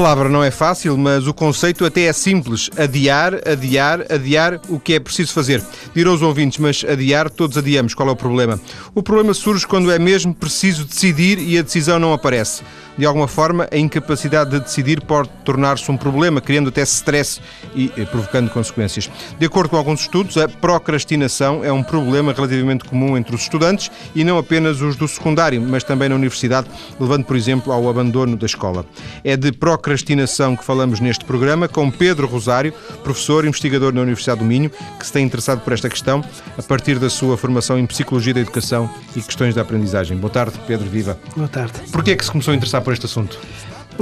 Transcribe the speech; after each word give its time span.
Palavra 0.00 0.30
não 0.30 0.42
é 0.42 0.50
fácil, 0.50 0.96
mas 0.96 1.26
o 1.26 1.34
conceito 1.34 1.84
até 1.84 2.04
é 2.04 2.12
simples. 2.14 2.70
Adiar, 2.74 3.34
adiar, 3.46 4.06
adiar 4.10 4.58
o 4.70 4.80
que 4.80 4.94
é 4.94 4.98
preciso 4.98 5.34
fazer. 5.34 5.62
Dirão 5.94 6.14
os 6.14 6.22
ouvintes, 6.22 6.56
mas 6.56 6.82
adiar, 6.88 7.28
todos 7.28 7.58
adiamos. 7.58 7.92
Qual 7.92 8.08
é 8.08 8.12
o 8.12 8.16
problema? 8.16 8.58
O 8.94 9.02
problema 9.02 9.34
surge 9.34 9.66
quando 9.66 9.92
é 9.92 9.98
mesmo 9.98 10.34
preciso 10.34 10.86
decidir 10.86 11.38
e 11.38 11.58
a 11.58 11.62
decisão 11.62 11.98
não 11.98 12.14
aparece. 12.14 12.62
De 13.00 13.06
alguma 13.06 13.26
forma, 13.26 13.66
a 13.72 13.78
incapacidade 13.78 14.50
de 14.50 14.60
decidir 14.60 15.00
pode 15.00 15.30
tornar-se 15.42 15.90
um 15.90 15.96
problema, 15.96 16.38
criando 16.38 16.68
até 16.68 16.82
stress 16.82 17.40
e 17.74 17.90
eh, 17.96 18.04
provocando 18.04 18.50
consequências. 18.50 19.10
De 19.38 19.46
acordo 19.46 19.70
com 19.70 19.78
alguns 19.78 20.02
estudos, 20.02 20.36
a 20.36 20.46
procrastinação 20.46 21.64
é 21.64 21.72
um 21.72 21.82
problema 21.82 22.34
relativamente 22.34 22.84
comum 22.84 23.16
entre 23.16 23.34
os 23.34 23.40
estudantes 23.40 23.90
e 24.14 24.22
não 24.22 24.36
apenas 24.36 24.82
os 24.82 24.96
do 24.96 25.08
secundário, 25.08 25.62
mas 25.62 25.82
também 25.82 26.10
na 26.10 26.14
universidade, 26.14 26.68
levando, 27.00 27.24
por 27.24 27.36
exemplo, 27.36 27.72
ao 27.72 27.88
abandono 27.88 28.36
da 28.36 28.44
escola. 28.44 28.84
É 29.24 29.34
de 29.34 29.50
procrastinação 29.50 30.54
que 30.54 30.62
falamos 30.62 31.00
neste 31.00 31.24
programa 31.24 31.68
com 31.68 31.90
Pedro 31.90 32.26
Rosário, 32.26 32.74
professor 33.02 33.46
e 33.46 33.48
investigador 33.48 33.94
na 33.94 34.02
Universidade 34.02 34.40
do 34.40 34.44
Minho, 34.44 34.70
que 34.98 35.06
se 35.06 35.12
tem 35.14 35.24
interessado 35.24 35.62
por 35.62 35.72
esta 35.72 35.88
questão 35.88 36.22
a 36.58 36.62
partir 36.62 36.98
da 36.98 37.08
sua 37.08 37.38
formação 37.38 37.78
em 37.78 37.86
Psicologia 37.86 38.34
da 38.34 38.40
Educação 38.40 38.90
e 39.16 39.22
questões 39.22 39.54
da 39.54 39.62
aprendizagem. 39.62 40.18
Boa 40.18 40.30
tarde, 40.30 40.60
Pedro 40.66 40.86
Viva. 40.86 41.18
Boa 41.34 41.48
tarde. 41.48 41.72
Porquê 41.90 42.10
é 42.10 42.16
que 42.16 42.26
se 42.26 42.30
começou 42.30 42.52
a 42.52 42.56
interessar 42.58 42.82
por 42.82 42.89
este 42.92 43.06
assunto? 43.06 43.38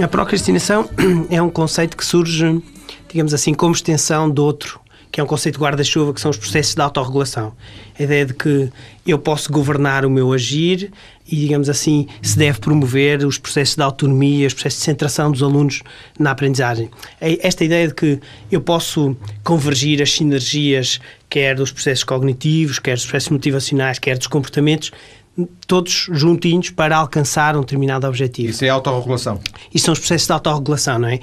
A 0.01 0.09
procrastinação 0.09 0.89
é 1.31 1.41
um 1.41 1.51
conceito 1.51 1.97
que 1.97 2.05
surge, 2.05 2.63
digamos 3.09 3.35
assim, 3.35 3.55
como 3.55 3.75
extensão 3.75 4.31
de 4.31 4.41
outro 4.41 4.81
que 5.11 5.21
é 5.21 5.25
um 5.25 5.27
conceito 5.27 5.59
guarda-chuva, 5.59 6.13
que 6.13 6.21
são 6.21 6.31
os 6.31 6.37
processos 6.37 6.75
de 6.75 6.83
autorregulação. 6.83 7.53
A 7.99 8.03
ideia 8.03 8.27
de 8.27 8.35
que 8.35 8.71
eu 9.07 9.19
posso 9.19 9.51
governar 9.51 10.05
o 10.05 10.11
meu 10.11 10.33
agir 10.33 10.93
e, 11.27 11.37
digamos 11.37 11.69
assim, 11.69 12.07
se 12.23 12.37
deve 12.39 12.59
promover 12.59 13.25
os 13.25 13.39
processos 13.39 13.75
de 13.75 13.83
autonomia, 13.83 14.47
os 14.47 14.55
processos 14.55 14.81
de 14.81 14.85
centração 14.85 15.33
dos 15.33 15.43
alunos 15.43 15.83
na 16.19 16.31
aprendizagem. 16.31 16.91
É 17.21 17.47
esta 17.47 17.65
ideia 17.65 17.89
de 17.89 17.95
que 17.95 18.21
eu 18.53 18.61
posso 18.61 19.17
convergir 19.43 20.03
as 20.03 20.13
sinergias, 20.13 21.01
quer 21.29 21.55
dos 21.55 21.73
processos 21.73 22.05
cognitivos, 22.05 22.79
quer 22.79 22.95
dos 22.95 23.05
processos 23.05 23.31
motivacionais, 23.31 23.99
quer 23.99 24.19
dos 24.19 24.27
comportamentos, 24.27 24.93
todos 25.67 26.09
juntinhos 26.13 26.71
para 26.71 26.97
alcançar 26.97 27.57
um 27.57 27.61
determinado 27.61 28.07
objetivo. 28.07 28.51
Isso 28.51 28.65
é 28.65 28.69
autorregulação. 28.69 29.41
Isso 29.73 29.87
são 29.87 29.93
os 29.93 29.99
processos 29.99 30.27
de 30.27 30.33
autorregulação, 30.33 30.99
não 30.99 31.09
é? 31.09 31.21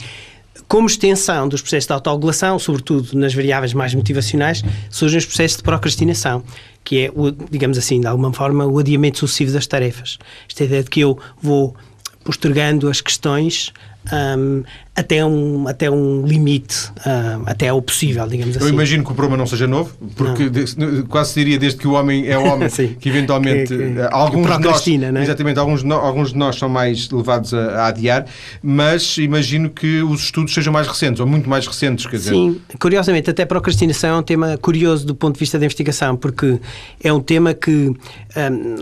como 0.67 0.87
extensão 0.87 1.47
dos 1.47 1.61
processos 1.61 1.87
de 1.87 1.93
autorregulação, 1.93 2.57
sobretudo 2.57 3.17
nas 3.17 3.33
variáveis 3.33 3.73
mais 3.73 3.93
motivacionais, 3.93 4.63
surgem 4.89 5.19
os 5.19 5.25
processos 5.25 5.57
de 5.57 5.63
procrastinação, 5.63 6.43
que 6.83 7.05
é, 7.05 7.11
o, 7.13 7.31
digamos 7.31 7.77
assim, 7.77 7.99
de 7.99 8.07
alguma 8.07 8.33
forma, 8.33 8.65
o 8.65 8.79
adiamento 8.79 9.19
sucessivo 9.19 9.51
das 9.51 9.67
tarefas. 9.67 10.17
Esta 10.47 10.63
ideia 10.63 10.83
de 10.83 10.89
que 10.89 11.01
eu 11.01 11.19
vou 11.41 11.75
postergando 12.23 12.89
as 12.89 13.01
questões 13.01 13.71
um, 14.11 14.63
até, 14.95 15.25
um, 15.25 15.67
até 15.67 15.91
um 15.91 16.25
limite, 16.25 16.89
um, 17.05 17.43
até 17.45 17.71
o 17.71 17.81
possível, 17.81 18.25
digamos 18.27 18.55
assim. 18.55 18.65
Eu 18.65 18.69
imagino 18.69 19.03
que 19.03 19.11
o 19.11 19.15
problema 19.15 19.35
não 19.37 19.45
seja 19.45 19.67
novo, 19.67 19.93
porque 20.15 20.49
de, 20.49 21.03
quase 21.09 21.33
diria 21.33 21.59
desde 21.59 21.77
que 21.79 21.87
o 21.87 21.91
homem 21.91 22.27
é 22.27 22.37
homem, 22.39 22.69
que 22.69 23.09
eventualmente 23.09 23.75
que, 23.75 23.93
que, 23.93 23.99
alguns 24.09 24.47
que 24.47 24.57
de 24.57 24.63
nós, 24.63 24.87
é? 24.87 25.23
exatamente, 25.23 25.59
alguns, 25.59 25.83
alguns 25.83 26.31
de 26.31 26.37
nós 26.37 26.55
são 26.55 26.69
mais 26.69 27.09
levados 27.09 27.53
a, 27.53 27.81
a, 27.81 27.87
adiar, 27.87 28.25
mas 28.63 29.17
imagino 29.17 29.69
que 29.69 30.01
os 30.01 30.21
estudos 30.21 30.53
sejam 30.53 30.71
mais 30.71 30.87
recentes, 30.87 31.19
ou 31.19 31.27
muito 31.27 31.49
mais 31.49 31.67
recentes, 31.67 32.05
quer 32.05 32.15
dizer. 32.15 32.31
Sim, 32.31 32.61
curiosamente, 32.79 33.29
até 33.29 33.45
procrastinação 33.45 34.11
é 34.11 34.19
um 34.19 34.23
tema 34.23 34.57
curioso 34.57 35.05
do 35.05 35.13
ponto 35.13 35.33
de 35.33 35.39
vista 35.41 35.59
da 35.59 35.65
investigação, 35.65 36.15
porque 36.15 36.57
é 37.03 37.11
um 37.11 37.19
tema 37.19 37.53
que 37.53 37.93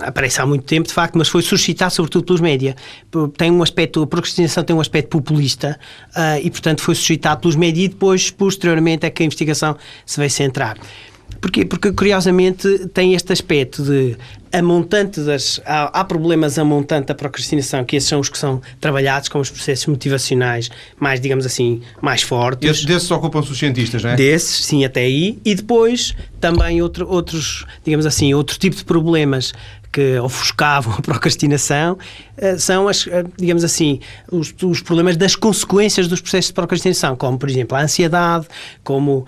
aparece 0.01 0.41
há 0.41 0.45
muito 0.45 0.65
tempo, 0.65 0.87
de 0.87 0.93
facto, 0.93 1.17
mas 1.17 1.27
foi 1.27 1.41
suscitado 1.41 1.91
sobretudo 1.93 2.25
pelos 2.25 2.41
média. 2.41 2.75
Tem 3.37 3.51
um 3.51 3.63
aspecto, 3.63 4.01
a 4.01 4.07
procrastinação 4.07 4.63
tem 4.63 4.75
um 4.75 4.81
aspecto 4.81 5.09
populista 5.09 5.79
uh, 6.15 6.39
e, 6.41 6.49
portanto, 6.49 6.81
foi 6.81 6.95
suscitado 6.95 7.41
pelos 7.41 7.55
médias 7.55 7.85
e 7.85 7.87
depois, 7.89 8.29
posteriormente, 8.29 9.05
é 9.05 9.09
que 9.09 9.23
a 9.23 9.25
investigação 9.25 9.75
se 10.05 10.19
veio 10.19 10.29
centrar. 10.29 10.77
Porquê? 11.41 11.65
Porque, 11.65 11.91
curiosamente, 11.91 12.87
tem 12.93 13.13
este 13.13 13.33
aspecto 13.33 13.83
de 13.83 14.15
a 14.53 14.61
montante 14.61 15.19
das. 15.21 15.59
Há, 15.65 15.99
há, 15.99 16.03
problemas 16.05 16.59
a 16.59 16.63
montante 16.63 17.07
da 17.07 17.15
procrastinação, 17.15 17.83
que 17.83 17.95
esses 17.95 18.07
são 18.07 18.19
os 18.19 18.29
que 18.29 18.37
são 18.37 18.61
trabalhados 18.79 19.27
com 19.27 19.39
os 19.39 19.49
processos 19.49 19.87
motivacionais 19.87 20.69
mais, 20.99 21.19
digamos 21.19 21.45
assim, 21.45 21.81
mais 21.99 22.21
fortes. 22.21 22.69
Esses, 22.69 22.85
desses 22.85 23.09
ocupam-se 23.09 23.51
os 23.51 23.57
cientistas, 23.57 24.03
não 24.03 24.11
é? 24.11 24.15
Desses, 24.15 24.63
sim, 24.65 24.85
até 24.85 25.01
aí. 25.01 25.39
E 25.43 25.55
depois 25.55 26.15
também 26.39 26.81
outro, 26.83 27.09
outros, 27.09 27.65
digamos 27.83 28.05
assim, 28.05 28.33
outro 28.35 28.59
tipo 28.59 28.75
de 28.75 28.85
problemas 28.85 29.53
que 29.93 30.17
ofuscavam 30.17 30.95
a 30.97 31.01
procrastinação 31.01 31.97
eh, 32.35 32.57
são, 32.57 32.87
as, 32.87 33.05
eh, 33.05 33.23
digamos 33.37 33.63
assim, 33.63 33.99
os, 34.31 34.53
os, 34.63 34.81
problemas 34.81 35.15
das 35.15 35.35
consequências 35.35 36.07
dos 36.07 36.19
processos 36.19 36.47
de 36.47 36.53
procrastinação, 36.53 37.15
como, 37.15 37.37
por 37.37 37.47
exemplo, 37.47 37.77
a 37.77 37.81
ansiedade, 37.81 38.47
como, 38.83 39.27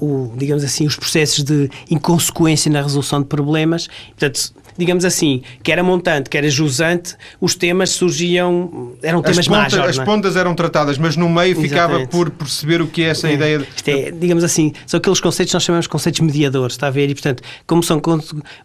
um, 0.00 0.06
o, 0.06 0.36
digamos 0.36 0.62
assim, 0.62 0.86
os 0.86 0.94
processos 0.94 1.42
de 1.42 1.68
inconsequência 1.90 2.70
na 2.70 2.80
resolução 2.80 3.20
de 3.20 3.26
problemas. 3.26 3.88
Portanto, 4.10 4.31
digamos 4.76 5.04
assim, 5.04 5.42
que 5.62 5.70
era 5.70 5.82
montante, 5.82 6.30
que 6.30 6.36
era 6.36 6.48
jusante, 6.48 7.14
os 7.40 7.54
temas 7.54 7.90
surgiam, 7.90 8.92
eram 9.02 9.20
as 9.20 9.24
temas 9.24 9.48
pontas, 9.48 9.72
majores. 9.74 9.98
As 9.98 10.02
é? 10.02 10.04
pontas 10.04 10.36
eram 10.36 10.54
tratadas, 10.54 10.98
mas 10.98 11.16
no 11.16 11.28
meio 11.28 11.52
Exatamente. 11.52 11.68
ficava 11.68 12.06
por 12.06 12.30
perceber 12.30 12.80
o 12.80 12.86
que 12.86 13.02
é 13.02 13.06
essa 13.06 13.28
é. 13.28 13.34
ideia. 13.34 13.58
De... 13.58 13.66
Isto 13.76 13.88
é, 13.88 14.10
digamos 14.10 14.44
assim, 14.44 14.72
são 14.86 14.98
aqueles 14.98 15.20
conceitos 15.20 15.52
que 15.52 15.56
nós 15.56 15.62
chamamos 15.62 15.84
de 15.84 15.90
conceitos 15.90 16.20
mediadores, 16.20 16.74
está 16.74 16.86
a 16.88 16.90
ver? 16.90 17.10
E, 17.10 17.14
portanto, 17.14 17.42
como 17.66 17.82
são 17.82 18.00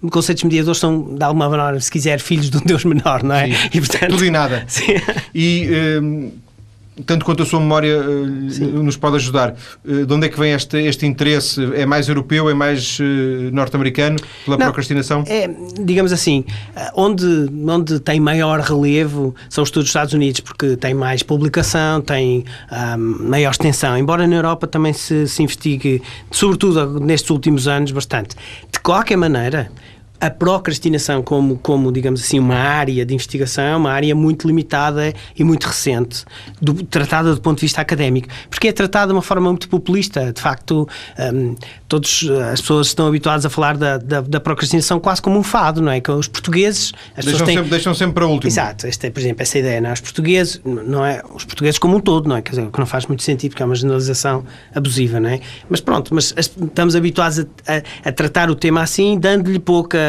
conceitos 0.10 0.44
mediadores, 0.44 0.80
são, 0.80 1.16
de 1.16 1.24
alguma 1.24 1.50
maneira, 1.50 1.80
se 1.80 1.92
quiser, 1.92 2.20
filhos 2.20 2.50
de 2.50 2.58
um 2.58 2.62
Deus 2.62 2.86
menor, 2.86 3.24
não 3.24 3.36
é? 3.36 3.48
Sim. 3.48 3.70
E, 3.74 3.80
portanto... 3.80 4.10
Tudo 4.10 4.26
e 4.26 4.32
nada. 4.32 4.64
Sim. 4.68 4.96
E... 5.34 5.68
Um 6.02 6.47
tanto 7.06 7.26
quanto 7.26 7.44
a 7.44 7.46
sua 7.46 7.60
memória 7.60 8.00
uh, 8.02 8.84
nos 8.84 8.98
pode 8.98 9.18
ajudar. 9.18 9.56
Uh, 9.86 10.06
de 10.06 10.14
onde 10.14 10.28
é 10.28 10.30
que 10.30 10.40
vem 10.40 10.54
este, 10.54 10.78
este 10.78 11.06
interesse? 11.06 11.64
É 11.76 11.86
mais 11.86 12.08
europeu, 12.08 12.50
é 12.50 12.54
mais 12.54 13.00
uh, 13.00 13.04
norte-americano 13.52 14.18
pela 14.46 14.58
Não, 14.58 14.66
procrastinação? 14.66 15.24
É, 15.28 15.50
digamos 15.82 16.12
assim, 16.12 16.44
onde, 16.96 17.26
onde 17.68 18.00
tem 18.00 18.20
maior 18.20 18.60
relevo 18.60 19.36
são 19.50 19.64
os 19.64 19.70
estudos 19.70 19.86
dos 19.86 19.90
Estados 19.90 20.14
Unidos, 20.14 20.40
porque 20.42 20.76
tem 20.76 20.94
mais 20.94 21.24
publicação, 21.24 22.02
tem 22.02 22.46
um, 22.72 23.30
maior 23.30 23.52
extensão, 23.52 23.98
embora 23.98 24.28
na 24.28 24.36
Europa 24.36 24.68
também 24.68 24.94
se, 24.94 25.28
se 25.28 25.44
investigue, 25.44 26.02
sobretudo 26.32 27.00
nestes 27.00 27.30
últimos 27.30 27.68
anos, 27.68 27.92
bastante. 27.92 28.36
De 28.72 28.80
qualquer 28.80 29.18
maneira, 29.18 29.70
a 30.20 30.30
procrastinação 30.30 31.22
como, 31.22 31.58
como, 31.58 31.92
digamos 31.92 32.22
assim, 32.22 32.40
uma 32.40 32.56
área 32.56 33.06
de 33.06 33.14
investigação 33.14 33.64
é 33.64 33.76
uma 33.76 33.92
área 33.92 34.16
muito 34.16 34.48
limitada 34.48 35.14
e 35.36 35.44
muito 35.44 35.66
recente, 35.66 36.26
do, 36.60 36.74
tratada 36.84 37.36
do 37.36 37.42
ponto 37.42 37.58
de 37.58 37.62
vista 37.62 37.82
académico, 37.82 38.28
porque 38.50 38.68
é 38.70 38.72
tratada 38.72 39.08
de 39.08 39.14
uma 39.14 39.22
forma 39.22 39.50
muito 39.50 39.70
populista. 39.70 40.34
De 40.34 40.42
facto, 40.42 40.88
um, 41.34 41.56
todas 41.88 42.26
as 42.52 42.62
pessoas 42.62 42.88
estão 42.88 43.08
habituadas 43.08 43.46
a 43.46 43.50
falar 43.50 43.78
da, 43.78 43.98
da, 43.98 44.22
da, 44.22 44.40
procrastinação 44.40 45.00
quase 45.00 45.22
como 45.22 45.38
um 45.38 45.44
fado, 45.44 45.82
não 45.82 45.92
é? 45.92 46.02
Que 46.02 46.12
os 46.12 46.28
portugueses... 46.28 46.94
As 47.16 47.26
deixam, 47.26 47.46
têm... 47.46 47.56
sempre, 47.56 47.70
deixam 47.70 47.94
sempre 47.94 48.14
para 48.16 48.26
o 48.26 48.32
último. 48.32 48.50
Exato. 48.50 48.88
Este 48.88 49.08
é, 49.08 49.10
por 49.12 49.20
exemplo, 49.20 49.42
essa 49.42 49.58
ideia, 49.60 49.82
não 49.82 49.90
é? 49.90 49.94
Os 49.94 50.02
portugueses, 50.02 50.62
não 50.66 51.06
é? 51.06 51.22
Os 51.34 51.46
portugueses 51.46 51.78
como 51.78 51.98
um 51.98 52.00
todo, 52.00 52.28
não 52.28 52.36
é? 52.36 52.42
Quer 52.42 52.52
dizer, 52.52 52.72
que 52.72 52.80
não 52.80 52.86
faz 52.86 53.06
muito 53.06 53.22
sentido, 53.22 53.52
porque 53.52 53.64
é 53.64 53.66
uma 53.66 53.76
generalização 53.76 54.44
abusiva, 54.74 55.20
não 55.20 55.30
é? 55.30 55.40
Mas 55.70 55.80
pronto, 55.80 56.14
mas 56.14 56.34
estamos 56.38 56.96
habituados 56.96 57.40
a, 57.40 57.44
a, 57.68 58.10
a 58.10 58.12
tratar 58.12 58.50
o 58.50 58.56
tema 58.56 58.82
assim, 58.82 59.20
dando-lhe 59.20 59.60
pouca 59.60 60.07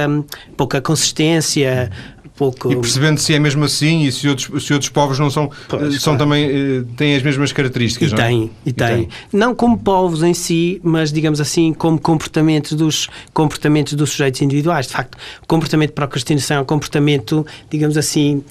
pouca 0.56 0.80
consistência, 0.80 1.90
pouco. 2.38 2.72
E 2.72 2.76
percebendo 2.76 3.18
se 3.18 3.34
é 3.34 3.38
mesmo 3.38 3.64
assim 3.64 4.04
e 4.04 4.12
se 4.12 4.28
outros, 4.28 4.64
se 4.64 4.72
outros 4.72 4.88
povos 4.88 5.18
não 5.18 5.28
são, 5.28 5.50
pois, 5.68 6.00
são 6.00 6.16
claro. 6.16 6.18
também 6.18 6.44
eh, 6.44 6.84
têm 6.96 7.16
as 7.16 7.22
mesmas 7.22 7.52
características. 7.52 8.12
E 8.12 8.14
não 8.14 8.22
é? 8.22 8.26
tem, 8.26 8.50
e, 8.64 8.72
tem. 8.72 9.08
Não 9.32 9.54
como 9.54 9.76
povos 9.76 10.22
em 10.22 10.32
si, 10.32 10.80
mas 10.84 11.12
digamos 11.12 11.40
assim, 11.40 11.72
como 11.72 11.98
comportamentos 11.98 12.72
dos, 12.72 13.08
comportamentos 13.34 13.94
dos 13.94 14.10
sujeitos 14.10 14.40
individuais. 14.40 14.86
De 14.86 14.92
facto, 14.92 15.18
o 15.42 15.46
comportamento 15.46 15.88
de 15.88 15.94
procrastinação 15.94 16.58
é 16.58 16.60
um 16.60 16.64
comportamento, 16.64 17.44
digamos 17.68 17.96
assim, 17.96 18.44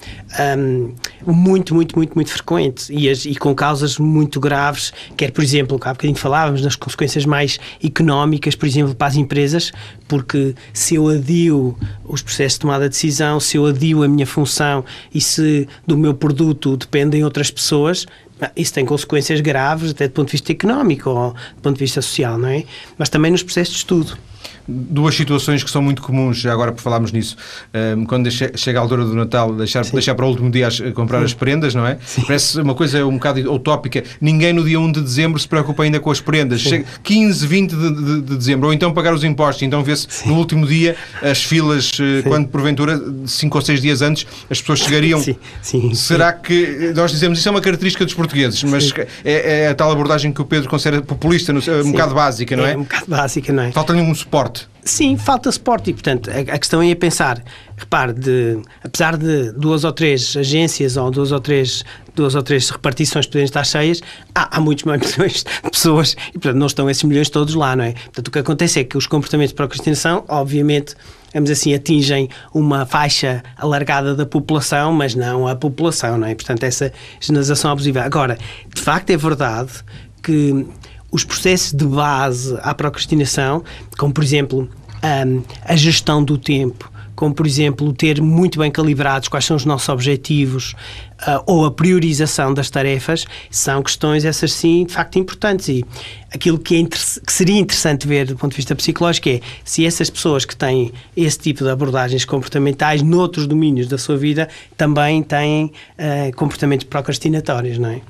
um, 0.58 0.92
muito, 1.26 1.74
muito, 1.74 1.96
muito, 1.96 2.14
muito 2.14 2.30
frequente 2.30 2.92
e, 2.92 3.08
as, 3.08 3.24
e 3.24 3.34
com 3.34 3.54
causas 3.54 3.98
muito 3.98 4.38
graves, 4.38 4.92
quer, 5.16 5.30
por 5.30 5.42
exemplo, 5.42 5.80
há 5.82 5.92
bocadinho 5.92 6.18
falávamos 6.18 6.60
nas 6.60 6.76
consequências 6.76 7.24
mais 7.24 7.58
económicas, 7.82 8.54
por 8.54 8.66
exemplo, 8.66 8.94
para 8.94 9.06
as 9.06 9.16
empresas, 9.16 9.72
porque 10.08 10.54
se 10.72 10.94
eu 10.94 11.08
adio 11.08 11.76
os 12.04 12.22
processos 12.22 12.54
de 12.54 12.60
tomada 12.60 12.84
de 12.84 12.90
decisão, 12.90 13.38
se 13.38 13.56
eu 13.56 13.66
adio 13.66 14.02
a 14.02 14.08
minha 14.08 14.26
função 14.26 14.84
e 15.14 15.20
se 15.20 15.68
do 15.86 15.96
meu 15.96 16.14
produto 16.14 16.76
dependem 16.76 17.22
outras 17.22 17.50
pessoas, 17.50 18.06
isso 18.56 18.72
tem 18.72 18.84
consequências 18.84 19.40
graves 19.40 19.90
até 19.90 20.08
do 20.08 20.12
ponto 20.12 20.28
de 20.28 20.32
vista 20.32 20.52
económico 20.52 21.10
ou 21.10 21.32
do 21.32 21.62
ponto 21.62 21.74
de 21.74 21.80
vista 21.80 22.00
social, 22.00 22.38
não 22.38 22.48
é? 22.48 22.64
Mas 22.96 23.08
também 23.08 23.30
nos 23.30 23.42
processos 23.42 23.74
de 23.74 23.78
estudo 23.80 24.18
duas 24.66 25.14
situações 25.14 25.62
que 25.64 25.70
são 25.70 25.82
muito 25.82 26.02
comuns, 26.02 26.38
já 26.38 26.52
agora 26.52 26.72
por 26.72 26.80
falarmos 26.80 27.12
nisso, 27.12 27.36
um, 27.96 28.04
quando 28.04 28.30
chega 28.30 28.78
a 28.78 28.82
altura 28.82 29.04
do 29.04 29.14
Natal, 29.14 29.54
deixar, 29.54 29.84
deixar 29.84 30.14
para 30.14 30.26
o 30.26 30.28
último 30.28 30.50
dia 30.50 30.68
as, 30.68 30.80
comprar 30.94 31.18
Sim. 31.18 31.24
as 31.24 31.34
prendas, 31.34 31.74
não 31.74 31.86
é? 31.86 31.98
Sim. 32.04 32.22
Parece 32.22 32.60
uma 32.60 32.74
coisa 32.74 33.04
um 33.06 33.14
bocado 33.14 33.52
utópica. 33.52 34.04
Ninguém 34.20 34.52
no 34.52 34.64
dia 34.64 34.78
1 34.78 34.92
de 34.92 35.00
dezembro 35.00 35.38
se 35.38 35.48
preocupa 35.48 35.82
ainda 35.82 36.00
com 36.00 36.10
as 36.10 36.20
prendas. 36.20 36.60
Chega 36.60 36.84
15, 37.02 37.46
20 37.46 37.70
de, 37.70 37.76
de, 37.76 38.20
de, 38.20 38.36
dezembro, 38.36 38.68
ou 38.68 38.72
então 38.72 38.92
pagar 38.92 39.14
os 39.14 39.24
impostos. 39.24 39.62
Então 39.62 39.82
vê-se 39.82 40.06
no 40.26 40.36
último 40.36 40.66
dia 40.66 40.96
as 41.22 41.42
filas, 41.42 41.92
eh, 42.00 42.22
quando 42.22 42.48
porventura, 42.48 43.00
5 43.26 43.58
ou 43.58 43.62
6 43.62 43.80
dias 43.80 44.02
antes, 44.02 44.26
as 44.50 44.60
pessoas 44.60 44.80
chegariam. 44.80 45.20
Sim. 45.62 45.94
Será 45.94 46.32
que 46.32 46.92
nós 46.94 47.10
dizemos 47.10 47.38
isso 47.38 47.48
é 47.48 47.50
uma 47.50 47.60
característica 47.60 48.04
dos 48.04 48.14
portugueses? 48.14 48.62
mas 48.64 48.92
é, 49.24 49.64
é, 49.64 49.68
a 49.68 49.74
tal 49.74 49.90
abordagem 49.90 50.32
que 50.32 50.40
o 50.40 50.44
Pedro 50.44 50.68
considera 50.68 51.02
populista, 51.02 51.52
um 51.52 51.60
Sim. 51.60 51.92
bocado 51.92 52.14
básica, 52.14 52.56
não 52.56 52.66
é? 52.66 52.72
É 52.72 52.76
um 52.76 52.82
bocado 52.82 53.06
básica, 53.08 53.52
não 53.52 53.62
é? 53.62 53.72
Falta-lhe 53.72 54.00
um 54.00 54.14
suporte. 54.28 54.68
Sim, 54.84 55.18
falta 55.18 55.50
suporte 55.52 55.90
e, 55.90 55.92
portanto, 55.92 56.30
a, 56.30 56.54
a 56.54 56.58
questão 56.58 56.82
é 56.82 56.94
pensar, 56.94 57.42
repare, 57.76 58.12
de, 58.12 58.58
apesar 58.82 59.16
de 59.16 59.52
duas 59.52 59.84
ou 59.84 59.92
três 59.92 60.34
agências 60.36 60.96
ou 60.96 61.10
duas 61.10 61.30
ou 61.30 61.40
três, 61.40 61.84
duas 62.14 62.34
ou 62.34 62.42
três 62.42 62.70
repartições 62.70 63.26
poderem 63.26 63.44
estar 63.44 63.64
cheias, 63.64 64.00
há, 64.34 64.56
há 64.56 64.60
muitos 64.60 64.84
mais 64.84 65.02
milhões 65.16 65.44
de 65.44 65.70
pessoas 65.70 66.16
e, 66.30 66.32
portanto, 66.32 66.56
não 66.56 66.66
estão 66.66 66.88
esses 66.88 67.02
milhões 67.02 67.28
todos 67.28 67.54
lá, 67.54 67.76
não 67.76 67.84
é? 67.84 67.92
Portanto, 67.92 68.28
o 68.28 68.30
que 68.30 68.38
acontece 68.38 68.80
é 68.80 68.84
que 68.84 68.96
os 68.96 69.06
comportamentos 69.06 69.50
de 69.50 69.56
procrastinação, 69.56 70.24
obviamente, 70.26 70.94
vamos 71.34 71.50
assim, 71.50 71.74
atingem 71.74 72.30
uma 72.54 72.86
faixa 72.86 73.42
alargada 73.58 74.14
da 74.14 74.24
população, 74.24 74.90
mas 74.92 75.14
não 75.14 75.46
a 75.46 75.54
população, 75.54 76.16
não 76.16 76.26
é? 76.26 76.34
Portanto, 76.34 76.62
essa 76.62 76.90
generalização 77.20 77.70
abusiva. 77.70 78.00
Agora, 78.02 78.38
de 78.74 78.80
facto 78.80 79.10
é 79.10 79.16
verdade 79.18 79.72
que 80.22 80.66
os 81.10 81.24
processos 81.24 81.72
de 81.72 81.84
base 81.84 82.58
à 82.62 82.74
procrastinação, 82.74 83.62
como 83.96 84.12
por 84.12 84.22
exemplo 84.22 84.68
um, 85.02 85.42
a 85.64 85.76
gestão 85.76 86.22
do 86.22 86.36
tempo, 86.36 86.90
como 87.14 87.34
por 87.34 87.46
exemplo 87.46 87.92
ter 87.92 88.20
muito 88.20 88.58
bem 88.58 88.70
calibrados 88.70 89.28
quais 89.28 89.44
são 89.44 89.56
os 89.56 89.64
nossos 89.64 89.88
objetivos 89.88 90.74
uh, 91.26 91.42
ou 91.46 91.64
a 91.64 91.70
priorização 91.70 92.52
das 92.52 92.70
tarefas, 92.70 93.24
são 93.50 93.82
questões 93.82 94.24
essas 94.24 94.52
sim 94.52 94.84
de 94.84 94.92
facto 94.92 95.18
importantes 95.18 95.68
e 95.68 95.84
aquilo 96.32 96.58
que, 96.58 96.80
é 96.80 96.84
que, 96.84 96.98
seria 97.32 97.58
interessante 97.58 98.06
ver 98.06 98.26
do 98.26 98.36
ponto 98.36 98.50
de 98.50 98.56
vista 98.56 98.74
psicológico 98.76 99.28
é 99.28 99.40
se 99.64 99.86
essas 99.86 100.10
pessoas 100.10 100.44
que 100.44 100.54
têm 100.54 100.92
esse 101.16 101.38
tipo 101.38 101.64
de 101.64 101.70
abordagens 101.70 102.24
comportamentais 102.24 103.02
noutros 103.02 103.46
domínios 103.46 103.88
da 103.88 103.96
sua 103.96 104.16
vida 104.16 104.48
também 104.76 105.22
têm 105.22 105.64
uh, 105.64 106.36
comportamentos 106.36 106.86
procrastinatórios, 106.86 107.78
não 107.78 107.90
é? 107.90 108.00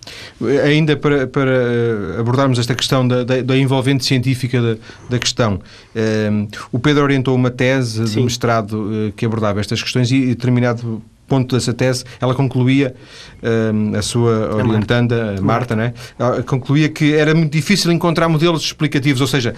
Ainda 0.65 0.97
para, 0.97 1.27
para 1.27 2.19
abordarmos 2.19 2.59
esta 2.59 2.75
questão 2.75 3.07
da, 3.07 3.23
da, 3.23 3.41
da 3.41 3.57
envolvente 3.57 4.05
científica 4.05 4.61
da, 4.61 4.77
da 5.11 5.19
questão, 5.19 5.55
uh, 5.55 6.49
o 6.73 6.79
Pedro 6.79 7.05
orientou 7.05 7.35
uma 7.35 7.51
tese 7.51 8.07
Sim. 8.09 8.17
de 8.17 8.21
mestrado 8.23 8.73
uh, 8.73 9.13
que 9.13 9.25
abordava 9.25 9.61
estas 9.61 9.83
questões 9.83 10.11
e, 10.11 10.27
determinado 10.27 11.03
ponto 11.29 11.55
dessa 11.55 11.73
tese, 11.73 12.05
ela 12.21 12.35
concluía, 12.35 12.95
um, 13.43 13.97
a 13.97 14.03
sua 14.03 14.55
orientanda, 14.57 15.37
a 15.39 15.41
Marta, 15.41 15.77
né? 15.77 15.93
concluía 16.47 16.89
que 16.89 17.15
era 17.15 17.35
muito 17.35 17.53
difícil 17.53 17.93
encontrar 17.93 18.29
modelos 18.29 18.63
explicativos, 18.63 19.21
ou 19.21 19.27
seja, 19.27 19.55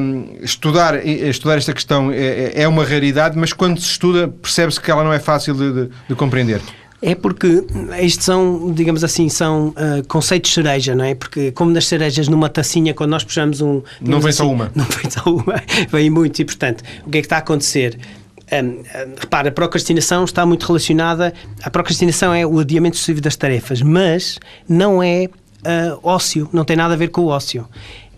um, 0.00 0.36
estudar, 0.40 1.04
estudar 1.06 1.58
esta 1.58 1.72
questão 1.72 2.10
é, 2.12 2.62
é, 2.62 2.68
uma 2.68 2.84
raridade, 2.84 3.36
mas 3.36 3.52
quando 3.52 3.80
se 3.80 3.90
estuda 3.90 4.28
percebe-se 4.28 4.80
que 4.80 4.90
ela 4.90 5.04
não 5.04 5.12
é 5.12 5.18
fácil 5.18 5.54
de, 5.54 5.72
de, 5.72 5.90
de 6.08 6.14
compreender. 6.14 6.60
É 7.02 7.14
porque 7.14 7.64
estes 7.98 8.26
são, 8.26 8.72
digamos 8.72 9.02
assim, 9.02 9.30
são 9.30 9.68
uh, 9.68 10.06
conceitos 10.06 10.52
cereja, 10.52 10.94
não 10.94 11.04
é? 11.04 11.14
Porque 11.14 11.50
como 11.52 11.70
nas 11.70 11.86
cerejas 11.86 12.28
numa 12.28 12.50
tacinha, 12.50 12.92
quando 12.92 13.10
nós 13.10 13.24
puxamos 13.24 13.62
um... 13.62 13.82
Não 14.02 14.20
vem 14.20 14.28
assim, 14.28 14.38
só 14.38 14.50
uma. 14.50 14.70
Não 14.76 14.84
vem 14.84 15.10
só 15.10 15.22
uma, 15.24 15.62
vem 15.90 16.10
muitos 16.10 16.40
e, 16.40 16.44
portanto, 16.44 16.82
o 17.06 17.10
que 17.10 17.18
é 17.18 17.20
que 17.22 17.26
está 17.26 17.36
a 17.36 17.38
acontecer? 17.38 17.98
Um, 18.52 18.82
repara, 19.16 19.48
a 19.48 19.52
procrastinação 19.52 20.24
está 20.24 20.44
muito 20.44 20.66
relacionada. 20.66 21.32
A 21.62 21.70
procrastinação 21.70 22.34
é 22.34 22.44
o 22.44 22.58
adiamento 22.58 22.96
sucessivo 22.96 23.20
das 23.20 23.36
tarefas, 23.36 23.80
mas 23.80 24.38
não 24.68 25.02
é 25.02 25.26
uh, 25.26 26.00
ócio, 26.02 26.48
não 26.52 26.64
tem 26.64 26.76
nada 26.76 26.94
a 26.94 26.96
ver 26.96 27.08
com 27.08 27.22
o 27.22 27.26
ócio. 27.26 27.68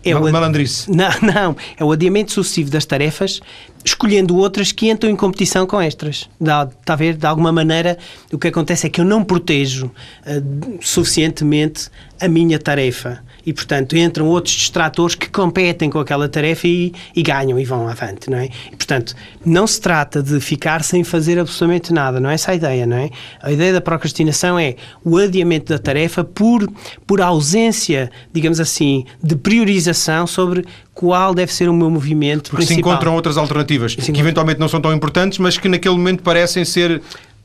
É 0.05 0.15
o 0.15 0.31
Malandrice. 0.31 0.91
Não, 0.91 1.09
não. 1.21 1.55
É 1.77 1.83
o 1.83 1.89
adiamento 1.89 2.33
sucessivo 2.33 2.69
das 2.69 2.85
tarefas, 2.85 3.39
escolhendo 3.85 4.35
outras 4.35 4.73
que 4.73 4.89
entram 4.89 5.09
em 5.09 5.15
competição 5.15 5.65
com 5.65 5.79
estas. 5.79 6.29
Está 6.41 6.93
a 6.93 6.95
ver? 6.97 7.15
De 7.15 7.25
alguma 7.25 7.53
maneira, 7.53 7.97
o 8.29 8.37
que 8.37 8.49
acontece 8.49 8.85
é 8.85 8.89
que 8.89 8.99
eu 8.99 9.05
não 9.05 9.23
protejo 9.23 9.85
uh, 9.85 10.77
suficientemente 10.81 11.89
a 12.19 12.27
minha 12.27 12.59
tarefa 12.59 13.23
e, 13.45 13.51
portanto, 13.51 13.95
entram 13.97 14.27
outros 14.27 14.53
distratores 14.55 15.15
que 15.15 15.29
competem 15.29 15.89
com 15.89 15.99
aquela 15.99 16.29
tarefa 16.29 16.67
e, 16.67 16.93
e, 17.15 17.21
ganham 17.21 17.59
e 17.59 17.65
vão 17.65 17.87
avante, 17.87 18.29
não 18.29 18.37
é? 18.37 18.49
E, 18.71 18.75
portanto, 18.75 19.15
não 19.45 19.67
se 19.67 19.79
trata 19.81 20.21
de 20.21 20.39
ficar 20.39 20.83
sem 20.83 21.03
fazer 21.03 21.39
absolutamente 21.39 21.93
nada, 21.93 22.19
não 22.19 22.29
é 22.29 22.35
essa 22.35 22.51
a 22.51 22.55
ideia, 22.55 22.85
não 22.85 22.97
é? 22.97 23.09
A 23.41 23.51
ideia 23.51 23.73
da 23.73 23.81
procrastinação 23.81 24.57
é 24.57 24.75
o 25.03 25.17
adiamento 25.17 25.73
da 25.73 25.79
tarefa 25.79 26.23
por, 26.23 26.69
por 27.05 27.21
ausência, 27.21 28.09
digamos 28.31 28.59
assim, 28.59 29.05
de 29.21 29.35
priorização 29.35 30.25
sobre 30.25 30.65
qual 30.93 31.33
deve 31.33 31.51
ser 31.53 31.67
o 31.69 31.73
meu 31.73 31.89
movimento 31.89 32.51
Porque 32.51 32.65
principal. 32.65 32.75
se 32.75 32.81
encontram 32.81 33.15
outras 33.15 33.37
alternativas 33.37 33.95
que 33.95 34.19
eventualmente 34.19 34.59
não 34.59 34.67
são 34.67 34.79
tão 34.79 34.93
importantes, 34.93 35.39
mas 35.39 35.57
que 35.57 35.67
naquele 35.67 35.95
momento 35.95 36.21
parecem 36.21 36.63
ser 36.63 37.01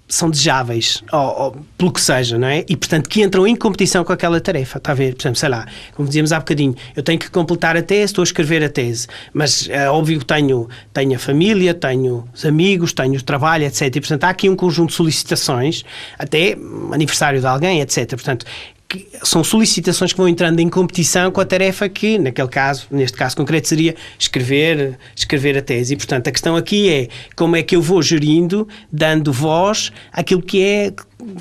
são 0.08 0.30
desejáveis, 0.30 1.02
ou, 1.12 1.20
ou, 1.20 1.56
pelo 1.76 1.92
que 1.92 2.00
seja, 2.00 2.38
não 2.38 2.48
é? 2.48 2.64
E, 2.66 2.76
portanto, 2.76 3.08
que 3.08 3.22
entram 3.22 3.46
em 3.46 3.54
competição 3.54 4.02
com 4.02 4.12
aquela 4.12 4.40
tarefa, 4.40 4.78
está 4.78 4.92
a 4.92 4.94
ver? 4.94 5.14
Por 5.14 5.22
exemplo, 5.22 5.38
sei 5.38 5.48
lá, 5.50 5.66
como 5.94 6.08
dizíamos 6.08 6.32
há 6.32 6.38
bocadinho, 6.38 6.74
eu 6.96 7.02
tenho 7.02 7.18
que 7.18 7.30
completar 7.30 7.76
a 7.76 7.82
tese, 7.82 8.04
estou 8.04 8.22
a 8.22 8.24
escrever 8.24 8.64
a 8.64 8.70
tese, 8.70 9.06
mas 9.34 9.68
é 9.68 9.90
óbvio 9.90 10.18
que 10.18 10.24
tenho, 10.24 10.66
tenho 10.94 11.14
a 11.14 11.18
família, 11.18 11.74
tenho 11.74 12.26
os 12.32 12.44
amigos, 12.46 12.94
tenho 12.94 13.14
o 13.14 13.22
trabalho, 13.22 13.64
etc. 13.64 13.82
E, 13.94 14.00
portanto, 14.00 14.24
há 14.24 14.30
aqui 14.30 14.48
um 14.48 14.56
conjunto 14.56 14.90
de 14.90 14.96
solicitações, 14.96 15.84
até 16.18 16.56
aniversário 16.90 17.38
de 17.40 17.46
alguém, 17.46 17.82
etc. 17.82 18.08
Portanto, 18.08 18.46
que 18.88 19.06
são 19.22 19.44
solicitações 19.44 20.12
que 20.12 20.18
vão 20.18 20.28
entrando 20.28 20.60
em 20.60 20.68
competição 20.68 21.30
com 21.30 21.40
a 21.40 21.44
tarefa 21.44 21.88
que, 21.88 22.18
naquele 22.18 22.48
caso, 22.48 22.86
neste 22.90 23.18
caso 23.18 23.36
concreto, 23.36 23.68
seria 23.68 23.94
escrever, 24.18 24.98
escrever 25.14 25.58
a 25.58 25.62
tese. 25.62 25.92
E, 25.92 25.96
portanto, 25.96 26.28
a 26.28 26.32
questão 26.32 26.56
aqui 26.56 26.88
é 26.88 27.08
como 27.36 27.54
é 27.54 27.62
que 27.62 27.76
eu 27.76 27.82
vou 27.82 28.00
gerindo, 28.00 28.66
dando 28.90 29.30
voz 29.30 29.92
àquilo 30.10 30.40
que 30.40 30.62
é 30.62 30.92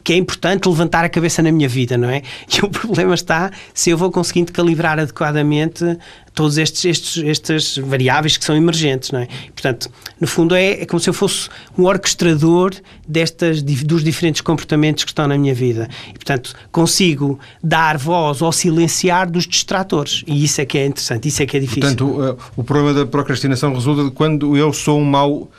que 0.04 0.14
é 0.14 0.16
importante 0.16 0.68
levantar 0.68 1.06
a 1.06 1.10
cabeça 1.10 1.42
na 1.42 1.52
minha 1.52 1.70
vida, 1.70 1.98
não 1.98 2.10
é? 2.10 2.22
E 2.58 2.66
o 2.66 2.70
problema 2.70 3.14
está 3.14 3.52
se 3.74 3.90
eu 3.90 3.98
vou 3.98 4.12
conseguindo 4.12 4.52
calibrar 4.52 5.00
adequadamente 5.00 5.86
todos 6.34 6.58
estes, 6.58 6.86
estes, 6.86 7.24
estas 7.24 7.78
variáveis 7.78 8.38
que 8.38 8.46
são 8.46 8.56
emergentes, 8.56 9.12
não 9.12 9.20
é? 9.20 9.28
Portanto, 9.54 9.90
no 10.20 10.28
fundo 10.28 10.56
é, 10.56 10.82
é 10.82 10.86
como 10.86 11.00
se 11.00 11.10
eu 11.10 11.14
fosse 11.14 11.50
um 11.78 11.86
orquestrador 11.86 12.74
destas, 13.08 13.62
dos 13.62 14.04
diferentes 14.04 14.42
comportamentos 14.42 15.04
que 15.04 15.12
estão 15.12 15.28
na 15.28 15.38
minha 15.38 15.54
vida. 15.54 15.88
E, 16.10 16.14
portanto, 16.14 16.54
consigo 16.72 17.40
dar 17.64 17.98
voz 17.98 18.42
ou 18.42 18.52
silenciar 18.52 19.30
dos 19.30 19.48
distratores. 19.48 20.24
E 20.28 20.44
isso 20.44 20.62
é 20.62 20.66
que 20.66 20.78
é 20.78 20.86
interessante, 20.86 21.28
isso 21.28 21.42
é 21.42 21.46
que 21.46 21.58
é 21.58 21.60
difícil. 21.60 21.82
Portanto, 21.82 22.40
o, 22.56 22.62
o 22.62 22.64
problema 22.64 22.94
da 22.94 23.06
procrastinação 23.06 23.74
resulta 23.74 24.04
de 24.04 24.12
quando 24.12 24.56
eu 24.56 24.72
sou 24.72 25.00
um 25.00 25.06
mau 25.06 25.50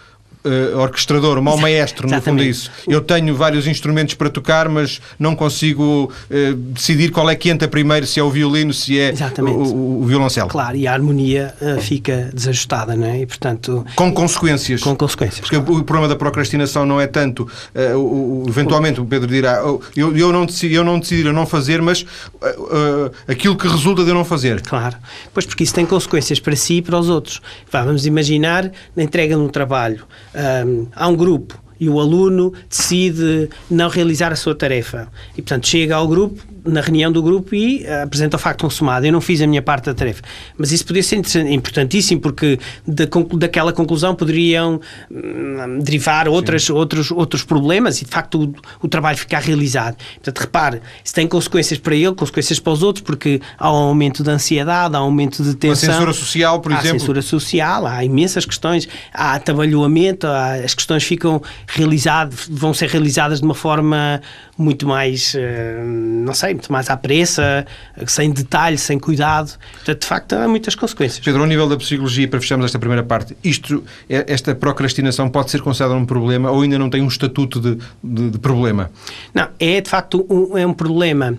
uh, 0.48 0.78
orquestrador, 0.78 1.40
mau 1.42 1.56
maestro, 1.56 2.06
no 2.06 2.14
Exatamente. 2.14 2.24
fundo 2.24 2.42
é 2.42 2.50
isso. 2.50 2.70
Eu 2.86 3.00
tenho 3.00 3.34
vários 3.34 3.66
instrumentos 3.66 4.14
para 4.14 4.30
tocar, 4.30 4.68
mas 4.68 5.00
não 5.18 5.36
consigo 5.36 6.12
uh, 6.30 6.54
decidir 6.54 7.10
qual 7.10 7.28
é 7.28 7.36
que 7.36 7.50
entra 7.50 7.68
primeiro, 7.68 8.06
se 8.06 8.18
é 8.18 8.22
o 8.22 8.30
violino, 8.30 8.72
se 8.72 8.98
é 8.98 9.12
o, 9.40 10.02
o, 10.02 10.06
violoncelo. 10.06 10.48
Claro, 10.48 10.76
e 10.76 10.86
a 10.86 10.92
harmonia 10.92 11.54
uh, 11.60 11.80
fica 11.80 12.30
desajustada, 12.32 12.96
não 12.96 13.06
é? 13.06 13.20
E, 13.20 13.26
portanto, 13.26 13.84
com 13.94 14.12
consequências. 14.12 14.82
Com 14.82 14.96
consequências. 14.96 15.40
Porque 15.40 15.56
claro. 15.56 15.80
o 15.80 15.84
problema 15.84 16.08
da 16.08 16.16
procrastinação 16.16 16.86
não 16.86 17.00
é 17.00 17.06
tanto, 17.06 17.48
o, 17.96 18.44
eventualmente, 18.48 19.00
o 19.00 19.04
Pedro 19.04 19.28
dirá, 19.28 19.62
oh, 19.64 19.80
eu, 19.96 20.16
eu, 20.16 20.32
não 20.32 20.46
decidir, 20.46 20.76
eu 20.76 20.84
não 20.84 20.98
decidir, 20.98 21.26
eu 21.26 21.32
não 21.32 21.46
fazer, 21.46 21.82
mas 21.82 22.04
aquilo 23.26 23.56
que 23.56 23.68
resulta 23.68 24.02
de 24.04 24.10
eu 24.10 24.14
não 24.14 24.24
fazer. 24.24 24.60
Claro, 24.62 24.96
pois 25.32 25.46
porque 25.46 25.64
isso 25.64 25.74
tem 25.74 25.86
consequências 25.86 26.40
para 26.40 26.56
si 26.56 26.74
e 26.74 26.82
para 26.82 26.98
os 26.98 27.08
outros. 27.08 27.40
Vamos 27.70 28.06
imaginar 28.06 28.70
na 28.94 29.02
entrega 29.02 29.34
de 29.34 29.40
um 29.40 29.48
trabalho 29.48 30.04
um, 30.38 30.86
há 30.94 31.08
um 31.08 31.16
grupo 31.16 31.60
e 31.80 31.88
o 31.88 32.00
aluno 32.00 32.52
decide 32.68 33.48
não 33.70 33.88
realizar 33.88 34.32
a 34.32 34.36
sua 34.36 34.54
tarefa. 34.54 35.08
E, 35.36 35.42
portanto, 35.42 35.66
chega 35.66 35.96
ao 35.96 36.06
grupo, 36.08 36.42
na 36.68 36.80
reunião 36.80 37.10
do 37.10 37.22
grupo 37.22 37.54
e 37.54 37.84
uh, 37.84 38.04
apresenta 38.04 38.36
o 38.36 38.40
facto 38.40 38.60
consumado. 38.60 39.06
Eu 39.06 39.12
não 39.12 39.20
fiz 39.20 39.40
a 39.40 39.46
minha 39.46 39.62
parte 39.62 39.86
da 39.86 39.94
tarefa. 39.94 40.22
Mas 40.56 40.72
isso 40.72 40.84
podia 40.84 41.02
ser 41.02 41.16
importantíssimo, 41.50 42.20
porque 42.20 42.58
da, 42.86 43.04
daquela 43.36 43.72
conclusão 43.72 44.14
poderiam 44.14 44.80
hum, 45.10 45.80
derivar 45.82 46.28
outras, 46.28 46.68
outros, 46.70 47.10
outros 47.10 47.42
problemas 47.42 48.00
e, 48.02 48.04
de 48.04 48.10
facto, 48.10 48.44
o, 48.44 48.86
o, 48.86 48.88
trabalho 48.88 49.16
ficar 49.16 49.40
realizado. 49.40 49.96
Portanto, 50.14 50.38
repare, 50.38 50.80
isso 51.04 51.14
tem 51.14 51.26
consequências 51.26 51.78
para 51.78 51.94
ele, 51.94 52.14
consequências 52.14 52.58
para 52.58 52.72
os 52.72 52.82
outros, 52.82 53.02
porque 53.02 53.40
há 53.58 53.72
um 53.72 53.76
aumento 53.76 54.22
de 54.22 54.30
ansiedade, 54.30 54.94
há 54.94 55.00
um 55.00 55.04
aumento 55.04 55.42
de 55.42 55.54
tensão. 55.54 55.90
A 55.90 55.92
censura 55.92 56.12
social, 56.12 56.60
por 56.60 56.72
há 56.72 56.76
exemplo. 56.76 56.96
Há 56.96 57.00
censura 57.00 57.22
social, 57.22 57.86
há 57.86 58.04
imensas 58.04 58.44
questões, 58.44 58.88
há 59.12 59.34
atabalhoamento, 59.34 60.26
há, 60.26 60.54
as 60.54 60.74
questões 60.74 61.04
ficam 61.04 61.40
realizadas, 61.68 62.48
vão 62.50 62.72
ser 62.72 62.88
realizadas 62.88 63.40
de 63.40 63.44
uma 63.44 63.54
forma 63.54 64.20
muito 64.56 64.88
mais, 64.88 65.34
uh, 65.34 65.84
não 65.84 66.32
sei, 66.32 66.54
muito 66.54 66.72
mais 66.72 66.88
à 66.88 66.96
pressa, 66.96 67.66
sem 68.06 68.30
detalhe, 68.30 68.78
sem 68.78 68.98
cuidado. 68.98 69.56
Portanto, 69.74 70.00
de 70.00 70.06
facto, 70.06 70.32
há 70.32 70.48
muitas 70.48 70.74
consequências. 70.74 71.24
Pedro, 71.24 71.42
ao 71.42 71.46
nível 71.46 71.68
da 71.68 71.76
psicologia, 71.76 72.26
para 72.26 72.40
fecharmos 72.40 72.64
esta 72.64 72.78
primeira 72.78 73.02
parte, 73.02 73.36
isto, 73.44 73.84
é, 74.08 74.24
esta 74.32 74.54
procrastinação 74.54 75.28
pode 75.28 75.50
ser 75.50 75.60
considerada 75.60 75.94
um 75.94 76.06
problema 76.06 76.50
ou 76.50 76.62
ainda 76.62 76.78
não 76.78 76.88
tem 76.88 77.02
um 77.02 77.08
estatuto 77.08 77.60
de, 77.60 77.78
de, 78.02 78.30
de 78.30 78.38
problema? 78.38 78.90
Não, 79.34 79.48
é 79.60 79.80
de 79.80 79.90
facto 79.90 80.26
um, 80.28 80.56
é 80.56 80.66
um 80.66 80.72
problema. 80.72 81.36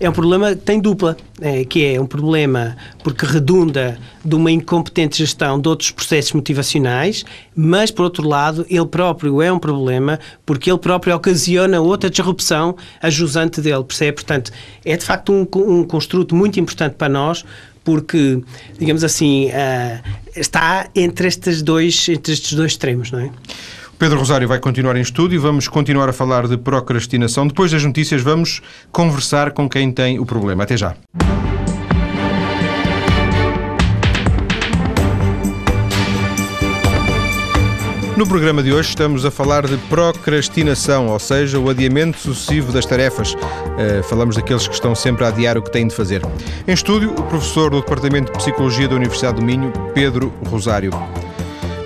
É 0.00 0.08
um 0.08 0.12
problema 0.12 0.50
que 0.54 0.62
tem 0.62 0.78
dupla, 0.78 1.16
é, 1.40 1.64
que 1.64 1.84
é 1.84 2.00
um 2.00 2.06
problema 2.06 2.76
porque 3.02 3.26
redunda 3.26 3.98
de 4.24 4.34
uma 4.34 4.50
incompetente 4.50 5.18
gestão 5.18 5.60
de 5.60 5.68
outros 5.68 5.90
processos 5.90 6.32
motivacionais, 6.32 7.24
mas 7.60 7.90
por 7.90 8.04
outro 8.04 8.28
lado, 8.28 8.64
ele 8.70 8.86
próprio 8.86 9.42
é 9.42 9.52
um 9.52 9.58
problema 9.58 10.20
porque 10.46 10.70
ele 10.70 10.78
próprio 10.78 11.16
ocasiona 11.16 11.80
outra 11.80 12.08
disrupção 12.08 12.76
a 13.02 13.10
jusante 13.10 13.60
dele, 13.60 13.82
percebe? 13.82 14.12
Portanto, 14.12 14.52
é 14.84 14.96
de 14.96 15.04
facto 15.04 15.32
um, 15.32 15.44
um 15.56 15.82
construto 15.82 16.36
muito 16.36 16.60
importante 16.60 16.94
para 16.94 17.08
nós 17.08 17.44
porque, 17.82 18.40
digamos 18.78 19.02
assim, 19.02 19.46
uh, 19.46 20.00
está 20.36 20.88
entre 20.94 21.26
estes 21.26 21.60
dois, 21.60 22.08
entre 22.08 22.32
estes 22.32 22.52
dois 22.52 22.72
extremos, 22.72 23.10
não 23.10 23.18
é? 23.18 23.30
Pedro 23.98 24.20
Rosário 24.20 24.46
vai 24.46 24.60
continuar 24.60 24.94
em 24.94 25.00
estúdio, 25.00 25.40
vamos 25.40 25.66
continuar 25.66 26.08
a 26.08 26.12
falar 26.12 26.46
de 26.46 26.56
procrastinação. 26.56 27.48
Depois 27.48 27.72
das 27.72 27.82
notícias, 27.82 28.22
vamos 28.22 28.62
conversar 28.92 29.50
com 29.50 29.68
quem 29.68 29.90
tem 29.90 30.20
o 30.20 30.24
problema. 30.24 30.62
Até 30.62 30.76
já. 30.76 30.94
No 38.18 38.26
programa 38.26 38.64
de 38.64 38.72
hoje 38.72 38.88
estamos 38.88 39.24
a 39.24 39.30
falar 39.30 39.64
de 39.64 39.76
procrastinação, 39.88 41.06
ou 41.06 41.20
seja, 41.20 41.56
o 41.56 41.70
adiamento 41.70 42.18
sucessivo 42.18 42.72
das 42.72 42.84
tarefas. 42.84 43.32
Uh, 43.34 44.02
falamos 44.08 44.34
daqueles 44.34 44.66
que 44.66 44.74
estão 44.74 44.92
sempre 44.92 45.24
a 45.24 45.28
adiar 45.28 45.56
o 45.56 45.62
que 45.62 45.70
têm 45.70 45.86
de 45.86 45.94
fazer. 45.94 46.20
Em 46.66 46.72
estúdio, 46.72 47.12
o 47.12 47.22
professor 47.22 47.70
do 47.70 47.80
Departamento 47.80 48.32
de 48.32 48.38
Psicologia 48.38 48.88
da 48.88 48.96
Universidade 48.96 49.38
do 49.38 49.46
Minho, 49.46 49.72
Pedro 49.94 50.34
Rosário. 50.48 50.90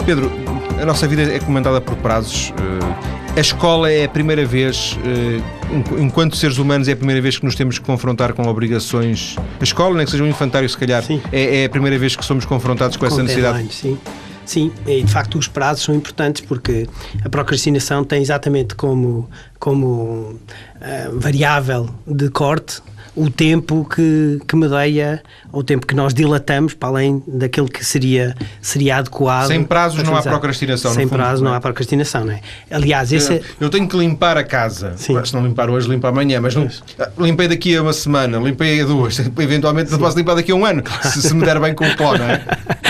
Pedro, 0.07 0.33
a 0.81 0.87
nossa 0.87 1.07
vida 1.07 1.21
é 1.21 1.39
comandada 1.39 1.83
por 1.83 1.97
prazos. 1.97 2.49
Uh, 2.49 3.37
a 3.37 3.41
escola 3.41 3.93
é 3.93 4.07
a 4.07 4.09
primeira 4.09 4.47
vez, 4.47 4.97
uh, 5.05 6.01
enquanto 6.01 6.35
seres 6.35 6.57
humanos, 6.57 6.89
é 6.89 6.93
a 6.93 6.97
primeira 6.97 7.21
vez 7.21 7.39
que 7.39 7.45
nos 7.45 7.55
temos 7.55 7.79
que 7.79 7.85
confrontar 7.85 8.33
com 8.33 8.49
obrigações. 8.49 9.37
A 9.61 9.65
escola, 9.65 9.97
nem 9.97 10.07
que 10.07 10.11
seja 10.11 10.25
um 10.25 10.29
infantário, 10.29 10.67
se 10.67 10.79
calhar, 10.79 11.05
é, 11.31 11.61
é, 11.61 11.65
a 11.67 11.69
primeira 11.69 11.99
vez 11.99 12.17
que 12.17 12.25
somos 12.25 12.47
confrontados 12.47 12.97
com, 12.97 13.07
com 13.07 13.13
essa 13.13 13.23
necessidade. 13.23 13.59
Deadline, 13.59 13.99
sim. 13.99 13.99
Sim, 14.45 14.73
e 14.87 15.03
de 15.03 15.11
facto 15.13 15.39
os 15.39 15.49
prazos 15.49 15.85
são 15.85 15.95
importantes 15.95 16.43
porque 16.43 16.89
a 17.25 17.29
procrastinação 17.29 18.05
tem 18.05 18.21
exatamente 18.21 18.75
como, 18.75 19.29
como 19.59 19.95
uh, 20.35 20.39
variável 21.19 21.89
de 22.07 22.29
corte 22.29 22.83
o 23.15 23.31
tempo 23.31 23.85
que, 23.85 24.41
que 24.49 24.57
medeia, 24.57 25.23
o 25.53 25.63
tempo 25.63 25.87
que 25.87 25.95
nós 25.95 26.15
dilatamos 26.15 26.75
para 26.75 26.89
além 26.89 27.23
daquele 27.27 27.69
que 27.69 27.85
seria, 27.85 28.35
seria 28.61 28.97
adequado. 28.97 29.49
Sem 29.49 29.63
prazos 29.63 30.03
não 30.03 30.17
há 30.17 30.23
procrastinação. 30.23 30.93
Sem 30.95 31.07
prazos 31.07 31.43
não, 31.43 31.53
é? 31.53 31.57
há 31.57 31.61
procrastinação, 31.61 32.25
não 32.25 32.33
é? 32.33 32.41
Aliás, 32.71 33.13
esse... 33.13 33.33
Eu, 33.33 33.37
é- 33.37 33.43
eu 33.61 33.71
tenho 33.71 33.87
que 33.87 33.97
limpar 33.97 34.37
a 34.37 34.45
casa. 34.45 34.95
Sim. 34.97 35.23
Se 35.25 35.35
não 35.35 35.47
limpar 35.47 35.69
hoje, 35.69 35.89
limpo 35.89 36.07
amanhã, 36.07 36.41
mas 36.41 36.55
não, 36.55 36.69
limpei 37.19 37.49
daqui 37.49 37.77
a 37.77 37.83
uma 37.83 37.93
semana, 37.93 38.39
limpei 38.39 38.81
a 38.81 38.85
duas, 38.85 39.19
eventualmente 39.39 39.91
não 39.91 39.99
posso 39.99 40.17
limpar 40.17 40.35
daqui 40.35 40.53
a 40.53 40.55
um 40.55 40.65
ano, 40.65 40.83
se, 41.03 41.23
se 41.23 41.35
me 41.35 41.45
der 41.45 41.61
bem 41.61 41.75
com 41.75 41.87
o 41.87 41.97
pó, 41.97 42.17
não 42.17 42.27
é? 42.27 42.43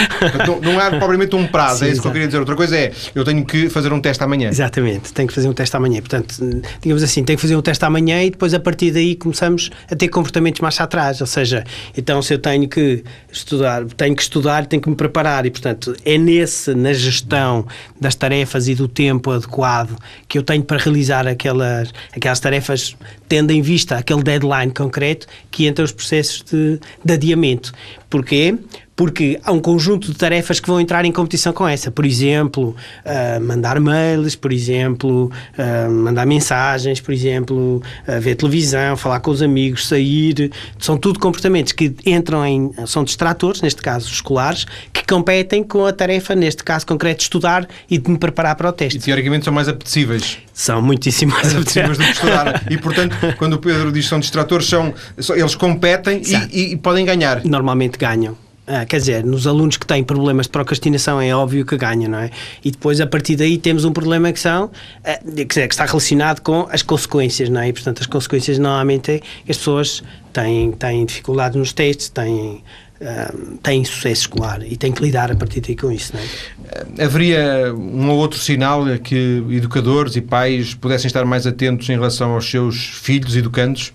Não 0.62 0.78
há 0.78 0.90
propriamente 0.90 1.34
um 1.34 1.46
prazo, 1.46 1.80
Sim, 1.80 1.84
é 1.86 1.88
isso 1.88 1.94
exato. 1.94 2.02
que 2.02 2.08
eu 2.08 2.12
queria 2.12 2.26
dizer. 2.26 2.38
Outra 2.38 2.56
coisa 2.56 2.76
é, 2.76 2.92
eu 3.14 3.24
tenho 3.24 3.44
que 3.44 3.68
fazer 3.68 3.92
um 3.92 4.00
teste 4.00 4.22
amanhã. 4.22 4.48
Exatamente, 4.48 5.12
tenho 5.12 5.28
que 5.28 5.34
fazer 5.34 5.48
um 5.48 5.52
teste 5.52 5.76
amanhã. 5.76 6.00
Portanto, 6.00 6.34
digamos 6.80 7.02
assim, 7.02 7.24
tenho 7.24 7.36
que 7.36 7.42
fazer 7.42 7.56
um 7.56 7.62
teste 7.62 7.84
amanhã 7.84 8.22
e 8.22 8.30
depois 8.30 8.54
a 8.54 8.60
partir 8.60 8.90
daí 8.90 9.16
começamos 9.16 9.70
a 9.90 9.96
ter 9.96 10.08
comportamentos 10.08 10.60
mais 10.60 10.80
atrás. 10.80 11.20
Ou 11.20 11.26
seja, 11.26 11.64
então 11.96 12.22
se 12.22 12.34
eu 12.34 12.38
tenho 12.38 12.51
que 12.68 13.02
estudar, 13.30 13.84
tenho 13.96 14.14
que 14.14 14.22
estudar, 14.22 14.66
tenho 14.66 14.80
que 14.80 14.88
me 14.88 14.96
preparar 14.96 15.46
e, 15.46 15.50
portanto, 15.50 15.94
é 16.04 16.16
nesse, 16.18 16.74
na 16.74 16.92
gestão 16.92 17.66
das 18.00 18.14
tarefas 18.14 18.68
e 18.68 18.74
do 18.74 18.86
tempo 18.86 19.30
adequado 19.30 19.96
que 20.28 20.38
eu 20.38 20.42
tenho 20.42 20.62
para 20.62 20.78
realizar 20.78 21.26
aquelas, 21.26 21.92
aquelas 22.14 22.40
tarefas, 22.40 22.96
tendo 23.28 23.50
em 23.50 23.62
vista 23.62 23.96
aquele 23.96 24.22
deadline 24.22 24.72
concreto 24.72 25.26
que 25.50 25.66
entra 25.66 25.84
os 25.84 25.92
processos 25.92 26.42
de, 26.42 26.78
de 27.04 27.12
adiamento. 27.12 27.72
Porquê? 28.08 28.58
Porque 28.94 29.40
há 29.42 29.52
um 29.52 29.60
conjunto 29.60 30.08
de 30.12 30.14
tarefas 30.14 30.60
que 30.60 30.68
vão 30.68 30.80
entrar 30.80 31.04
em 31.04 31.12
competição 31.12 31.52
com 31.52 31.66
essa. 31.66 31.90
Por 31.90 32.04
exemplo, 32.04 32.76
uh, 33.04 33.40
mandar 33.40 33.80
mails, 33.80 34.36
por 34.36 34.52
exemplo, 34.52 35.30
uh, 35.58 35.90
mandar 35.90 36.26
mensagens, 36.26 37.00
por 37.00 37.12
exemplo, 37.12 37.82
uh, 38.06 38.20
ver 38.20 38.34
televisão, 38.34 38.96
falar 38.96 39.20
com 39.20 39.30
os 39.30 39.42
amigos, 39.42 39.88
sair. 39.88 40.50
São 40.78 40.96
tudo 40.96 41.18
comportamentos 41.18 41.72
que 41.72 41.94
entram 42.04 42.44
em. 42.44 42.70
são 42.86 43.02
distratores, 43.02 43.62
neste 43.62 43.80
caso 43.80 44.08
escolares, 44.08 44.66
que 44.92 45.06
competem 45.06 45.62
com 45.62 45.86
a 45.86 45.92
tarefa, 45.92 46.34
neste 46.34 46.62
caso 46.62 46.86
concreto, 46.86 47.18
de 47.18 47.22
estudar 47.24 47.66
e 47.90 47.98
de 47.98 48.10
me 48.10 48.18
preparar 48.18 48.56
para 48.56 48.68
o 48.68 48.72
teste. 48.72 48.98
E 48.98 49.00
teoricamente 49.00 49.44
são 49.44 49.54
mais 49.54 49.68
apetecíveis. 49.68 50.38
São 50.52 50.82
muitíssimo 50.82 51.32
mais 51.32 51.54
apetecíveis 51.54 51.96
do 51.96 52.04
que 52.04 52.10
estudar. 52.10 52.62
E 52.70 52.76
portanto, 52.76 53.16
quando 53.38 53.54
o 53.54 53.58
Pedro 53.58 53.90
diz 53.90 54.04
que 54.04 54.10
são 54.10 54.20
distratores, 54.20 54.66
são, 54.66 54.92
eles 55.34 55.54
competem 55.54 56.22
e, 56.52 56.72
e 56.72 56.76
podem 56.76 57.04
ganhar. 57.04 57.42
Normalmente 57.44 57.96
ganham. 57.98 58.36
Ah, 58.64 58.86
quer 58.86 58.98
dizer, 58.98 59.24
nos 59.24 59.46
alunos 59.46 59.76
que 59.76 59.84
têm 59.84 60.04
problemas 60.04 60.46
de 60.46 60.52
procrastinação 60.52 61.20
é 61.20 61.34
óbvio 61.34 61.66
que 61.66 61.76
ganham, 61.76 62.08
não 62.08 62.18
é? 62.18 62.30
E 62.64 62.70
depois, 62.70 63.00
a 63.00 63.06
partir 63.06 63.34
daí, 63.34 63.58
temos 63.58 63.84
um 63.84 63.92
problema 63.92 64.32
que 64.32 64.38
são, 64.38 64.70
ah, 65.04 65.18
que 65.48 65.58
está 65.58 65.84
relacionado 65.84 66.40
com 66.40 66.68
as 66.70 66.80
consequências, 66.80 67.48
não 67.48 67.60
é? 67.60 67.68
E, 67.68 67.72
portanto, 67.72 68.00
as 68.00 68.06
consequências 68.06 68.58
normalmente 68.58 69.12
é 69.12 69.18
que 69.18 69.50
as 69.50 69.58
pessoas 69.58 70.02
têm, 70.32 70.70
têm 70.72 71.04
dificuldades 71.04 71.56
nos 71.58 71.72
testes, 71.72 72.08
têm, 72.08 72.62
uh, 73.00 73.58
têm 73.64 73.84
sucesso 73.84 74.22
escolar 74.22 74.62
e 74.64 74.76
têm 74.76 74.92
que 74.92 75.02
lidar 75.02 75.32
a 75.32 75.34
partir 75.34 75.60
daí 75.60 75.74
com 75.74 75.90
isso, 75.90 76.12
é? 76.16 77.04
Haveria 77.04 77.74
um 77.74 78.10
ou 78.10 78.18
outro 78.18 78.38
sinal 78.38 78.84
que 79.02 79.44
educadores 79.50 80.14
e 80.14 80.20
pais 80.20 80.72
pudessem 80.72 81.08
estar 81.08 81.24
mais 81.24 81.48
atentos 81.48 81.88
em 81.90 81.94
relação 81.94 82.32
aos 82.32 82.48
seus 82.48 82.76
filhos 82.76 83.36
educandos? 83.36 83.92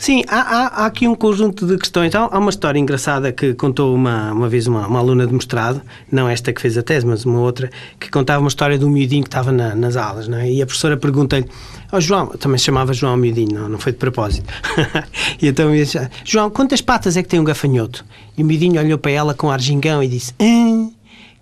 Sim, 0.00 0.24
há, 0.28 0.40
há, 0.40 0.66
há, 0.66 0.86
aqui 0.86 1.06
um 1.06 1.14
conjunto 1.14 1.66
de 1.66 1.76
questões. 1.76 2.14
Há, 2.14 2.20
há 2.20 2.38
uma 2.38 2.48
história 2.48 2.78
engraçada 2.78 3.30
que 3.32 3.52
contou 3.52 3.94
uma, 3.94 4.32
uma 4.32 4.48
vez 4.48 4.66
uma, 4.66 4.86
uma, 4.86 4.98
aluna 4.98 5.26
de 5.26 5.34
mestrado, 5.34 5.82
não 6.10 6.26
esta 6.26 6.54
que 6.54 6.60
fez 6.62 6.78
a 6.78 6.82
tese, 6.82 7.04
mas 7.04 7.26
uma 7.26 7.38
outra, 7.38 7.68
que 8.00 8.10
contava 8.10 8.40
uma 8.40 8.48
história 8.48 8.78
de 8.78 8.84
um 8.86 8.88
miudinho 8.88 9.22
que 9.22 9.28
estava 9.28 9.52
na, 9.52 9.74
nas 9.74 9.98
aulas, 9.98 10.26
não 10.26 10.38
é? 10.38 10.50
E 10.50 10.62
a 10.62 10.64
professora 10.64 10.96
pergunta-lhe, 10.96 11.44
oh, 11.92 12.00
João, 12.00 12.28
também 12.28 12.56
se 12.56 12.64
chamava 12.64 12.94
João 12.94 13.14
Miudinho, 13.14 13.52
não, 13.52 13.68
não 13.68 13.78
foi 13.78 13.92
de 13.92 13.98
propósito. 13.98 14.50
e 15.38 15.48
então 15.48 15.70
disse, 15.70 15.98
João, 16.24 16.48
quantas 16.48 16.80
patas 16.80 17.18
é 17.18 17.22
que 17.22 17.28
tem 17.28 17.38
um 17.38 17.44
gafanhoto? 17.44 18.02
E 18.38 18.42
o 18.42 18.46
miudinho 18.46 18.80
olhou 18.80 18.96
para 18.96 19.10
ela 19.10 19.34
com 19.34 19.50
ar 19.50 19.60
gingão 19.60 20.02
e 20.02 20.08
disse, 20.08 20.32
hum, 20.40 20.94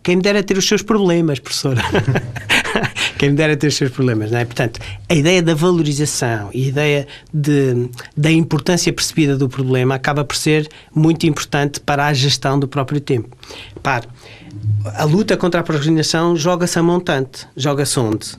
quem 0.02 0.16
me 0.16 0.22
dera 0.22 0.42
ter 0.42 0.58
os 0.58 0.66
seus 0.66 0.82
problemas, 0.82 1.38
professora. 1.38 1.80
Quem 3.18 3.30
me 3.30 3.36
dera 3.36 3.56
ter 3.56 3.66
os 3.66 3.76
seus 3.76 3.90
problemas, 3.90 4.30
não 4.30 4.38
é? 4.38 4.44
Portanto, 4.44 4.80
a 5.08 5.14
ideia 5.14 5.42
da 5.42 5.54
valorização 5.54 6.50
e 6.54 6.66
a 6.66 6.68
ideia 6.68 7.08
de, 7.34 7.90
da 8.16 8.30
importância 8.30 8.92
percebida 8.92 9.36
do 9.36 9.48
problema 9.48 9.96
acaba 9.96 10.24
por 10.24 10.36
ser 10.36 10.68
muito 10.94 11.26
importante 11.26 11.80
para 11.80 12.06
a 12.06 12.12
gestão 12.12 12.58
do 12.58 12.68
próprio 12.68 13.00
tempo. 13.00 13.36
Para, 13.82 14.06
a 14.94 15.04
luta 15.04 15.36
contra 15.36 15.60
a 15.60 15.64
procrastinação 15.64 16.36
joga-se 16.36 16.78
a 16.78 16.82
montante, 16.82 17.46
joga-se 17.56 17.98
onde? 17.98 18.30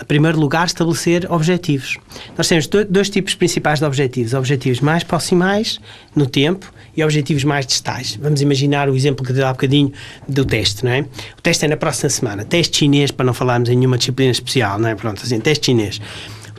Em 0.00 0.04
primeiro 0.04 0.40
lugar, 0.40 0.66
estabelecer 0.66 1.30
objetivos. 1.30 1.96
Nós 2.36 2.48
temos 2.48 2.68
dois 2.88 3.08
tipos 3.08 3.34
principais 3.34 3.78
de 3.78 3.84
objetivos: 3.84 4.34
objetivos 4.34 4.80
mais 4.80 5.04
proximais 5.04 5.78
no 6.16 6.26
tempo 6.26 6.72
e 6.96 7.04
objetivos 7.04 7.44
mais 7.44 7.64
distais. 7.64 8.18
Vamos 8.20 8.40
imaginar 8.40 8.88
o 8.88 8.96
exemplo 8.96 9.24
que 9.24 9.32
deu 9.32 9.46
há 9.46 9.52
bocadinho 9.52 9.92
do 10.28 10.44
teste, 10.44 10.84
não 10.84 10.90
é? 10.90 11.02
O 11.38 11.42
teste 11.42 11.64
é 11.64 11.68
na 11.68 11.76
próxima 11.76 12.10
semana. 12.10 12.44
Teste 12.44 12.78
chinês, 12.78 13.10
para 13.10 13.24
não 13.24 13.34
falarmos 13.34 13.68
em 13.68 13.76
nenhuma 13.76 13.96
disciplina 13.96 14.32
especial, 14.32 14.78
não 14.78 14.88
é? 14.88 14.94
Pronto, 14.96 15.22
assim, 15.22 15.38
teste 15.38 15.66
chinês 15.66 16.00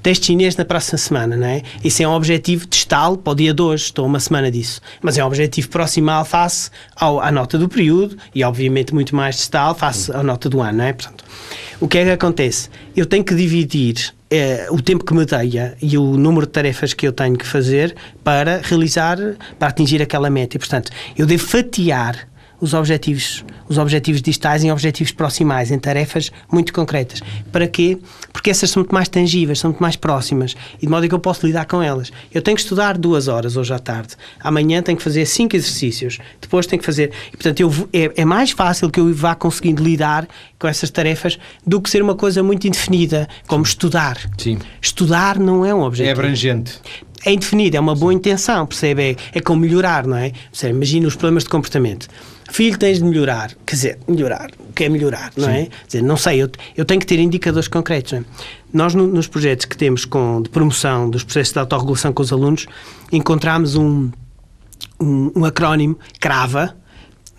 teste 0.05 0.27
chinês 0.27 0.55
na 0.55 0.63
próxima 0.63 0.99
semana, 0.99 1.35
não 1.35 1.47
é? 1.47 1.63
Isso 1.83 2.03
é 2.03 2.07
um 2.07 2.11
objetivo 2.11 2.67
distal 2.67 3.17
para 3.17 3.31
o 3.31 3.35
dia 3.35 3.51
de 3.55 3.61
hoje, 3.63 3.85
estou 3.85 4.05
uma 4.05 4.19
semana 4.19 4.51
disso. 4.51 4.79
Mas 5.01 5.17
é 5.17 5.23
um 5.23 5.27
objetivo 5.27 5.67
proximal 5.69 6.23
face 6.23 6.69
ao, 6.95 7.19
à 7.19 7.31
nota 7.31 7.57
do 7.57 7.67
período 7.67 8.15
e, 8.35 8.43
obviamente, 8.43 8.93
muito 8.93 9.15
mais 9.15 9.35
distal 9.37 9.73
face 9.73 10.11
à 10.11 10.21
nota 10.21 10.47
do 10.47 10.61
ano, 10.61 10.77
não 10.77 10.85
é? 10.85 10.93
Portanto, 10.93 11.25
o 11.81 11.87
que 11.87 11.97
é 11.97 12.03
que 12.03 12.11
acontece? 12.11 12.69
Eu 12.95 13.07
tenho 13.07 13.23
que 13.23 13.33
dividir 13.33 14.13
é, 14.29 14.67
o 14.69 14.79
tempo 14.79 15.03
que 15.03 15.11
me 15.11 15.25
deia 15.25 15.75
e 15.81 15.97
o 15.97 16.15
número 16.17 16.45
de 16.45 16.51
tarefas 16.51 16.93
que 16.93 17.07
eu 17.07 17.11
tenho 17.11 17.35
que 17.35 17.47
fazer 17.47 17.95
para 18.23 18.61
realizar, 18.63 19.17
para 19.57 19.69
atingir 19.69 20.03
aquela 20.03 20.29
meta. 20.29 20.55
E, 20.55 20.59
portanto, 20.59 20.91
eu 21.17 21.25
devo 21.25 21.43
fatiar 21.43 22.27
os 22.59 22.73
objetivos, 22.73 23.43
os 23.67 23.77
objetivos 23.77 24.21
digitais 24.21 24.63
em 24.63 24.71
objetivos 24.71 25.11
proximais, 25.11 25.71
em 25.71 25.79
tarefas 25.79 26.31
muito 26.51 26.73
concretas. 26.73 27.21
Para 27.51 27.67
quê? 27.67 27.97
Porque 28.31 28.49
essas 28.49 28.69
são 28.69 28.81
muito 28.81 28.93
mais 28.93 29.07
tangíveis, 29.09 29.59
são 29.59 29.71
muito 29.71 29.81
mais 29.81 29.95
próximas 29.95 30.55
e 30.77 30.85
de 30.85 30.87
modo 30.87 31.07
que 31.07 31.13
eu 31.13 31.19
posso 31.19 31.45
lidar 31.45 31.65
com 31.65 31.81
elas. 31.81 32.11
Eu 32.33 32.41
tenho 32.41 32.55
que 32.55 32.61
estudar 32.61 32.97
duas 32.97 33.27
horas 33.27 33.57
hoje 33.57 33.73
à 33.73 33.79
tarde, 33.79 34.15
amanhã 34.39 34.81
tenho 34.81 34.97
que 34.97 35.03
fazer 35.03 35.25
cinco 35.25 35.55
exercícios, 35.55 36.19
depois 36.41 36.65
tenho 36.65 36.79
que 36.79 36.85
fazer. 36.85 37.11
E, 37.27 37.31
portanto, 37.31 37.59
eu, 37.59 37.71
é, 37.93 38.11
é 38.21 38.25
mais 38.25 38.51
fácil 38.51 38.89
que 38.89 38.99
eu 38.99 39.13
vá 39.13 39.35
conseguindo 39.35 39.83
lidar 39.83 40.27
com 40.59 40.67
essas 40.67 40.89
tarefas 40.89 41.37
do 41.65 41.81
que 41.81 41.89
ser 41.89 42.01
uma 42.01 42.15
coisa 42.15 42.41
muito 42.41 42.67
indefinida, 42.67 43.27
como 43.47 43.63
estudar. 43.63 44.17
Sim. 44.37 44.59
Estudar 44.81 45.39
não 45.39 45.65
é 45.65 45.73
um 45.73 45.81
objetivo. 45.81 46.09
É 46.09 46.13
abrangente 46.13 46.79
é 47.25 47.33
indefinido, 47.33 47.75
é 47.75 47.79
uma 47.79 47.95
boa 47.95 48.13
intenção, 48.13 48.67
percebe? 48.67 49.17
É, 49.33 49.39
é 49.39 49.41
como 49.41 49.61
melhorar, 49.61 50.05
não 50.05 50.15
é? 50.15 50.31
Imagina 50.63 51.07
os 51.07 51.15
problemas 51.15 51.43
de 51.43 51.49
comportamento. 51.49 52.07
Filho, 52.49 52.77
tens 52.77 52.99
de 52.99 53.03
melhorar. 53.03 53.51
Quer 53.65 53.75
dizer, 53.75 53.99
melhorar. 54.07 54.51
O 54.69 54.73
que 54.73 54.83
é 54.83 54.89
melhorar, 54.89 55.31
não 55.35 55.49
é? 55.49 55.53
Sim. 55.53 55.61
é? 55.61 55.65
Quer 55.65 55.85
dizer, 55.87 56.01
não 56.03 56.17
sei, 56.17 56.43
eu, 56.43 56.49
eu 56.77 56.85
tenho 56.85 56.99
que 56.99 57.05
ter 57.05 57.19
indicadores 57.19 57.67
concretos. 57.67 58.13
É? 58.13 58.23
Nós, 58.71 58.93
no, 58.93 59.07
nos 59.07 59.27
projetos 59.27 59.65
que 59.65 59.75
temos 59.75 60.05
com, 60.05 60.41
de 60.41 60.49
promoção 60.49 61.09
dos 61.09 61.23
processos 61.23 61.53
de 61.53 61.59
autorregulação 61.59 62.13
com 62.13 62.21
os 62.21 62.31
alunos, 62.31 62.67
encontramos 63.11 63.75
um, 63.75 64.11
um, 64.99 65.31
um 65.35 65.45
acrónimo, 65.45 65.97
CRAVA, 66.19 66.75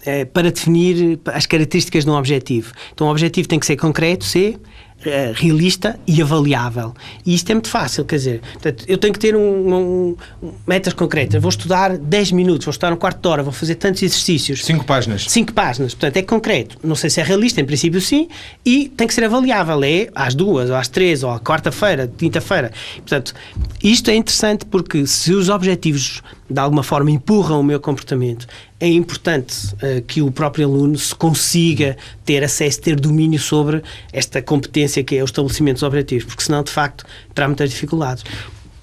é, 0.05 0.25
para 0.25 0.51
definir 0.51 1.19
as 1.27 1.47
características 1.47 2.05
de 2.05 2.11
um 2.11 2.15
objetivo. 2.15 2.73
Então, 2.93 3.09
o 3.09 3.11
objetivo 3.11 3.49
tem 3.49 3.59
que 3.59 3.67
ser 3.67 3.77
concreto, 3.77 4.25
ser 4.25 4.59
eh, 5.05 5.33
realista 5.37 5.99
e 6.07 6.23
avaliável. 6.23 6.95
E 7.25 7.35
isto 7.35 7.51
é 7.51 7.55
muito 7.55 7.69
fácil, 7.69 8.05
quer 8.05 8.17
dizer, 8.17 8.41
portanto, 8.55 8.85
eu 8.89 8.97
tenho 8.97 9.13
que 9.13 9.19
ter 9.19 9.37
um, 9.37 9.41
um, 9.41 10.17
um, 10.43 10.53
metas 10.67 10.95
concretas. 10.95 11.41
Vou 11.41 11.51
estudar 11.51 11.97
10 11.99 12.33
minutos, 12.33 12.65
vou 12.65 12.71
estudar 12.71 12.93
um 12.93 12.97
quarto 12.97 13.21
de 13.21 13.29
hora, 13.29 13.43
vou 13.43 13.53
fazer 13.53 13.75
tantos 13.75 14.03
exercícios. 14.03 14.65
Cinco 14.65 14.85
páginas. 14.85 15.27
Cinco 15.29 15.53
páginas, 15.53 15.95
portanto 15.95 16.17
é 16.17 16.23
concreto. 16.23 16.79
Não 16.83 16.97
sei 16.97 17.11
se 17.11 17.21
é 17.21 17.25
realista, 17.25 17.61
em 17.61 17.65
princípio 17.65 18.01
sim, 18.01 18.29
e 18.65 18.89
tem 18.89 19.07
que 19.07 19.13
ser 19.13 19.25
avaliável. 19.25 19.85
É 19.85 20.09
às 20.15 20.35
duas, 20.35 20.71
ou 20.71 20.77
às 20.77 20.89
três, 20.89 21.23
ou 21.23 21.31
à 21.31 21.39
quarta-feira, 21.39 22.11
quinta-feira. 22.17 22.73
Portanto, 22.97 23.35
isto 23.83 24.11
é 24.11 24.15
interessante 24.15 24.65
porque 24.65 25.07
se 25.07 25.33
os 25.35 25.51
objetivos 25.51 26.23
de 26.49 26.61
alguma 26.61 26.83
forma 26.83 27.11
empurram 27.11 27.61
o 27.61 27.63
meu 27.63 27.81
comportamento, 27.81 28.47
é 28.79 28.89
importante 28.89 29.75
uh, 29.75 30.03
que 30.07 30.21
o 30.21 30.31
próprio 30.31 30.67
aluno 30.67 30.99
se 30.99 31.15
consiga 31.15 31.97
ter 32.25 32.45
acesso, 32.45 32.81
ter 32.81 32.99
domínio 32.99 33.39
sobre 33.39 33.83
esta 34.13 34.43
competência 34.43 35.03
que 35.03 35.17
é 35.17 35.23
o 35.23 35.25
estabelecimento 35.25 35.77
dos 35.77 35.83
objetivos, 35.83 36.25
porque 36.25 36.43
senão, 36.43 36.63
de 36.63 36.71
facto, 36.71 37.05
terá 37.35 37.49
muitas 37.49 37.71
dificuldades. 37.71 38.25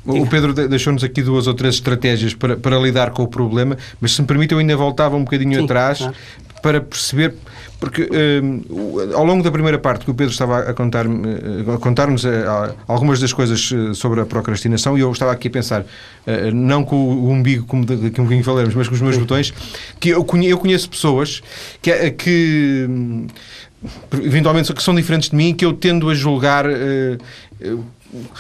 O 0.05 0.27
Pedro 0.27 0.53
deixou-nos 0.67 1.03
aqui 1.03 1.21
duas 1.21 1.47
ou 1.47 1.53
três 1.53 1.75
estratégias 1.75 2.33
para, 2.33 2.57
para 2.57 2.77
lidar 2.77 3.12
com 3.12 3.23
o 3.23 3.27
problema, 3.27 3.77
mas 4.01 4.13
se 4.13 4.21
me 4.21 4.27
permite, 4.27 4.51
eu 4.51 4.59
ainda 4.59 4.75
voltava 4.75 5.15
um 5.15 5.23
bocadinho 5.23 5.59
Sim, 5.59 5.63
atrás 5.63 6.00
claro. 6.00 6.15
para 6.62 6.81
perceber 6.81 7.35
porque 7.83 8.03
uh, 8.03 9.13
ao 9.13 9.25
longo 9.25 9.43
da 9.43 9.51
primeira 9.51 9.77
parte 9.77 10.05
que 10.05 10.11
o 10.11 10.13
Pedro 10.13 10.31
estava 10.31 10.59
a 10.59 10.73
contar-nos 10.73 11.67
a 11.67 11.77
contar 11.77 12.09
uh, 12.09 12.75
algumas 12.87 13.19
das 13.19 13.33
coisas 13.33 13.73
eh, 13.73 13.93
sobre 13.93 14.21
a 14.21 14.25
procrastinação, 14.25 14.97
e 14.97 15.01
eu 15.01 15.11
estava 15.11 15.33
aqui 15.33 15.49
a 15.49 15.51
pensar, 15.51 15.81
uh, 15.81 15.85
não 16.53 16.85
com 16.85 16.95
o 16.95 17.29
umbigo, 17.29 17.65
como 17.65 17.85
daqui 17.85 18.21
um 18.21 18.23
bocadinho 18.23 18.43
falaremos, 18.45 18.73
mas 18.73 18.87
com 18.87 18.95
os 18.95 19.01
meus 19.01 19.17
botões, 19.17 19.53
que 19.99 20.09
eu 20.09 20.23
conheço, 20.23 20.51
eu 20.51 20.57
conheço 20.59 20.89
pessoas 20.89 21.43
que, 21.81 22.11
que 22.11 22.87
eventualmente 24.13 24.71
que 24.73 24.81
são 24.81 24.95
diferentes 24.95 25.29
de 25.29 25.35
mim, 25.35 25.53
que 25.53 25.65
eu 25.65 25.73
tendo 25.73 26.09
a 26.09 26.13
julgar 26.15 26.65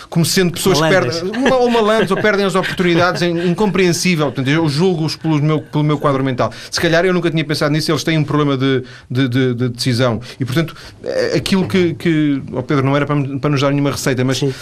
como 0.09 0.25
sendo 0.25 0.53
pessoas 0.53 0.79
malandras. 0.79 1.21
que 1.21 1.29
perdem, 1.29 1.53
ou 1.53 1.69
malandros, 1.69 2.11
ou 2.11 2.17
perdem 2.17 2.45
as 2.45 2.55
oportunidades, 2.55 3.21
é 3.21 3.27
incompreensível. 3.27 4.25
Portanto, 4.25 4.49
eu 4.49 4.67
julgo-os 4.69 5.15
pelo 5.15 5.41
meu, 5.41 5.61
pelo 5.61 5.83
meu 5.83 5.97
quadro 5.97 6.23
mental. 6.23 6.51
Se 6.69 6.79
calhar 6.79 7.05
eu 7.05 7.13
nunca 7.13 7.29
tinha 7.29 7.43
pensado 7.43 7.71
nisso, 7.71 7.91
eles 7.91 8.03
têm 8.03 8.17
um 8.17 8.23
problema 8.23 8.57
de, 8.57 8.83
de, 9.09 9.27
de, 9.27 9.53
de 9.53 9.69
decisão. 9.69 10.21
E, 10.39 10.45
portanto, 10.45 10.75
é, 11.03 11.37
aquilo 11.37 11.67
que, 11.67 11.93
que 11.95 12.41
oh 12.51 12.63
Pedro, 12.63 12.85
não 12.85 12.95
era 12.95 13.05
para, 13.05 13.15
para 13.39 13.49
nos 13.49 13.61
dar 13.61 13.71
nenhuma 13.71 13.91
receita, 13.91 14.23
mas 14.23 14.37
Sim. 14.37 14.53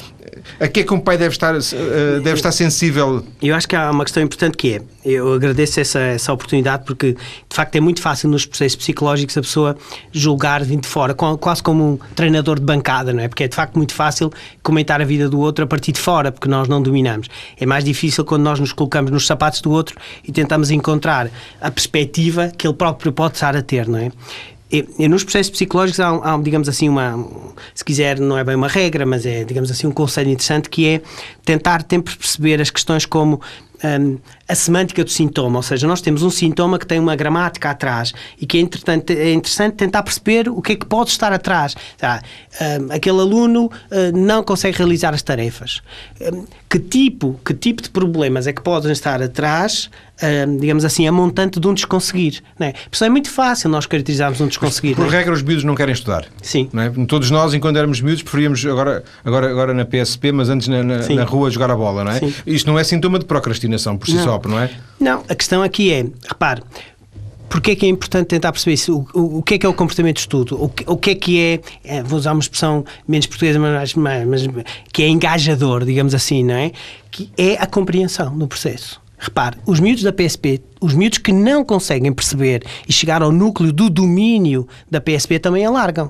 a 0.60 0.68
que 0.68 0.82
é 0.82 0.84
que 0.84 0.94
um 0.94 1.00
pai 1.00 1.18
deve 1.18 1.34
estar, 1.34 1.56
eh, 1.56 2.20
deve 2.24 2.34
estar 2.34 2.52
sensível? 2.52 3.26
Eu 3.42 3.56
acho 3.56 3.68
que 3.68 3.76
há 3.76 3.92
uma 3.92 4.04
questão 4.04 4.24
importante 4.24 4.58
que 4.58 4.76
é, 4.76 4.82
eu 5.04 5.34
agradeço 5.34 5.80
essa, 5.80 6.00
essa 6.00 6.32
oportunidade, 6.32 6.84
porque 6.86 7.14
de 7.14 7.56
facto 7.56 7.76
é 7.76 7.80
muito 7.80 8.02
fácil 8.02 8.30
nos 8.30 8.46
processos 8.46 8.76
psicológicos 8.76 9.38
a 9.38 9.42
pessoa 9.42 9.78
julgar 10.12 10.64
vindo 10.64 10.82
de 10.82 10.88
fora, 10.88 11.14
quase 11.14 11.62
como 11.62 11.94
um 11.94 12.00
treinador 12.16 12.60
de 12.60 12.66
bancada, 12.66 13.12
não 13.14 13.22
é? 13.22 13.28
Porque 13.28 13.44
é 13.44 13.48
de 13.48 13.56
facto 13.56 13.76
muito 13.76 13.94
fácil 13.94 14.32
comentar 14.64 15.01
a 15.02 15.06
vida 15.06 15.30
do 15.30 15.40
outro 15.40 15.64
a 15.66 15.68
partir 15.68 15.92
de 15.92 16.00
fora, 16.00 16.32
porque 16.32 16.48
nós 16.48 16.68
não 16.68 16.82
dominamos. 16.82 17.28
É 17.60 17.66
mais 17.66 17.84
difícil 17.84 18.24
quando 18.24 18.44
nós 18.44 18.60
nos 18.60 18.72
colocamos 18.72 19.12
nos 19.12 19.26
sapatos 19.26 19.62
do 19.62 19.72
outro 19.72 19.98
e 20.24 20.32
tentamos 20.32 20.72
encontrar 20.72 21.30
a 21.60 21.72
perspectiva 21.72 22.52
que 22.56 22.68
ele 22.68 22.76
próprio 22.76 23.12
pode 23.12 23.36
estar 23.36 23.56
a 23.56 23.62
ter, 23.62 23.88
não 23.88 24.00
é? 24.00 24.12
E, 24.72 24.88
e 24.98 25.08
nos 25.10 25.24
processos 25.24 25.52
psicológicos 25.52 26.00
há, 26.00 26.10
há, 26.10 26.38
digamos 26.38 26.70
assim, 26.70 26.88
uma, 26.88 27.28
se 27.76 27.84
quiser, 27.84 28.20
não 28.20 28.38
é 28.38 28.44
bem 28.44 28.56
uma 28.56 28.70
regra, 28.70 29.06
mas 29.06 29.26
é, 29.26 29.44
digamos 29.44 29.70
assim, 29.70 29.86
um 29.86 29.92
conselho 29.92 30.30
interessante 30.30 30.70
que 30.70 30.88
é 30.88 31.02
tentar 31.44 31.86
sempre 31.90 32.16
perceber 32.16 32.62
as 32.62 32.70
questões 32.70 33.06
como 33.06 33.42
um, 33.84 34.18
a 34.52 34.56
semântica 34.56 35.02
do 35.02 35.10
sintoma, 35.10 35.60
ou 35.60 35.64
seja, 35.64 35.88
nós 35.88 36.02
temos 36.02 36.24
um 36.24 36.30
sintoma 36.30 36.78
que 36.78 36.86
tem 36.86 37.00
uma 37.00 37.16
gramática 37.16 37.70
atrás 37.70 38.14
e 38.40 38.46
que 38.46 38.58
é, 38.58 38.60
entretanto, 38.60 39.12
é 39.12 39.32
interessante 39.32 39.76
tentar 39.76 40.04
perceber 40.04 40.50
o 40.50 40.62
que 40.62 40.74
é 40.74 40.76
que 40.76 40.86
pode 40.86 41.10
estar 41.10 41.32
atrás. 41.32 41.74
Um, 42.04 42.92
aquele 42.94 43.22
aluno 43.22 43.68
uh, 43.68 43.72
não 44.14 44.44
consegue 44.44 44.78
realizar 44.78 45.14
as 45.14 45.22
tarefas. 45.22 45.82
Que 46.70 46.80
tipo, 46.80 47.40
que 47.46 47.54
tipo 47.54 47.82
de 47.82 47.90
problemas 47.90 48.46
é 48.46 48.52
que 48.52 48.62
podem 48.62 48.92
estar 48.92 49.22
atrás, 49.22 49.90
digamos 50.60 50.86
assim, 50.86 51.06
a 51.08 51.12
montante 51.12 51.60
de 51.60 51.68
um 51.68 51.74
desconseguir? 51.74 52.42
Não 52.58 52.68
é? 52.68 52.72
Por 52.72 52.94
isso 52.94 53.04
é 53.04 53.10
muito 53.10 53.30
fácil 53.30 53.70
nós 53.70 53.86
caracterizarmos 53.86 54.40
um 54.40 54.48
desconseguir. 54.48 54.96
Por, 54.96 55.06
por 55.06 55.14
é? 55.14 55.18
regra, 55.18 55.34
os 55.34 55.42
miúdos 55.42 55.64
não 55.64 55.76
querem 55.76 55.94
estudar. 55.94 56.26
Sim. 56.42 56.70
É? 56.74 57.06
Todos 57.06 57.30
nós, 57.30 57.54
enquanto 57.54 57.76
éramos 57.78 58.00
miúdos, 58.00 58.22
preferíamos 58.22 58.66
agora, 58.66 59.04
agora, 59.26 59.50
agora 59.50 59.74
na 59.74 59.84
PSP, 59.84 60.32
mas 60.32 60.50
antes 60.50 60.68
na, 60.70 60.84
na, 60.84 61.10
na 61.10 61.24
rua 61.24 61.50
jogar 61.50 61.72
a 61.72 61.76
bola, 61.76 62.06
não 62.06 62.12
é? 62.12 62.20
Sim. 62.20 62.34
Isto 62.46 62.68
não 62.68 62.80
é 62.80 62.84
sintoma 62.84 63.20
de 63.20 63.26
procrastinação 63.26 63.98
por 63.98 64.08
si 64.08 64.16
não. 64.16 64.24
só, 64.24 64.40
não 64.50 64.60
é? 64.60 64.70
Não, 65.00 65.24
a 65.28 65.36
questão 65.36 65.64
aqui 65.64 65.92
é, 65.92 66.06
repare, 66.28 66.62
Porquê 67.52 67.72
é 67.72 67.76
que 67.76 67.86
é 67.86 67.90
importante 67.90 68.28
tentar 68.28 68.54
perceber 68.54 68.76
isso? 68.76 69.06
O, 69.14 69.20
o, 69.20 69.38
o, 69.40 69.44
que 69.44 69.56
é 69.56 69.58
que 69.58 69.66
é 69.66 69.70
o 69.70 69.74
comportamento 69.74 70.16
de 70.16 70.22
estudo? 70.22 70.56
O, 70.56 70.72
o 70.94 70.96
que 70.96 71.10
é 71.10 71.16
que 71.16 71.42
é, 71.42 71.60
é, 71.84 72.02
vou 72.02 72.18
usar 72.18 72.32
uma 72.32 72.40
expressão 72.40 72.86
menos 73.06 73.28
portuguesa, 73.28 73.60
mas, 73.60 73.94
mas, 73.94 74.26
mas, 74.26 74.64
que 74.94 75.04
é 75.04 75.10
engajador, 75.10 75.84
digamos 75.84 76.16
assim, 76.16 76.46
não 76.46 76.56
é? 76.56 76.72
Que 77.12 77.30
é 77.38 77.56
a 77.56 77.68
compreensão 77.68 78.38
do 78.38 78.48
processo. 78.48 79.02
Repare, 79.20 79.58
os 79.66 79.82
miúdos 79.82 80.02
da 80.02 80.14
PSP, 80.14 80.62
os 80.80 80.94
miúdos 80.94 81.18
que 81.18 81.34
não 81.34 81.66
conseguem 81.66 82.14
perceber 82.14 82.64
e 82.88 82.94
chegar 82.94 83.22
ao 83.22 83.34
núcleo 83.34 83.74
do 83.74 83.90
domínio 83.90 84.66
da 84.90 85.02
PSP 85.02 85.38
também 85.38 85.66
alargam. 85.66 86.10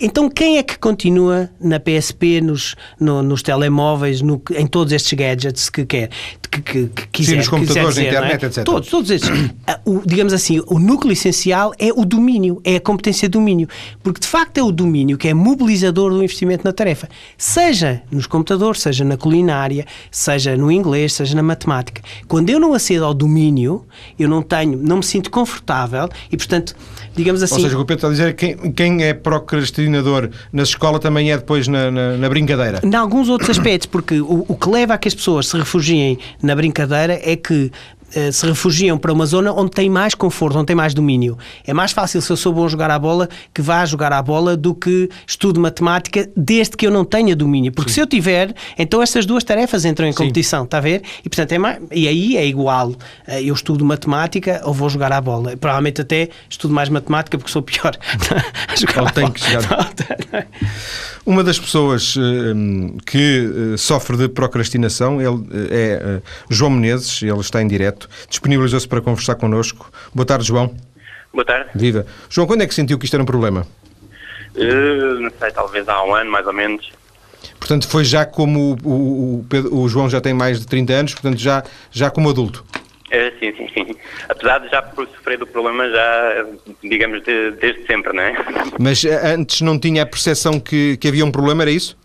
Então, 0.00 0.28
quem 0.28 0.58
é 0.58 0.62
que 0.62 0.76
continua 0.78 1.48
na 1.60 1.78
PSP, 1.78 2.40
nos, 2.40 2.74
no, 2.98 3.22
nos 3.22 3.42
telemóveis, 3.42 4.20
no, 4.22 4.42
em 4.56 4.66
todos 4.66 4.92
estes 4.92 5.12
gadgets 5.12 5.70
que 5.70 5.84
quer? 5.86 6.10
Que, 6.54 6.62
que, 6.62 6.86
que 6.86 7.06
quiser, 7.08 7.32
Sim, 7.32 7.36
nos 7.38 7.48
computadores, 7.48 7.94
dizer, 7.96 8.12
na 8.12 8.18
internet, 8.18 8.42
é? 8.44 8.46
etc. 8.46 8.64
Todos, 8.64 8.88
todos 8.88 9.10
estes. 9.10 9.30
o, 9.84 10.02
digamos 10.06 10.32
assim, 10.32 10.62
o 10.66 10.78
núcleo 10.78 11.12
essencial 11.12 11.72
é 11.78 11.92
o 11.92 12.04
domínio, 12.04 12.60
é 12.62 12.76
a 12.76 12.80
competência 12.80 13.28
de 13.28 13.32
domínio. 13.32 13.68
Porque, 14.02 14.20
de 14.20 14.28
facto, 14.28 14.58
é 14.58 14.62
o 14.62 14.70
domínio 14.70 15.18
que 15.18 15.26
é 15.26 15.34
mobilizador 15.34 16.10
do 16.10 16.22
investimento 16.22 16.64
na 16.64 16.72
tarefa. 16.72 17.08
Seja 17.36 18.02
nos 18.10 18.26
computadores, 18.26 18.80
seja 18.80 19.04
na 19.04 19.16
culinária, 19.16 19.84
seja 20.10 20.56
no 20.56 20.70
inglês, 20.70 21.14
seja 21.14 21.34
na 21.34 21.42
matemática. 21.42 22.02
Quando 22.28 22.50
eu 22.50 22.60
não 22.60 22.72
acedo 22.72 23.04
ao 23.04 23.14
domínio, 23.14 23.84
eu 24.18 24.28
não 24.28 24.42
tenho, 24.42 24.78
não 24.78 24.98
me 24.98 25.04
sinto 25.04 25.30
confortável 25.30 26.08
e, 26.30 26.36
portanto, 26.36 26.76
digamos 27.16 27.42
assim... 27.42 27.54
Ou 27.54 27.60
seja, 27.60 27.74
o 27.74 27.78
que 27.78 27.82
o 27.82 27.86
Pedro 27.86 27.94
está 27.94 28.08
a 28.08 28.10
dizer 28.10 28.28
é 28.28 28.32
que 28.32 28.54
quem, 28.54 28.72
quem 28.72 29.04
é 29.04 29.14
procrastinador 29.14 30.30
na 30.52 30.62
escola 30.62 30.98
também 30.98 31.32
é 31.32 31.36
depois 31.36 31.66
na, 31.68 31.90
na, 31.90 32.16
na 32.16 32.28
brincadeira. 32.28 32.80
Em 32.82 32.94
alguns 32.94 33.28
outros 33.28 33.50
aspectos, 33.50 33.86
porque 33.86 34.20
o, 34.20 34.44
o 34.48 34.56
que 34.56 34.68
leva 34.68 34.94
a 34.94 34.98
que 34.98 35.08
as 35.08 35.14
pessoas 35.14 35.48
se 35.48 35.56
refugiem 35.56 36.18
na 36.44 36.54
brincadeira 36.54 37.18
é 37.22 37.36
que 37.36 37.72
se 38.32 38.46
refugiam 38.46 38.96
para 38.98 39.12
uma 39.12 39.26
zona 39.26 39.52
onde 39.52 39.70
tem 39.70 39.90
mais 39.90 40.14
conforto, 40.14 40.58
onde 40.58 40.66
tem 40.66 40.76
mais 40.76 40.94
domínio. 40.94 41.36
É 41.66 41.72
mais 41.72 41.92
fácil 41.92 42.20
se 42.20 42.30
eu 42.30 42.36
sou 42.36 42.52
bom 42.52 42.64
a 42.64 42.68
jogar 42.68 42.90
a 42.90 42.98
bola 42.98 43.28
que 43.52 43.62
vá 43.62 43.84
jogar 43.84 44.12
a 44.12 44.22
bola 44.22 44.56
do 44.56 44.74
que 44.74 45.08
estudo 45.26 45.60
matemática 45.60 46.28
desde 46.36 46.76
que 46.76 46.86
eu 46.86 46.90
não 46.90 47.04
tenha 47.04 47.34
domínio. 47.34 47.72
Porque 47.72 47.90
Sim. 47.90 47.94
se 47.94 48.00
eu 48.00 48.06
tiver, 48.06 48.54
então 48.78 49.02
estas 49.02 49.26
duas 49.26 49.44
tarefas 49.44 49.84
entram 49.84 50.06
em 50.06 50.12
competição, 50.12 50.60
Sim. 50.60 50.64
está 50.66 50.78
a 50.78 50.80
ver? 50.80 51.02
E 51.24 51.28
portanto 51.28 51.52
é 51.52 51.58
mais, 51.58 51.78
e 51.92 52.08
aí 52.08 52.36
é 52.36 52.46
igual. 52.46 52.92
Eh, 53.26 53.42
eu 53.44 53.54
estudo 53.54 53.84
matemática 53.84 54.60
ou 54.64 54.72
vou 54.72 54.88
jogar 54.88 55.12
a 55.12 55.20
bola. 55.20 55.56
Provavelmente 55.56 56.00
até 56.00 56.28
estudo 56.48 56.72
mais 56.74 56.88
matemática 56.88 57.36
porque 57.38 57.50
sou 57.50 57.62
pior 57.62 57.96
a 58.68 58.76
jogar 58.76 59.02
ou 59.02 59.12
bola. 59.12 59.30
que 59.30 59.40
chegar. 59.40 60.46
Uma 61.26 61.42
das 61.42 61.58
pessoas 61.58 62.16
uh, 62.16 62.20
que 63.06 63.74
sofre 63.78 64.16
de 64.16 64.28
procrastinação 64.28 65.18
é 65.20 66.20
João 66.50 66.70
Menezes, 66.70 67.22
ele 67.22 67.40
está 67.40 67.62
em 67.62 67.66
direto, 67.66 68.03
disponibilizou-se 68.28 68.88
para 68.88 69.00
conversar 69.00 69.34
connosco. 69.36 69.90
Boa 70.14 70.26
tarde, 70.26 70.46
João. 70.46 70.74
Boa 71.32 71.44
tarde. 71.44 71.70
Viva. 71.74 72.06
João, 72.28 72.46
quando 72.46 72.62
é 72.62 72.66
que 72.66 72.74
sentiu 72.74 72.98
que 72.98 73.04
isto 73.04 73.14
era 73.14 73.22
um 73.22 73.26
problema? 73.26 73.66
não 74.54 75.30
sei, 75.38 75.50
talvez 75.50 75.88
há 75.88 76.04
um 76.04 76.14
ano, 76.14 76.30
mais 76.30 76.46
ou 76.46 76.52
menos. 76.52 76.88
Portanto, 77.58 77.88
foi 77.88 78.04
já 78.04 78.24
como 78.24 78.78
o, 78.84 78.88
o, 78.88 79.46
o, 79.72 79.82
o 79.82 79.88
João 79.88 80.08
já 80.08 80.20
tem 80.20 80.32
mais 80.32 80.60
de 80.60 80.66
30 80.66 80.92
anos, 80.92 81.14
portanto, 81.14 81.38
já, 81.38 81.64
já 81.90 82.10
como 82.10 82.30
adulto. 82.30 82.64
É, 83.10 83.30
sim, 83.38 83.54
sim, 83.56 83.68
sim. 83.72 83.96
Apesar 84.28 84.58
de 84.58 84.68
já 84.68 84.82
sofrer 84.94 85.38
do 85.38 85.46
problema 85.46 85.88
já, 85.88 86.46
digamos, 86.82 87.22
de, 87.22 87.52
desde 87.52 87.86
sempre, 87.86 88.12
não 88.12 88.22
é? 88.22 88.34
Mas 88.78 89.04
eh, 89.04 89.34
antes 89.34 89.60
não 89.60 89.78
tinha 89.78 90.02
a 90.02 90.06
percepção 90.06 90.58
que, 90.58 90.96
que 90.96 91.08
havia 91.08 91.24
um 91.24 91.30
problema, 91.30 91.62
era 91.62 91.70
isso? 91.70 91.96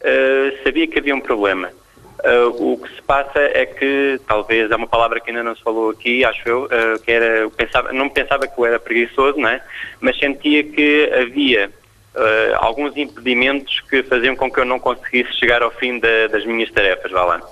Uh, 0.00 0.62
sabia 0.62 0.86
que 0.86 0.98
havia 0.98 1.14
um 1.14 1.20
problema. 1.20 1.70
Uh, 2.24 2.72
o 2.72 2.78
que 2.78 2.88
se 2.94 3.02
passa 3.02 3.38
é 3.38 3.66
que, 3.66 4.18
talvez, 4.26 4.70
é 4.70 4.76
uma 4.76 4.86
palavra 4.86 5.20
que 5.20 5.30
ainda 5.30 5.42
não 5.42 5.54
se 5.54 5.62
falou 5.62 5.90
aqui, 5.90 6.24
acho 6.24 6.48
eu, 6.48 6.64
uh, 6.64 6.98
que 7.04 7.12
era, 7.12 7.40
eu 7.40 7.50
pensava, 7.50 7.92
não 7.92 8.08
pensava 8.08 8.46
que 8.46 8.58
eu 8.58 8.64
era 8.64 8.80
preguiçoso, 8.80 9.38
não 9.38 9.48
é? 9.48 9.62
Mas 10.00 10.18
sentia 10.18 10.64
que 10.64 11.12
havia 11.12 11.70
alguns 12.60 12.96
impedimentos 12.96 13.80
que 13.90 14.04
faziam 14.04 14.36
com 14.36 14.48
que 14.48 14.60
eu 14.60 14.64
não 14.64 14.78
conseguisse 14.78 15.32
chegar 15.32 15.62
ao 15.62 15.72
fim 15.72 15.98
da, 15.98 16.28
das 16.30 16.46
minhas 16.46 16.70
tarefas, 16.70 17.10
vá 17.10 17.24
lá. 17.24 17.42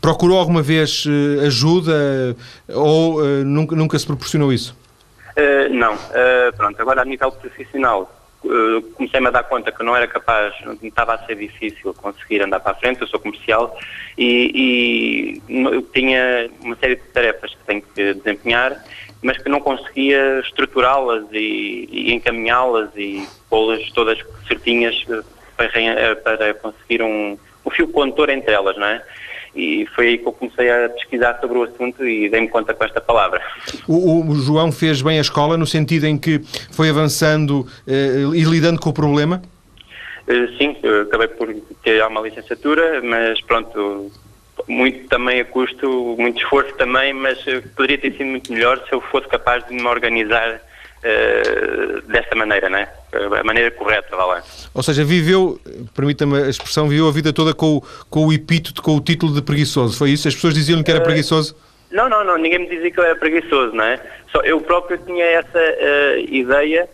Procurou 0.00 0.38
alguma 0.38 0.62
vez 0.62 1.04
ajuda 1.44 2.34
ou 2.68 3.20
uh, 3.20 3.44
nunca, 3.44 3.76
nunca 3.76 3.98
se 3.98 4.06
proporcionou 4.06 4.52
isso? 4.52 4.74
Uh, 5.36 5.72
não. 5.72 5.94
Uh, 5.94 6.56
pronto, 6.56 6.80
agora 6.80 7.02
a 7.02 7.04
nível 7.04 7.30
profissional 7.32 8.10
comecei-me 8.96 9.28
a 9.28 9.30
dar 9.30 9.44
conta 9.44 9.72
que 9.72 9.82
não 9.82 9.96
era 9.96 10.06
capaz, 10.06 10.54
não 10.64 10.76
estava 10.82 11.14
a 11.14 11.26
ser 11.26 11.36
difícil 11.36 11.94
conseguir 11.94 12.42
andar 12.42 12.60
para 12.60 12.72
a 12.72 12.74
frente, 12.74 13.00
eu 13.00 13.06
sou 13.06 13.20
comercial 13.20 13.76
e, 14.18 15.40
e 15.48 15.82
tinha 15.92 16.50
uma 16.60 16.76
série 16.76 16.96
de 16.96 17.02
tarefas 17.08 17.54
que 17.54 17.64
tenho 17.66 17.82
que 17.82 18.14
desempenhar 18.14 18.82
mas 19.24 19.38
que 19.38 19.48
não 19.48 19.58
conseguia 19.58 20.40
estruturá-las 20.40 21.24
e, 21.32 21.88
e 21.90 22.12
encaminhá-las 22.12 22.90
e 22.94 23.26
pô-las 23.48 23.90
todas 23.92 24.18
certinhas 24.46 24.94
para, 25.56 26.16
para 26.16 26.54
conseguir 26.54 27.02
um, 27.02 27.38
um 27.64 27.70
fio 27.70 27.88
condutor 27.88 28.28
entre 28.28 28.52
elas, 28.52 28.76
não 28.76 28.86
é? 28.86 29.02
E 29.54 29.86
foi 29.94 30.08
aí 30.08 30.18
que 30.18 30.26
eu 30.26 30.32
comecei 30.32 30.70
a 30.70 30.88
pesquisar 30.88 31.38
sobre 31.40 31.58
o 31.58 31.62
assunto 31.62 32.06
e 32.06 32.28
dei-me 32.28 32.48
conta 32.48 32.74
com 32.74 32.84
esta 32.84 33.00
palavra. 33.00 33.40
O, 33.86 34.28
o, 34.28 34.34
João 34.36 34.72
fez 34.72 35.00
bem 35.00 35.18
a 35.18 35.20
escola 35.20 35.56
no 35.56 35.66
sentido 35.66 36.06
em 36.06 36.18
que 36.18 36.40
foi 36.72 36.90
avançando 36.90 37.66
eh, 37.86 38.24
e 38.34 38.42
lidando 38.42 38.80
com 38.80 38.90
o 38.90 38.92
problema? 38.92 39.42
Eh, 40.26 40.48
sim, 40.58 40.76
acabei 41.02 41.28
por 41.28 41.54
ter 41.82 42.04
uma 42.06 42.20
licenciatura, 42.20 43.00
mas 43.02 43.40
pronto, 43.42 44.10
muito 44.68 45.08
também 45.08 45.40
a 45.40 45.44
custo, 45.44 46.16
muito 46.18 46.42
esforço 46.42 46.74
também, 46.76 47.12
mas 47.12 47.38
poderia 47.76 47.98
ter 47.98 48.12
sido 48.12 48.26
muito 48.26 48.52
melhor 48.52 48.82
se 48.88 48.92
eu 48.92 49.00
fosse 49.00 49.28
capaz 49.28 49.66
de 49.66 49.74
me 49.74 49.86
organizar 49.86 50.54
uh, 50.56 52.02
desta 52.08 52.34
maneira, 52.34 52.68
né? 52.68 52.88
A 53.40 53.44
maneira 53.44 53.70
correta, 53.70 54.16
vá 54.16 54.24
lá. 54.24 54.42
Ou 54.72 54.82
seja, 54.82 55.04
viveu, 55.04 55.60
permita-me 55.94 56.42
a 56.42 56.48
expressão, 56.48 56.88
viveu 56.88 57.08
a 57.08 57.12
vida 57.12 57.32
toda 57.32 57.54
com, 57.54 57.82
com 58.10 58.26
o 58.26 58.32
epíteto, 58.32 58.82
com 58.82 58.96
o 58.96 59.00
título 59.00 59.34
de 59.34 59.42
preguiçoso, 59.42 59.96
foi 59.96 60.10
isso? 60.10 60.28
As 60.28 60.34
pessoas 60.34 60.54
diziam-lhe 60.54 60.84
que 60.84 60.90
era 60.90 61.00
uh, 61.00 61.04
preguiçoso? 61.04 61.56
Não, 61.90 62.08
não, 62.08 62.24
não, 62.24 62.36
ninguém 62.36 62.60
me 62.60 62.68
dizia 62.68 62.90
que 62.90 62.98
eu 62.98 63.04
era 63.04 63.16
preguiçoso, 63.16 63.74
não 63.74 63.84
é? 63.84 64.00
Só 64.32 64.40
eu 64.40 64.60
próprio 64.60 64.98
tinha 64.98 65.24
essa 65.24 65.58
uh, 65.58 66.34
ideia, 66.34 66.88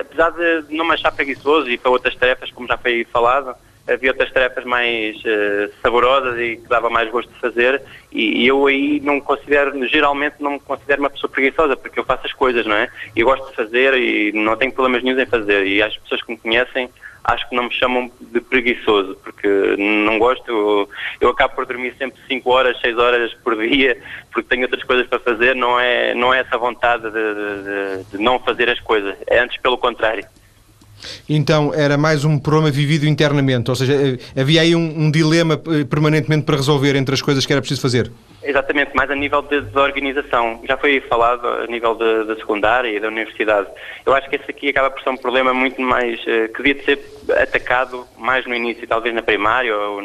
apesar 0.00 0.30
de 0.30 0.74
não 0.74 0.84
me 0.84 0.94
achar 0.94 1.10
preguiçoso 1.10 1.68
e 1.70 1.78
para 1.78 1.90
outras 1.90 2.14
tarefas, 2.14 2.50
como 2.50 2.68
já 2.68 2.76
foi 2.76 3.06
falado, 3.12 3.54
havia 3.88 4.10
outras 4.10 4.32
tarefas 4.32 4.64
mais 4.64 5.16
uh, 5.18 5.72
saborosas 5.82 6.38
e 6.38 6.56
que 6.56 6.68
dava 6.68 6.88
mais 6.88 7.10
gosto 7.10 7.32
de 7.32 7.40
fazer. 7.40 7.82
E, 8.10 8.42
e, 8.42 8.46
eu 8.46 8.66
aí 8.66 9.00
não 9.00 9.20
considero, 9.20 9.86
geralmente 9.88 10.36
não 10.40 10.52
me 10.52 10.60
considero 10.60 11.02
uma 11.02 11.10
pessoa 11.10 11.30
preguiçosa 11.30 11.76
porque 11.76 11.98
eu 11.98 12.04
faço 12.04 12.26
as 12.26 12.32
coisas, 12.32 12.66
não 12.66 12.76
é? 12.76 12.88
E 13.14 13.22
gosto 13.22 13.48
de 13.48 13.56
fazer 13.56 13.94
e 13.94 14.32
não 14.32 14.56
tenho 14.56 14.72
problemas 14.72 15.02
nenhum 15.02 15.18
em 15.18 15.26
fazer. 15.26 15.66
E 15.66 15.82
as 15.82 15.96
pessoas 15.96 16.22
que 16.22 16.32
me 16.32 16.38
conhecem 16.38 16.88
acho 17.24 17.48
que 17.48 17.54
não 17.54 17.64
me 17.64 17.72
chamam 17.72 18.10
de 18.20 18.40
preguiçoso 18.40 19.16
porque 19.22 19.46
não 19.78 20.18
gosto, 20.18 20.48
eu, 20.48 20.88
eu 21.20 21.28
acabo 21.30 21.54
por 21.54 21.66
dormir 21.66 21.94
sempre 21.96 22.20
5 22.26 22.50
horas, 22.50 22.80
6 22.80 22.98
horas 22.98 23.34
por 23.44 23.56
dia 23.56 23.96
porque 24.32 24.48
tenho 24.48 24.62
outras 24.62 24.82
coisas 24.82 25.06
para 25.06 25.20
fazer, 25.20 25.54
não 25.54 25.78
é, 25.78 26.14
não 26.14 26.34
é 26.34 26.40
essa 26.40 26.58
vontade 26.58 27.04
de, 27.04 27.10
de, 27.10 28.04
de 28.10 28.18
não 28.18 28.40
fazer 28.40 28.68
as 28.68 28.80
coisas, 28.80 29.16
é 29.26 29.38
antes 29.38 29.56
pelo 29.58 29.78
contrário. 29.78 30.24
Então 31.28 31.72
era 31.74 31.96
mais 31.96 32.24
um 32.24 32.38
problema 32.38 32.70
vivido 32.70 33.06
internamente, 33.06 33.70
ou 33.70 33.76
seja, 33.76 33.92
eh, 33.94 34.40
havia 34.40 34.62
aí 34.62 34.74
um, 34.74 35.04
um, 35.04 35.10
dilema 35.10 35.54
eh, 35.54 35.84
permanentemente 35.84 36.44
para 36.44 36.56
resolver 36.56 36.96
entre 36.96 37.14
as 37.14 37.22
coisas 37.22 37.44
que 37.44 37.52
era 37.52 37.60
preciso 37.60 37.80
fazer. 37.80 38.10
Exatamente, 38.42 38.94
mais 38.94 39.10
a 39.10 39.14
nível 39.14 39.42
de 39.42 39.60
desorganização. 39.60 40.60
Já 40.66 40.76
foi 40.76 41.00
falado 41.02 41.46
a 41.46 41.66
nível 41.66 41.94
da 41.94 42.34
secundária 42.36 42.88
e 42.88 42.98
da 42.98 43.08
universidade. 43.08 43.68
Eu 44.04 44.14
acho 44.14 44.28
que 44.28 44.36
esse 44.36 44.50
aqui 44.50 44.68
acaba 44.68 44.90
por 44.90 45.02
ser 45.02 45.10
um 45.10 45.16
problema 45.16 45.54
muito 45.54 45.80
mais 45.80 46.20
uh, 46.22 46.52
que 46.52 46.62
devia 46.62 46.74
de 46.74 46.84
ser 46.84 46.98
atacado 47.40 48.06
mais 48.18 48.46
no 48.46 48.54
início, 48.54 48.86
talvez 48.86 49.14
na 49.14 49.22
primária 49.22 49.76
ou 49.76 50.02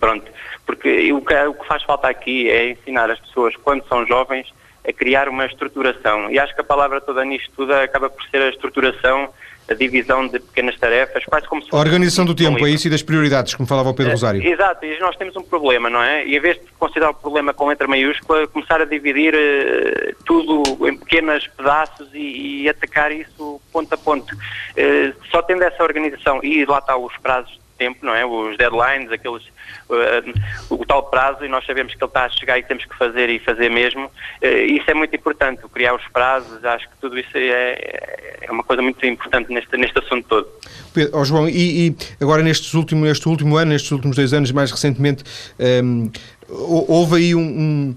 pronto, 0.00 0.24
porque 0.64 1.12
o 1.12 1.20
que, 1.20 1.34
o 1.34 1.54
que 1.54 1.66
faz 1.66 1.82
falta 1.82 2.08
aqui 2.08 2.48
é 2.50 2.70
ensinar 2.70 3.10
as 3.10 3.18
pessoas 3.20 3.54
quando 3.56 3.86
são 3.86 4.06
jovens 4.06 4.46
a 4.86 4.92
criar 4.92 5.28
uma 5.28 5.44
estruturação. 5.44 6.30
E 6.30 6.38
acho 6.38 6.54
que 6.54 6.60
a 6.60 6.64
palavra 6.64 7.00
toda 7.00 7.24
nisto 7.24 7.50
tudo 7.54 7.74
acaba 7.74 8.08
por 8.08 8.22
ser 8.30 8.40
a 8.40 8.48
estruturação 8.48 9.28
a 9.68 9.74
divisão 9.74 10.26
de 10.26 10.38
pequenas 10.38 10.76
tarefas, 10.78 11.24
quase 11.26 11.46
como 11.46 11.62
se 11.62 11.68
A 11.70 11.76
organização 11.76 12.24
do 12.24 12.34
tempo, 12.34 12.66
é 12.66 12.70
isso 12.70 12.86
e 12.86 12.90
das 12.90 13.02
prioridades, 13.02 13.54
como 13.54 13.68
falava 13.68 13.90
o 13.90 13.94
Pedro 13.94 14.10
eh, 14.10 14.14
Rosário. 14.14 14.46
exato, 14.46 14.84
e 14.84 14.98
nós 14.98 15.16
temos 15.16 15.36
um 15.36 15.42
problema, 15.42 15.90
não 15.90 16.02
é? 16.02 16.26
E 16.26 16.36
em 16.36 16.40
vez 16.40 16.56
de 16.56 16.66
considerar 16.78 17.10
o 17.10 17.14
problema 17.14 17.52
com 17.52 17.66
letra 17.66 17.86
maiúscula, 17.86 18.46
começar 18.46 18.80
a 18.80 18.84
dividir 18.84 19.34
uh, 19.34 20.16
tudo 20.24 20.88
em 20.88 20.96
pequenos 20.96 21.46
pedaços 21.48 22.08
e, 22.14 22.62
e, 22.62 22.68
atacar 22.68 23.12
isso 23.12 23.60
ponto 23.72 23.92
a 23.92 23.98
ponto. 23.98 24.34
Uh, 24.34 25.14
só 25.30 25.42
tendo 25.42 25.62
essa 25.62 25.82
organização, 25.82 26.40
e 26.42 26.64
lá 26.64 26.78
está 26.78 26.96
os 26.96 27.16
prazos 27.18 27.58
tempo, 27.78 28.04
não 28.04 28.14
é? 28.14 28.26
Os 28.26 28.56
deadlines, 28.58 29.10
aqueles 29.10 29.42
uh, 29.88 30.74
o 30.74 30.84
tal 30.84 31.04
prazo 31.04 31.44
e 31.44 31.48
nós 31.48 31.64
sabemos 31.64 31.94
que 31.94 32.02
ele 32.02 32.10
está 32.10 32.24
a 32.24 32.28
chegar 32.28 32.58
e 32.58 32.62
temos 32.62 32.84
que 32.84 32.96
fazer 32.96 33.30
e 33.30 33.38
fazer 33.38 33.70
mesmo. 33.70 34.06
Uh, 34.06 34.46
isso 34.66 34.90
é 34.90 34.94
muito 34.94 35.14
importante, 35.14 35.62
criar 35.72 35.94
os 35.94 36.06
prazos, 36.08 36.64
acho 36.64 36.88
que 36.88 36.96
tudo 37.00 37.18
isso 37.18 37.30
é, 37.34 38.36
é 38.42 38.50
uma 38.50 38.64
coisa 38.64 38.82
muito 38.82 39.04
importante 39.06 39.52
neste, 39.52 39.76
neste 39.76 39.98
assunto 39.98 40.26
todo. 40.28 40.48
Pedro, 40.92 41.18
oh 41.18 41.24
João, 41.24 41.48
e, 41.48 41.88
e, 41.88 41.96
agora 42.20 42.42
nestes 42.42 42.74
últimos, 42.74 43.08
neste 43.08 43.28
último 43.28 43.56
ano, 43.56 43.72
nestes 43.72 43.90
últimos 43.92 44.16
dois 44.16 44.32
anos, 44.32 44.50
mais 44.50 44.70
recentemente, 44.70 45.24
um, 45.58 45.64
ehm, 45.64 46.10
houve 46.48 47.16
aí 47.16 47.34
um, 47.34 47.40
um 47.40 47.96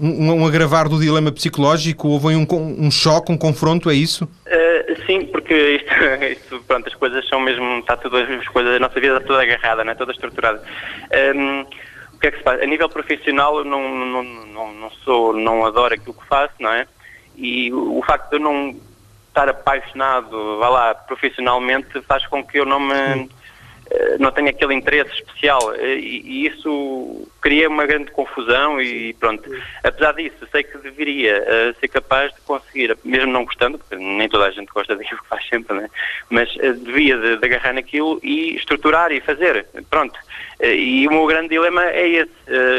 um, 0.00 0.32
um, 0.32 0.46
agravar 0.46 0.88
do 0.88 1.00
dilema 1.00 1.32
psicológico? 1.32 2.08
Houve 2.08 2.36
um, 2.36 2.46
um 2.78 2.90
choque, 2.90 3.32
um 3.32 3.36
confronto, 3.36 3.90
é 3.90 3.94
isso? 3.94 4.24
Uh, 4.46 4.91
sim, 5.06 5.26
porque 5.26 5.54
isto, 5.54 5.92
isto, 6.24 6.64
pronto, 6.66 6.88
as 6.88 6.94
coisas 6.94 7.26
são 7.28 7.40
mesmo, 7.40 7.80
está 7.80 7.96
tudo, 7.96 8.16
as 8.16 8.48
coisas, 8.48 8.76
a 8.76 8.78
nossa 8.78 9.00
vida 9.00 9.14
está 9.16 9.26
toda 9.26 9.42
agarrada, 9.42 9.84
não 9.84 9.92
é? 9.92 9.94
toda 9.94 10.12
estruturada. 10.12 10.62
Um, 11.34 11.62
o 12.12 12.18
que 12.18 12.28
é 12.28 12.30
que 12.30 12.38
se 12.38 12.44
faz? 12.44 12.60
A 12.60 12.66
nível 12.66 12.88
profissional, 12.88 13.58
eu 13.58 13.64
não, 13.64 13.88
não, 13.88 14.22
não, 14.22 14.72
não 14.74 14.90
sou, 15.04 15.32
não 15.32 15.64
adoro 15.64 15.94
aquilo 15.94 16.14
que 16.14 16.26
faço, 16.26 16.54
não 16.60 16.72
é? 16.72 16.86
E 17.36 17.72
o, 17.72 17.98
o 17.98 18.02
facto 18.02 18.30
de 18.30 18.36
eu 18.36 18.40
não 18.40 18.76
estar 19.28 19.48
apaixonado, 19.48 20.58
vá 20.58 20.68
lá, 20.68 20.94
profissionalmente, 20.94 22.00
faz 22.02 22.26
com 22.26 22.44
que 22.44 22.58
eu 22.60 22.66
não 22.66 22.78
me... 22.78 23.28
Eh, 23.92 24.16
não 24.18 24.30
tenho 24.30 24.48
aquele 24.48 24.74
interesse 24.74 25.12
especial 25.12 25.74
eh, 25.74 25.96
e, 25.96 26.46
isso 26.46 27.28
cria 27.42 27.68
uma 27.68 27.84
grande 27.84 28.10
confusão 28.10 28.80
e 28.80 29.12
pronto. 29.14 29.50
Apesar 29.84 30.12
disso, 30.12 30.46
sei 30.50 30.62
que 30.62 30.78
deveria 30.78 31.42
uh, 31.42 31.80
ser 31.80 31.88
capaz 31.88 32.32
de 32.32 32.40
conseguir, 32.42 32.96
mesmo 33.04 33.32
não 33.32 33.44
gostando, 33.44 33.78
porque 33.78 33.96
nem 33.96 34.28
toda 34.28 34.46
a 34.46 34.50
gente 34.50 34.72
gosta 34.72 34.94
daquilo 34.96 35.20
que 35.20 35.28
faz 35.28 35.46
sempre, 35.48 35.76
né? 35.76 35.90
mas 36.30 36.48
devia 36.54 37.18
de, 37.18 37.36
de, 37.36 37.44
agarrar 37.44 37.74
naquilo 37.74 38.20
e 38.22 38.54
estruturar 38.54 39.10
e 39.10 39.20
fazer, 39.20 39.66
pronto. 39.90 40.18
E 40.62 41.06
o 41.08 41.10
meu 41.10 41.26
grande 41.26 41.48
dilema 41.48 41.84
é 41.86 42.08
esse 42.08 42.32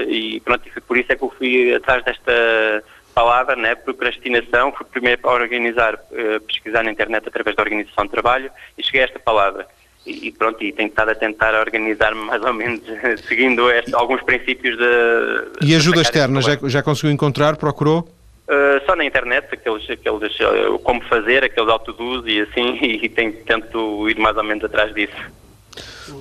e 0.08 0.40
pronto, 0.40 0.66
e 0.66 0.82
por 0.82 0.98
isso 0.98 1.12
é 1.12 1.16
que 1.16 1.24
eu 1.24 1.34
fui 1.38 1.76
atrás 1.76 2.04
desta 2.06 2.84
palavra, 3.14 3.56
né, 3.56 3.76
procrastinação, 3.76 4.72
fui 4.72 4.86
primeiro 4.86 5.22
organizar, 5.28 5.98
pesquisar 6.48 6.84
na 6.84 6.92
internet 6.92 7.28
através 7.28 7.56
da 7.56 7.64
organização 7.64 8.06
de 8.06 8.12
trabalho 8.12 8.50
e 8.78 8.84
cheguei 8.84 9.02
a 9.02 9.06
esta 9.06 9.20
palavra 9.20 9.68
e 10.06 10.32
pronto, 10.32 10.62
e 10.64 10.72
tenho 10.72 10.90
estado 10.90 11.12
a 11.12 11.16
tentar 11.16 11.54
organizar-me 11.54 12.26
mais 12.26 12.42
ou 12.44 12.54
menos 12.54 12.82
seguindo 13.28 13.70
este, 13.72 13.96
alguns 13.96 14.22
princípios 14.24 14.78
de... 14.78 15.66
E 15.66 15.76
ajuda 15.76 16.02
externa, 16.02 16.42
já, 16.42 16.58
já 16.64 16.84
conseguiu 16.84 17.12
encontrar, 17.12 17.56
procurou? 17.56 18.08
Uh, 18.46 18.86
só 18.86 18.94
na 18.94 19.06
internet, 19.06 19.48
aqueles, 19.54 19.90
aqueles 19.90 20.38
uh, 20.42 20.78
como 20.80 21.02
fazer, 21.06 21.46
aqueles 21.46 21.70
autodos 21.70 22.26
e 22.28 22.42
assim, 22.42 22.78
e 23.02 23.08
tenho, 23.08 23.32
tento 23.46 24.10
ir 24.10 24.20
mais 24.20 24.36
ou 24.36 24.44
menos 24.44 24.66
atrás 24.66 24.94
disso. 24.94 25.16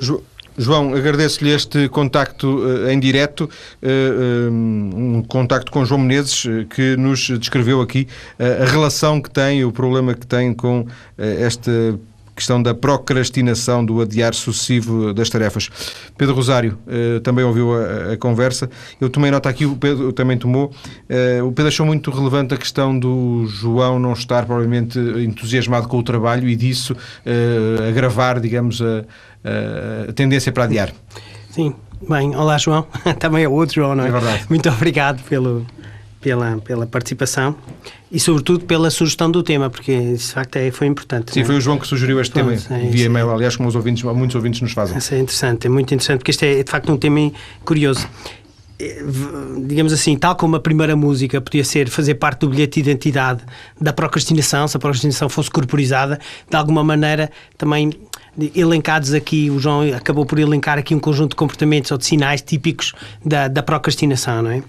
Jo 0.01 0.23
João, 0.57 0.95
agradeço-lhe 0.95 1.51
este 1.51 1.89
contacto 1.89 2.59
uh, 2.59 2.91
em 2.91 3.01
direto, 3.01 3.49
um 3.83 5.25
contacto 5.27 5.73
com 5.73 5.83
João 5.83 6.03
Menezes, 6.03 6.45
que 6.69 6.95
nos 6.95 7.27
descreveu 7.39 7.81
aqui 7.81 8.07
a 8.39 8.67
relação 8.67 9.21
que 9.21 9.31
tem, 9.31 9.65
o 9.65 9.73
problema 9.73 10.15
que 10.15 10.27
tem 10.27 10.53
com 10.53 10.87
esta 11.17 11.99
questão 12.43 12.61
da 12.61 12.75
procrastinação, 12.75 13.85
do 13.85 14.01
adiar 14.01 14.35
sucessivo 14.35 15.15
das 15.15 15.31
tarefas. 15.31 15.71
Pedro 16.19 16.35
Rosário 16.35 16.77
eh, 16.89 17.21
também 17.21 17.45
ouviu 17.45 17.73
a, 17.73 18.15
a, 18.15 18.17
conversa. 18.17 18.69
Eu 19.01 19.09
tomei 19.09 19.31
nota 19.31 19.49
aqui, 19.49 19.65
o 19.65 19.77
Pedro 19.77 20.13
também 20.13 20.37
tomou. 20.37 20.73
Eh, 21.09 21.41
o 21.43 21.53
Pedro 21.53 21.69
achou 21.69 21.87
muito 21.87 22.11
relevante 22.11 22.53
a 22.53 22.57
questão 22.57 22.99
do 22.99 23.47
João 23.47 23.99
não 24.01 24.13
estar 24.13 24.45
provavelmente 24.45 24.99
entusiasmado 24.99 25.87
com 25.87 25.99
o 25.99 26.03
trabalho 26.03 26.49
e 26.49 26.57
disso 26.57 26.97
eh, 27.25 27.89
agravar, 27.89 28.41
digamos, 28.41 28.83
a, 28.83 29.05
a 30.09 30.13
tendência 30.13 30.51
para 30.51 30.65
adiar. 30.65 30.93
Sim. 31.51 31.75
Bem, 32.09 32.35
olá 32.35 32.59
João, 32.59 32.85
também 33.21 33.45
é 33.45 33.49
outro 33.49 33.77
João, 33.77 33.95
não 33.95 34.05
é? 34.05 34.09
É 34.09 34.11
verdade. 34.11 34.47
Muito 34.49 34.69
obrigado 34.69 35.23
pelo, 35.23 35.65
pela, 36.23 36.59
pela 36.59 36.87
participação 36.87 37.55
e, 38.11 38.19
sobretudo, 38.21 38.65
pela 38.65 38.89
sugestão 38.91 39.31
do 39.31 39.43
tema, 39.43 39.69
porque 39.69 40.15
de 40.15 40.19
facto 40.19 40.57
é, 40.57 40.71
foi 40.71 40.87
importante. 40.87 41.33
Sim, 41.33 41.41
é? 41.41 41.45
foi 41.45 41.57
o 41.57 41.61
João 41.61 41.79
que 41.79 41.87
sugeriu 41.87 42.21
este 42.21 42.33
Pronto, 42.33 42.63
tema 42.63 42.81
é, 42.81 42.87
via 42.87 43.07
e-mail, 43.07 43.31
aliás, 43.31 43.57
como 43.57 43.69
os 43.69 43.75
ouvintes, 43.75 44.03
muitos 44.05 44.37
ouvintes 44.37 44.61
nos 44.61 44.73
fazem. 44.73 44.97
Isso 44.97 45.15
é 45.15 45.19
interessante, 45.19 45.67
é 45.67 45.71
muito 45.71 45.93
interessante, 45.93 46.19
porque 46.19 46.31
este 46.31 46.47
é 46.47 46.63
de 46.63 46.71
facto 46.71 46.91
um 46.91 46.97
tema 46.97 47.33
curioso. 47.65 48.09
É, 48.79 49.03
digamos 49.67 49.93
assim, 49.93 50.17
tal 50.17 50.37
como 50.37 50.57
a 50.57 50.61
primeira 50.61 50.97
música 50.97 51.41
podia 51.41 51.65
ser 51.65 51.89
fazer 51.89 52.15
parte 52.15 52.41
do 52.41 52.49
bilhete 52.49 52.81
de 52.81 52.91
identidade 52.91 53.43
da 53.81 53.93
procrastinação, 53.93 54.67
se 54.69 54.77
a 54.77 54.81
procrastinação 54.81 55.29
fosse 55.29 55.51
corporizada, 55.51 56.19
de 56.49 56.57
alguma 56.57 56.85
maneira 56.85 57.31
também 57.59 57.91
elencados 58.55 59.13
aqui, 59.13 59.51
o 59.51 59.59
João 59.59 59.83
acabou 59.95 60.25
por 60.25 60.39
elencar 60.39 60.79
aqui 60.79 60.95
um 60.95 61.01
conjunto 61.01 61.31
de 61.31 61.37
comportamentos 61.37 61.91
ou 61.91 61.99
de 61.99 62.07
sinais 62.07 62.41
típicos 62.41 62.95
da, 63.25 63.49
da 63.49 63.63
procrastinação, 63.63 64.43
não 64.43 64.51
é? 64.51 64.63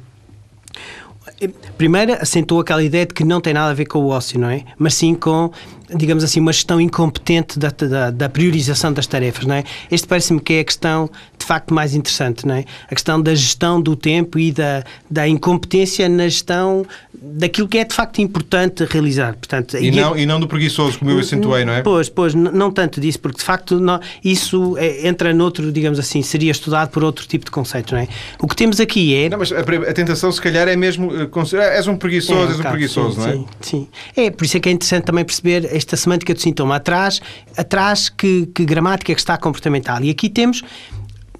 Primeiro 1.77 2.13
assentou 2.13 2.59
aquela 2.59 2.83
ideia 2.83 3.05
de 3.05 3.13
que 3.13 3.23
não 3.23 3.41
tem 3.41 3.53
nada 3.53 3.71
a 3.71 3.73
ver 3.73 3.85
com 3.85 3.99
o 3.99 4.07
ócio, 4.07 4.39
não 4.39 4.49
é? 4.49 4.63
Mas 4.77 4.95
sim 4.95 5.13
com, 5.15 5.51
digamos 5.95 6.23
assim, 6.23 6.39
uma 6.39 6.53
gestão 6.53 6.79
incompetente 6.79 7.59
da, 7.59 7.69
da, 7.69 8.11
da 8.11 8.29
priorização 8.29 8.91
das 8.91 9.07
tarefas, 9.07 9.45
não 9.45 9.55
é? 9.55 9.63
Este 9.91 10.07
parece-me 10.07 10.39
que 10.39 10.53
é 10.53 10.59
a 10.59 10.63
questão 10.63 11.09
de 11.43 11.47
facto 11.47 11.73
mais 11.73 11.93
interessante, 11.93 12.47
não 12.47 12.55
é? 12.55 12.65
A 12.89 12.95
questão 12.95 13.21
da 13.21 13.35
gestão 13.35 13.81
do 13.81 13.95
tempo 13.95 14.39
e 14.39 14.51
da, 14.51 14.83
da 15.11 15.27
incompetência 15.27 16.07
na 16.07 16.23
gestão 16.23 16.85
daquilo 17.13 17.67
que 17.67 17.77
é 17.77 17.83
de 17.83 17.93
facto 17.93 18.19
importante 18.19 18.85
realizar. 18.85 19.35
Portanto, 19.35 19.77
e, 19.77 19.91
não, 19.91 20.17
e 20.17 20.25
não 20.25 20.39
do 20.39 20.47
preguiçoso, 20.47 20.99
como 20.99 21.11
eu 21.11 21.19
acentuei, 21.19 21.65
não 21.65 21.73
é? 21.73 21.81
Pois, 21.81 22.07
pois, 22.09 22.33
não 22.33 22.71
tanto 22.71 22.99
disso, 23.01 23.19
porque 23.19 23.37
de 23.37 23.43
facto 23.43 23.79
não, 23.79 23.99
isso 24.23 24.77
é, 24.77 25.07
entra 25.07 25.33
noutro, 25.33 25.71
digamos 25.71 25.99
assim, 25.99 26.21
seria 26.21 26.51
estudado 26.51 26.89
por 26.89 27.03
outro 27.03 27.27
tipo 27.27 27.45
de 27.45 27.51
conceito, 27.51 27.93
não 27.93 28.01
é? 28.01 28.07
O 28.39 28.47
que 28.47 28.55
temos 28.55 28.79
aqui 28.79 29.13
é. 29.13 29.29
Não, 29.29 29.37
mas 29.37 29.51
a, 29.51 29.59
a 29.59 29.93
tentação, 29.93 30.31
se 30.31 30.41
calhar, 30.41 30.67
é 30.67 30.75
mesmo. 30.75 31.11
Eh, 31.13 31.75
és 31.75 31.87
um 31.87 31.97
preguiçoso, 31.97 32.39
é, 32.39 32.51
és 32.51 32.59
um 32.59 32.63
preguiçoso, 32.63 33.21
sim, 33.21 33.27
não 33.27 33.27
é? 33.27 33.31
Sim, 33.33 33.47
sim. 33.61 33.87
É, 34.15 34.31
por 34.31 34.45
isso 34.45 34.57
é 34.57 34.59
que 34.61 34.69
é 34.69 34.71
interessante 34.71 35.03
também 35.03 35.25
perceber 35.25 35.65
esta 35.75 35.97
semântica 35.97 36.33
do 36.33 36.41
sintoma. 36.41 36.77
Atrás, 36.77 37.21
atrás 37.57 38.07
que, 38.07 38.47
que 38.47 38.63
gramática 38.63 39.11
é 39.11 39.15
que 39.15 39.21
está 39.21 39.37
comportamental. 39.37 40.03
E 40.03 40.09
aqui 40.09 40.29
temos 40.29 40.63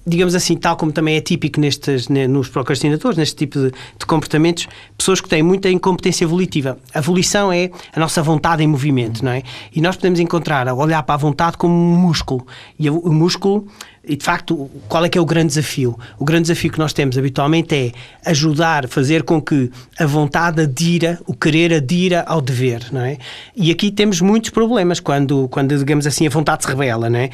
digamos 0.06 0.34
assim, 0.34 0.56
tal 0.56 0.76
como 0.76 0.92
também 0.92 1.16
é 1.16 1.20
típico 1.20 1.58
nestes, 1.60 2.08
nos 2.08 2.48
procrastinadores, 2.48 3.16
neste 3.16 3.36
tipo 3.36 3.58
de, 3.58 3.70
de, 3.70 4.06
comportamentos, 4.06 4.66
pessoas 4.96 5.20
que 5.20 5.28
têm 5.28 5.42
muita 5.42 5.70
incompetência 5.70 6.26
volitiva. 6.26 6.78
A 6.92 7.00
volição 7.00 7.52
é 7.52 7.70
a 7.92 8.00
nossa 8.00 8.22
vontade 8.22 8.62
em 8.62 8.66
movimento, 8.66 9.24
não 9.24 9.32
é? 9.32 9.42
E 9.74 9.80
nós 9.80 9.96
podemos 9.96 10.20
encontrar, 10.20 10.72
olhar 10.74 11.02
para 11.02 11.14
a 11.14 11.18
vontade 11.18 11.56
como 11.56 11.74
um 11.74 11.96
músculo. 11.96 12.46
E 12.78 12.90
o 12.90 13.12
músculo, 13.12 13.66
e 14.06 14.16
de 14.16 14.24
facto, 14.24 14.70
qual 14.88 15.04
é 15.04 15.08
que 15.08 15.16
é 15.16 15.20
o 15.20 15.24
grande 15.24 15.48
desafio? 15.48 15.98
O 16.18 16.24
grande 16.24 16.42
desafio 16.42 16.70
que 16.70 16.78
nós 16.78 16.92
temos 16.92 17.16
habitualmente 17.16 17.74
é 17.74 17.92
ajudar, 18.30 18.86
fazer 18.86 19.22
com 19.22 19.40
que 19.40 19.70
a 19.98 20.04
vontade 20.04 20.60
adira, 20.60 21.18
o 21.26 21.34
querer 21.34 21.72
adira 21.72 22.22
ao 22.26 22.42
dever, 22.42 22.92
não 22.92 23.00
é? 23.00 23.16
E 23.56 23.70
aqui 23.70 23.90
temos 23.90 24.20
muitos 24.20 24.50
problemas 24.50 25.00
quando, 25.00 25.48
quando 25.48 25.76
digamos 25.78 26.06
assim, 26.06 26.26
a 26.26 26.30
vontade 26.30 26.64
se 26.64 26.68
revela, 26.68 27.08
não 27.08 27.18
é? 27.18 27.30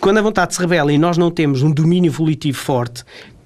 Quando 0.00 0.18
a 0.18 0.22
vontade 0.22 0.54
se 0.54 0.60
revela 0.60 0.92
e 0.92 0.98
nós 0.98 1.18
não 1.18 1.30
temos 1.30 1.62
um 1.62 1.70
domínio 1.70 2.10
volitivo 2.10 2.58
forte, 2.58 3.04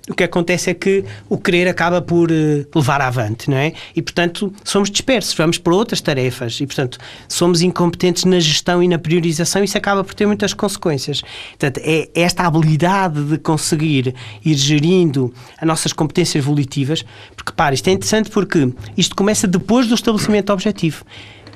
o 0.09 0.15
que 0.15 0.23
acontece 0.23 0.69
é 0.69 0.75
que 0.75 1.03
o 1.31 1.39
querer 1.39 1.67
acaba 1.67 2.03
por 2.03 2.31
uh, 2.31 2.67
levar 2.75 3.01
avante, 3.01 3.49
não 3.49 3.57
é? 3.57 3.73
E, 3.97 4.03
portanto, 4.03 4.53
somos 4.63 4.91
dispersos, 4.91 5.35
vamos 5.35 5.57
para 5.57 5.75
outras 5.75 6.01
tarefas 6.03 6.61
e, 6.61 6.67
portanto, 6.67 6.99
somos 7.27 7.63
incompetentes 7.63 8.25
na 8.25 8.39
gestão 8.39 8.83
e 8.83 8.89
na 8.89 8.99
priorização 8.99 9.63
e 9.63 9.65
isso 9.65 9.79
acaba 9.79 10.05
por 10.05 10.15
ter 10.15 10.27
muitas 10.27 10.53
consequências. 10.53 11.23
Portanto, 11.51 11.81
é 11.83 12.11
esta 12.15 12.43
habilidade 12.43 13.25
de 13.25 13.39
conseguir 13.39 14.15
ir 14.45 14.55
gerindo 14.55 15.33
as 15.59 15.67
nossas 15.67 15.93
competências 15.93 16.45
volitivas, 16.45 17.03
porque, 17.35 17.53
para, 17.53 17.75
isto 17.75 17.89
é 17.89 17.93
interessante 17.93 18.29
porque 18.31 18.71
isto 18.99 19.17
começa 19.17 19.49
depois 19.49 19.87
do 19.87 19.95
estabelecimento 19.95 20.53
objetivo. 20.53 21.03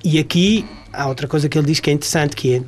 E 0.02 0.18
aqui 0.18 0.64
há 0.90 1.06
outra 1.06 1.28
coisa 1.28 1.50
que 1.50 1.58
ele 1.58 1.66
diz 1.66 1.80
que 1.80 1.90
é 1.90 1.92
interessante, 1.92 2.34
que 2.34 2.54
é 2.54 2.62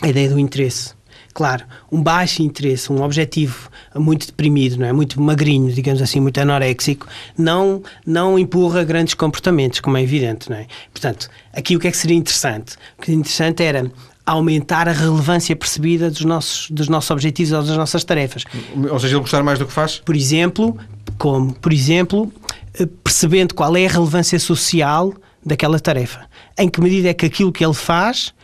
a 0.00 0.08
ideia 0.08 0.28
do 0.28 0.38
interesse 0.38 0.97
claro, 1.38 1.64
um 1.92 2.02
baixo 2.02 2.42
interesse, 2.42 2.92
um 2.92 3.00
objetivo 3.00 3.70
muito 3.94 4.26
deprimido, 4.26 4.76
não 4.76 4.86
é? 4.88 4.92
muito 4.92 5.22
magrinho, 5.22 5.72
digamos 5.72 6.02
assim, 6.02 6.18
muito 6.18 6.40
anoréxico, 6.40 7.06
não, 7.38 7.80
não 8.04 8.36
empurra 8.36 8.82
grandes 8.82 9.14
comportamentos, 9.14 9.78
como 9.78 9.96
é 9.96 10.02
evidente. 10.02 10.50
Não 10.50 10.56
é? 10.56 10.66
Portanto, 10.92 11.30
aqui 11.52 11.76
o 11.76 11.78
que 11.78 11.86
é 11.86 11.92
que 11.92 11.96
seria 11.96 12.16
interessante? 12.16 12.74
O 12.98 13.02
que 13.02 13.12
é 13.12 13.14
interessante 13.14 13.62
era 13.62 13.88
aumentar 14.26 14.88
a 14.88 14.92
relevância 14.92 15.54
percebida 15.54 16.10
dos 16.10 16.24
nossos, 16.24 16.68
dos 16.72 16.88
nossos 16.88 17.08
objetivos 17.12 17.52
ou 17.52 17.62
das 17.62 17.76
nossas 17.76 18.02
tarefas. 18.02 18.42
Ou 18.90 18.98
seja, 18.98 19.14
ele 19.14 19.20
gostar 19.20 19.44
mais 19.44 19.60
do 19.60 19.66
que 19.66 19.72
faz? 19.72 19.98
Por 19.98 20.16
exemplo, 20.16 20.76
como? 21.18 21.52
Por 21.52 21.72
exemplo, 21.72 22.32
eh, 22.74 22.88
percebendo 23.04 23.54
qual 23.54 23.76
é 23.76 23.86
a 23.86 23.88
relevância 23.88 24.40
social 24.40 25.14
daquela 25.46 25.78
tarefa. 25.78 26.26
Em 26.58 26.68
que 26.68 26.80
medida 26.80 27.10
é 27.10 27.14
que 27.14 27.26
aquilo 27.26 27.52
que 27.52 27.64
ele 27.64 27.74
faz 27.74 28.34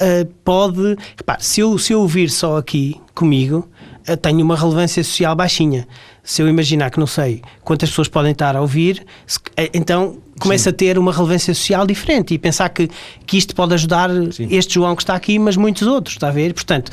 uh, 0.00 0.26
pode. 0.44 0.96
Repare, 1.16 1.42
se 1.42 1.60
eu, 1.60 1.78
se 1.78 1.92
eu 1.92 2.00
ouvir 2.00 2.30
só 2.30 2.56
aqui 2.56 3.00
comigo, 3.14 3.68
uh, 4.08 4.16
tenho 4.16 4.42
uma 4.42 4.56
relevância 4.56 5.02
social 5.02 5.34
baixinha. 5.34 5.86
Se 6.22 6.40
eu 6.40 6.48
imaginar 6.48 6.90
que 6.90 6.98
não 6.98 7.06
sei 7.06 7.42
quantas 7.62 7.90
pessoas 7.90 8.08
podem 8.08 8.32
estar 8.32 8.56
a 8.56 8.60
ouvir, 8.60 9.04
se, 9.26 9.38
uh, 9.38 9.70
então 9.72 10.18
começa 10.38 10.70
a 10.70 10.72
ter 10.72 10.98
uma 10.98 11.12
relevância 11.12 11.54
social 11.54 11.86
diferente 11.86 12.34
e 12.34 12.38
pensar 12.38 12.68
que, 12.68 12.88
que 13.26 13.36
isto 13.36 13.54
pode 13.54 13.74
ajudar 13.74 14.10
Sim. 14.32 14.48
este 14.50 14.74
João 14.74 14.96
que 14.96 15.02
está 15.02 15.14
aqui, 15.14 15.38
mas 15.38 15.56
muitos 15.56 15.86
outros, 15.86 16.16
está 16.16 16.28
a 16.28 16.32
ver? 16.32 16.52
Portanto, 16.54 16.90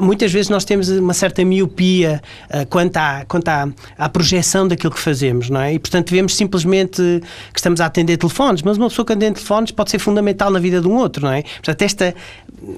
muitas 0.00 0.32
vezes 0.32 0.48
nós 0.48 0.64
temos 0.64 0.88
uma 0.88 1.14
certa 1.14 1.44
miopia 1.44 2.22
uh, 2.50 2.66
quanto, 2.66 2.96
à, 2.96 3.24
quanto 3.26 3.48
à, 3.48 3.68
à 3.96 4.08
projeção 4.08 4.66
daquilo 4.66 4.92
que 4.92 5.00
fazemos, 5.00 5.48
não 5.50 5.60
é? 5.60 5.74
E, 5.74 5.78
portanto, 5.78 6.10
vemos 6.10 6.34
simplesmente 6.34 7.02
que 7.52 7.58
estamos 7.58 7.80
a 7.80 7.86
atender 7.86 8.16
telefones, 8.16 8.62
mas 8.62 8.76
uma 8.76 8.88
pessoa 8.88 9.06
que 9.06 9.12
atende 9.12 9.34
telefones 9.34 9.70
pode 9.70 9.90
ser 9.90 9.98
fundamental 9.98 10.50
na 10.50 10.58
vida 10.58 10.80
de 10.80 10.88
um 10.88 10.96
outro, 10.96 11.24
não 11.24 11.32
é? 11.32 11.42
Portanto, 11.42 11.82
esta, 11.82 12.14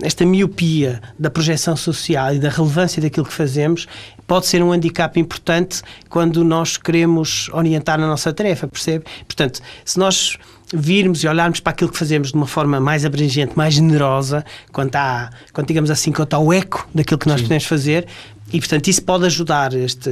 esta 0.02 0.24
miopia 0.24 1.00
da 1.18 1.30
projeção 1.30 1.76
social 1.76 2.34
e 2.34 2.38
da 2.38 2.48
relevância 2.48 3.00
daquilo 3.00 3.26
que 3.26 3.32
fazemos 3.32 3.86
pode 4.26 4.46
ser 4.46 4.62
um 4.62 4.72
handicap 4.72 5.18
importante 5.18 5.82
quando 6.08 6.44
nós 6.44 6.76
queremos 6.76 7.48
orientar 7.52 7.98
na 7.98 8.06
nossa 8.06 8.32
tarefa, 8.32 8.68
percebe? 8.68 9.04
Portanto, 9.26 9.60
se 9.84 9.98
nós 9.98 10.38
virmos 10.72 11.22
e 11.24 11.28
olharmos 11.28 11.60
para 11.60 11.72
aquilo 11.72 11.90
que 11.90 11.98
fazemos 11.98 12.28
de 12.28 12.34
uma 12.34 12.46
forma 12.46 12.80
mais 12.80 13.04
abrangente, 13.04 13.52
mais 13.56 13.74
generosa, 13.74 14.44
quanto, 14.72 14.96
à, 14.96 15.30
quanto 15.52 15.68
digamos 15.68 15.90
assim, 15.90 16.12
quanto 16.12 16.34
ao 16.34 16.52
eco 16.52 16.88
daquilo 16.94 17.18
que 17.18 17.28
nós 17.28 17.40
Sim. 17.40 17.44
podemos 17.44 17.64
fazer, 17.64 18.06
e, 18.52 18.58
portanto, 18.60 18.88
isso 18.88 19.02
pode 19.02 19.26
ajudar 19.26 19.74
este, 19.74 20.08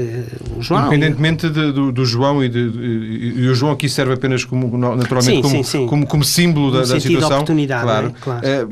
o 0.56 0.62
João. 0.62 0.86
Independentemente 0.86 1.48
de, 1.48 1.72
do, 1.72 1.90
do, 1.90 2.04
João 2.04 2.44
e, 2.44 2.48
de, 2.48 2.58
e, 2.58 3.32
e, 3.38 3.48
o 3.48 3.54
João 3.54 3.72
aqui 3.72 3.88
serve 3.88 4.12
apenas 4.12 4.44
como, 4.44 4.76
naturalmente, 4.76 5.36
sim, 5.36 5.42
como, 5.42 5.54
sim, 5.56 5.62
sim. 5.62 5.86
Como, 5.86 6.06
como, 6.06 6.24
símbolo 6.24 6.70
da, 6.70 6.80
da 6.80 7.00
situação. 7.00 7.28
De 7.28 7.34
oportunidade, 7.34 7.82
claro. 7.82 8.08
É? 8.08 8.20
claro. 8.20 8.46
É, 8.46 8.66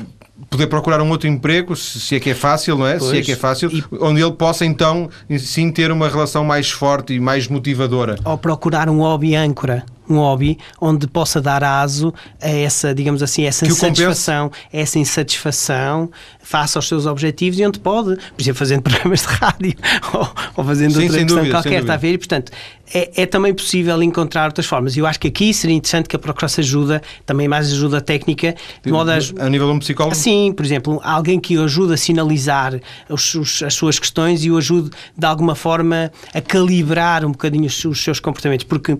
poder 0.51 0.67
procurar 0.67 1.01
um 1.01 1.09
outro 1.09 1.27
emprego, 1.27 1.75
se 1.75 2.15
é 2.15 2.19
que 2.19 2.29
é 2.29 2.35
fácil, 2.35 2.77
não 2.77 2.85
é? 2.85 2.99
Pois. 2.99 3.09
Se 3.09 3.17
é 3.17 3.21
que 3.21 3.31
é 3.31 3.35
fácil, 3.35 3.71
e... 3.71 3.83
onde 3.99 4.21
ele 4.21 4.33
possa 4.33 4.65
então 4.65 5.09
sim 5.39 5.71
ter 5.71 5.91
uma 5.91 6.07
relação 6.09 6.43
mais 6.43 6.69
forte 6.69 7.13
e 7.13 7.19
mais 7.19 7.47
motivadora. 7.47 8.17
Ou 8.23 8.37
procurar 8.37 8.87
um 8.87 8.99
hobby 8.99 9.35
âncora 9.35 9.83
um 10.09 10.17
hobby 10.17 10.57
onde 10.79 11.07
possa 11.07 11.41
dar 11.41 11.63
aso 11.63 12.13
a 12.41 12.49
essa, 12.49 12.93
digamos 12.93 13.23
assim, 13.23 13.45
essa 13.45 13.65
insatisfação, 13.65 14.51
essa 14.71 14.99
insatisfação 14.99 16.09
face 16.39 16.77
aos 16.77 16.87
seus 16.87 17.05
objetivos 17.05 17.59
e 17.59 17.65
onde 17.65 17.79
pode, 17.79 18.15
por 18.15 18.41
exemplo, 18.41 18.59
fazendo 18.59 18.81
programas 18.83 19.21
de 19.21 19.27
rádio 19.27 19.73
ou, 20.13 20.29
ou 20.57 20.63
fazendo 20.63 20.93
Sim, 20.93 21.03
outra 21.03 21.17
questão 21.17 21.37
dúvida, 21.37 21.55
qualquer, 21.55 21.81
está 21.81 21.93
a 21.95 21.97
ver? 21.97 22.13
E, 22.13 22.17
portanto, 22.17 22.51
é, 22.93 23.23
é, 23.23 23.25
também 23.25 23.53
possível 23.53 24.01
encontrar 24.03 24.45
outras 24.45 24.65
formas. 24.65 24.95
E 24.95 24.99
eu 24.99 25.07
acho 25.07 25.19
que 25.19 25.27
aqui 25.27 25.53
seria 25.53 25.75
interessante 25.75 26.07
que 26.07 26.15
a 26.15 26.19
Procuração 26.19 26.61
ajuda, 26.61 27.01
também 27.25 27.47
mais 27.47 27.71
ajuda 27.71 27.99
técnica, 27.99 28.55
de 28.83 28.91
modo 28.91 29.11
a... 29.11 29.15
a 29.15 29.49
nível 29.49 29.67
de 29.67 29.73
um 29.73 29.79
psicólogo? 29.79 30.15
Sim, 30.15 30.53
por 30.55 30.63
exemplo, 30.63 31.01
alguém 31.03 31.39
que 31.39 31.57
o 31.57 31.63
ajude 31.63 31.93
a 31.93 31.97
sinalizar 31.97 32.79
os, 33.09 33.33
os, 33.33 33.63
as 33.63 33.73
suas 33.73 33.97
questões 33.97 34.43
e 34.45 34.51
o 34.51 34.57
ajude 34.57 34.91
de 35.17 35.25
alguma 35.25 35.55
forma 35.55 36.11
a 36.33 36.41
calibrar 36.41 37.25
um 37.25 37.31
bocadinho 37.31 37.65
os, 37.65 37.85
os 37.85 38.03
seus 38.03 38.19
comportamentos, 38.19 38.65
porque 38.65 38.97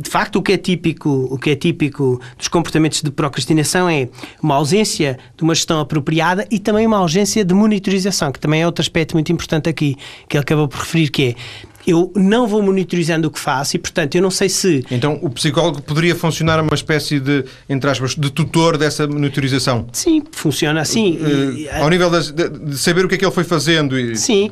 de 0.00 0.10
facto, 0.10 0.36
o 0.36 0.42
que 0.42 0.52
é 0.52 0.56
típico, 0.56 1.28
o 1.30 1.38
que 1.38 1.50
é 1.50 1.56
típico 1.56 2.20
dos 2.38 2.48
comportamentos 2.48 3.02
de 3.02 3.10
procrastinação 3.10 3.88
é 3.88 4.08
uma 4.42 4.54
ausência 4.54 5.18
de 5.36 5.42
uma 5.42 5.54
gestão 5.54 5.80
apropriada 5.80 6.46
e 6.50 6.58
também 6.58 6.86
uma 6.86 6.98
ausência 6.98 7.44
de 7.44 7.54
monitorização, 7.54 8.32
que 8.32 8.40
também 8.40 8.62
é 8.62 8.66
outro 8.66 8.82
aspecto 8.82 9.14
muito 9.14 9.30
importante 9.30 9.68
aqui, 9.68 9.96
que 10.28 10.36
ele 10.36 10.42
acabou 10.42 10.68
por 10.68 10.80
referir, 10.80 11.10
que 11.10 11.22
é 11.22 11.34
eu 11.86 12.12
não 12.14 12.46
vou 12.46 12.62
monitorizando 12.62 13.28
o 13.28 13.30
que 13.30 13.38
faço 13.38 13.76
e, 13.76 13.78
portanto, 13.78 14.14
eu 14.14 14.22
não 14.22 14.30
sei 14.30 14.48
se. 14.48 14.84
Então, 14.90 15.18
o 15.22 15.30
psicólogo 15.30 15.80
poderia 15.82 16.14
funcionar 16.14 16.60
uma 16.60 16.74
espécie 16.74 17.18
de, 17.18 17.44
entre 17.68 17.90
aspas, 17.90 18.14
de 18.14 18.30
tutor 18.30 18.76
dessa 18.76 19.06
monitorização? 19.06 19.86
Sim, 19.92 20.22
funciona 20.30 20.80
assim. 20.80 21.18
Uh, 21.18 21.82
ao 21.82 21.88
nível 21.88 22.10
de, 22.10 22.48
de, 22.48 22.78
saber 22.78 23.04
o 23.04 23.08
que 23.08 23.14
é 23.14 23.18
que 23.18 23.24
ele 23.24 23.32
foi 23.32 23.44
fazendo. 23.44 23.98
E... 23.98 24.16
Sim, 24.16 24.50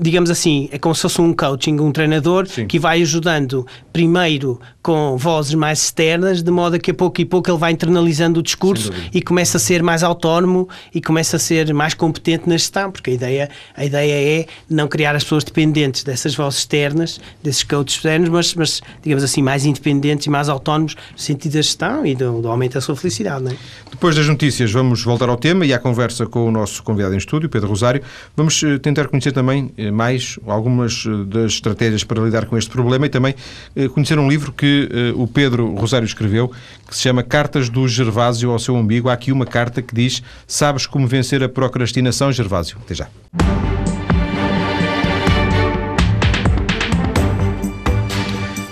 digamos 0.00 0.30
assim, 0.30 0.68
é 0.72 0.78
como 0.78 0.94
se 0.94 1.02
fosse 1.02 1.20
um 1.20 1.32
coaching, 1.32 1.78
um 1.80 1.92
treinador 1.92 2.46
Sim. 2.46 2.66
que 2.66 2.78
vai 2.78 3.02
ajudando 3.02 3.66
primeiro 3.92 4.60
com 4.82 5.16
vozes 5.16 5.54
mais 5.54 5.82
externas, 5.84 6.42
de 6.42 6.50
modo 6.50 6.76
a 6.76 6.78
que 6.78 6.90
a 6.90 6.94
pouco 6.94 7.20
e 7.20 7.24
pouco 7.24 7.50
ele 7.50 7.58
vai 7.58 7.72
internalizando 7.72 8.40
o 8.40 8.42
discurso 8.42 8.90
e 9.12 9.20
começa 9.20 9.58
a 9.58 9.60
ser 9.60 9.82
mais 9.82 10.02
autónomo 10.02 10.68
e 10.94 11.00
começa 11.00 11.36
a 11.36 11.38
ser 11.38 11.72
mais 11.74 11.94
competente 11.94 12.48
na 12.48 12.56
gestão, 12.56 12.90
porque 12.90 13.10
a 13.10 13.14
ideia, 13.14 13.50
a 13.76 13.84
ideia 13.84 14.40
é 14.40 14.46
não 14.68 14.88
criar 14.88 15.14
as 15.14 15.22
pessoas 15.22 15.44
dependentes 15.44 16.02
dessas 16.02 16.34
vozes 16.34 16.60
externas, 16.60 17.20
desses 17.42 17.62
coaches 17.62 17.96
externos, 17.96 18.28
mas, 18.28 18.54
mas, 18.54 18.80
digamos 19.02 19.22
assim, 19.22 19.42
mais 19.42 19.66
independentes 19.66 20.26
e 20.26 20.30
mais 20.30 20.48
autónomos 20.48 20.96
no 21.12 21.18
sentido 21.18 21.52
da 21.52 21.62
gestão 21.62 22.06
e 22.06 22.14
do, 22.14 22.40
do 22.40 22.48
aumento 22.48 22.74
da 22.74 22.80
sua 22.80 22.96
felicidade. 22.96 23.48
É? 23.48 23.56
Depois 23.90 24.16
das 24.16 24.26
notícias, 24.28 24.72
vamos 24.72 25.02
voltar 25.02 25.28
ao 25.28 25.36
tema 25.36 25.66
e 25.66 25.74
à 25.74 25.78
conversa 25.78 26.26
com 26.26 26.46
o 26.46 26.50
nosso 26.50 26.82
convidado 26.82 27.14
em 27.14 27.18
estúdio, 27.18 27.48
Pedro 27.48 27.68
Rosário. 27.68 28.02
Vamos 28.36 28.62
eh, 28.62 28.78
tentar 28.78 29.08
conhecer 29.08 29.32
também 29.32 29.70
eh, 29.76 29.90
mais 29.90 30.38
algumas 30.46 31.04
eh, 31.06 31.24
das 31.26 31.52
estratégias 31.52 32.04
para 32.04 32.22
lidar 32.22 32.46
com 32.46 32.56
este 32.56 32.70
problema 32.70 33.06
e 33.06 33.08
também 33.08 33.34
conhecer 33.94 34.18
um 34.18 34.28
livro 34.28 34.52
que 34.52 34.69
o 35.16 35.26
Pedro 35.26 35.74
Rosário 35.74 36.06
escreveu, 36.06 36.52
que 36.88 36.96
se 36.96 37.02
chama 37.02 37.22
Cartas 37.22 37.68
do 37.68 37.86
Gervásio 37.88 38.50
ao 38.50 38.58
seu 38.58 38.74
umbigo. 38.74 39.08
Há 39.08 39.12
aqui 39.12 39.32
uma 39.32 39.46
carta 39.46 39.82
que 39.82 39.94
diz: 39.94 40.22
Sabes 40.46 40.86
como 40.86 41.06
vencer 41.06 41.42
a 41.42 41.48
procrastinação, 41.48 42.32
Gervásio? 42.32 42.78
Até 42.84 42.94
já. 42.94 43.08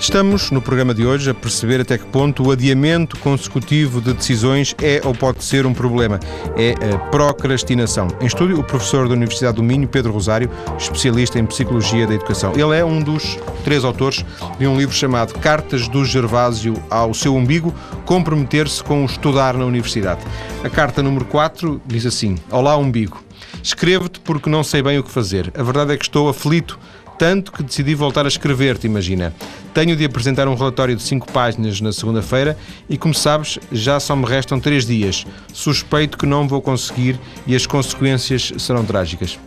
Estamos, 0.08 0.50
no 0.50 0.62
programa 0.62 0.94
de 0.94 1.04
hoje, 1.04 1.28
a 1.28 1.34
perceber 1.34 1.82
até 1.82 1.98
que 1.98 2.06
ponto 2.06 2.42
o 2.42 2.50
adiamento 2.50 3.18
consecutivo 3.18 4.00
de 4.00 4.14
decisões 4.14 4.74
é 4.80 5.02
ou 5.04 5.14
pode 5.14 5.44
ser 5.44 5.66
um 5.66 5.74
problema. 5.74 6.18
É 6.56 6.72
a 6.94 6.98
procrastinação. 6.98 8.08
Em 8.18 8.24
estúdio, 8.24 8.58
o 8.58 8.64
professor 8.64 9.06
da 9.06 9.12
Universidade 9.12 9.56
do 9.56 9.62
Minho, 9.62 9.86
Pedro 9.86 10.10
Rosário, 10.10 10.50
especialista 10.78 11.38
em 11.38 11.44
Psicologia 11.44 12.06
da 12.06 12.14
Educação. 12.14 12.54
Ele 12.54 12.74
é 12.74 12.82
um 12.82 13.02
dos 13.02 13.38
três 13.62 13.84
autores 13.84 14.24
de 14.58 14.66
um 14.66 14.78
livro 14.78 14.94
chamado 14.94 15.38
Cartas 15.40 15.86
do 15.88 16.02
Gervásio 16.06 16.82
ao 16.88 17.12
seu 17.12 17.36
umbigo, 17.36 17.74
comprometer-se 18.06 18.82
com 18.82 19.02
o 19.02 19.04
estudar 19.04 19.58
na 19.58 19.66
universidade. 19.66 20.22
A 20.64 20.70
carta 20.70 21.02
número 21.02 21.26
4 21.26 21.82
diz 21.86 22.06
assim: 22.06 22.38
Olá, 22.50 22.78
umbigo. 22.78 23.22
Escrevo-te 23.62 24.20
porque 24.20 24.48
não 24.48 24.64
sei 24.64 24.82
bem 24.82 24.98
o 24.98 25.02
que 25.02 25.10
fazer. 25.10 25.52
A 25.54 25.62
verdade 25.62 25.92
é 25.92 25.96
que 25.98 26.04
estou 26.04 26.30
aflito 26.30 26.78
tanto 27.18 27.50
que 27.52 27.62
decidi 27.62 27.94
voltar 27.94 28.24
a 28.24 28.28
escrever-te, 28.28 28.86
imagina. 28.86 29.34
Tenho 29.74 29.96
de 29.96 30.04
apresentar 30.04 30.46
um 30.48 30.54
relatório 30.54 30.94
de 30.94 31.02
5 31.02 31.30
páginas 31.32 31.80
na 31.80 31.92
segunda-feira 31.92 32.56
e, 32.88 32.96
como 32.96 33.12
sabes, 33.12 33.58
já 33.72 33.98
só 33.98 34.14
me 34.14 34.24
restam 34.24 34.60
3 34.60 34.86
dias. 34.86 35.26
Suspeito 35.52 36.16
que 36.16 36.26
não 36.26 36.46
vou 36.46 36.62
conseguir 36.62 37.18
e 37.46 37.54
as 37.54 37.66
consequências 37.66 38.52
serão 38.58 38.84
trágicas. 38.84 39.38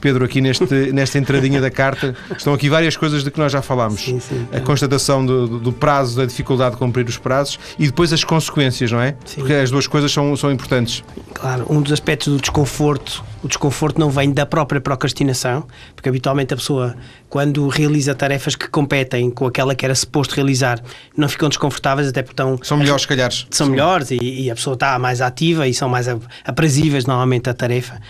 Pedro, 0.00 0.24
aqui 0.24 0.40
neste, 0.40 0.92
nesta 0.92 1.18
entradinha 1.18 1.60
da 1.60 1.70
carta, 1.70 2.14
estão 2.36 2.54
aqui 2.54 2.68
várias 2.68 2.96
coisas 2.96 3.24
de 3.24 3.30
que 3.30 3.38
nós 3.38 3.52
já 3.52 3.62
falámos. 3.62 4.00
Sim, 4.00 4.20
sim, 4.20 4.46
a 4.52 4.60
constatação 4.60 5.24
do, 5.24 5.58
do, 5.58 5.72
prazo, 5.72 6.16
da 6.16 6.24
dificuldade 6.24 6.72
de 6.72 6.78
cumprir 6.78 7.06
os 7.06 7.16
prazos 7.16 7.58
e 7.78 7.86
depois 7.86 8.12
as 8.12 8.24
consequências, 8.24 8.90
não 8.90 9.00
é? 9.00 9.16
Sim. 9.24 9.40
Porque 9.40 9.52
as 9.54 9.70
duas 9.70 9.86
coisas 9.86 10.12
são, 10.12 10.34
são 10.36 10.50
importantes. 10.50 11.02
Claro, 11.34 11.66
um 11.68 11.80
dos 11.80 11.92
aspectos 11.92 12.32
do 12.32 12.40
desconforto, 12.40 13.24
o 13.42 13.48
desconforto 13.48 13.98
não 13.98 14.10
vem 14.10 14.32
da 14.32 14.46
própria 14.46 14.80
procrastinação, 14.80 15.66
porque 15.94 16.08
habitualmente 16.08 16.54
a 16.54 16.56
pessoa, 16.56 16.96
quando 17.28 17.66
realiza 17.68 18.14
tarefas 18.14 18.56
que 18.56 18.68
competem 18.68 19.30
com 19.30 19.46
aquela 19.46 19.74
que 19.74 19.84
era 19.84 19.94
suposto 19.94 20.34
realizar, 20.34 20.80
não 21.16 21.28
ficam 21.28 21.48
desconfortáveis, 21.48 22.08
até 22.08 22.22
porque 22.22 22.32
estão. 22.32 22.58
São 22.62 22.76
melhores, 22.76 23.02
se 23.02 23.08
calhar. 23.08 23.32
São 23.50 23.68
melhores 23.68 24.10
e, 24.10 24.18
e, 24.18 24.50
a 24.50 24.54
pessoa 24.54 24.74
está 24.74 24.98
mais 24.98 25.20
ativa 25.20 25.66
e 25.66 25.74
são 25.74 25.88
mais 25.88 26.06
aprazíveis 26.44 27.06
normalmente 27.06 27.48
a 27.48 27.54
tarefa. 27.54 28.00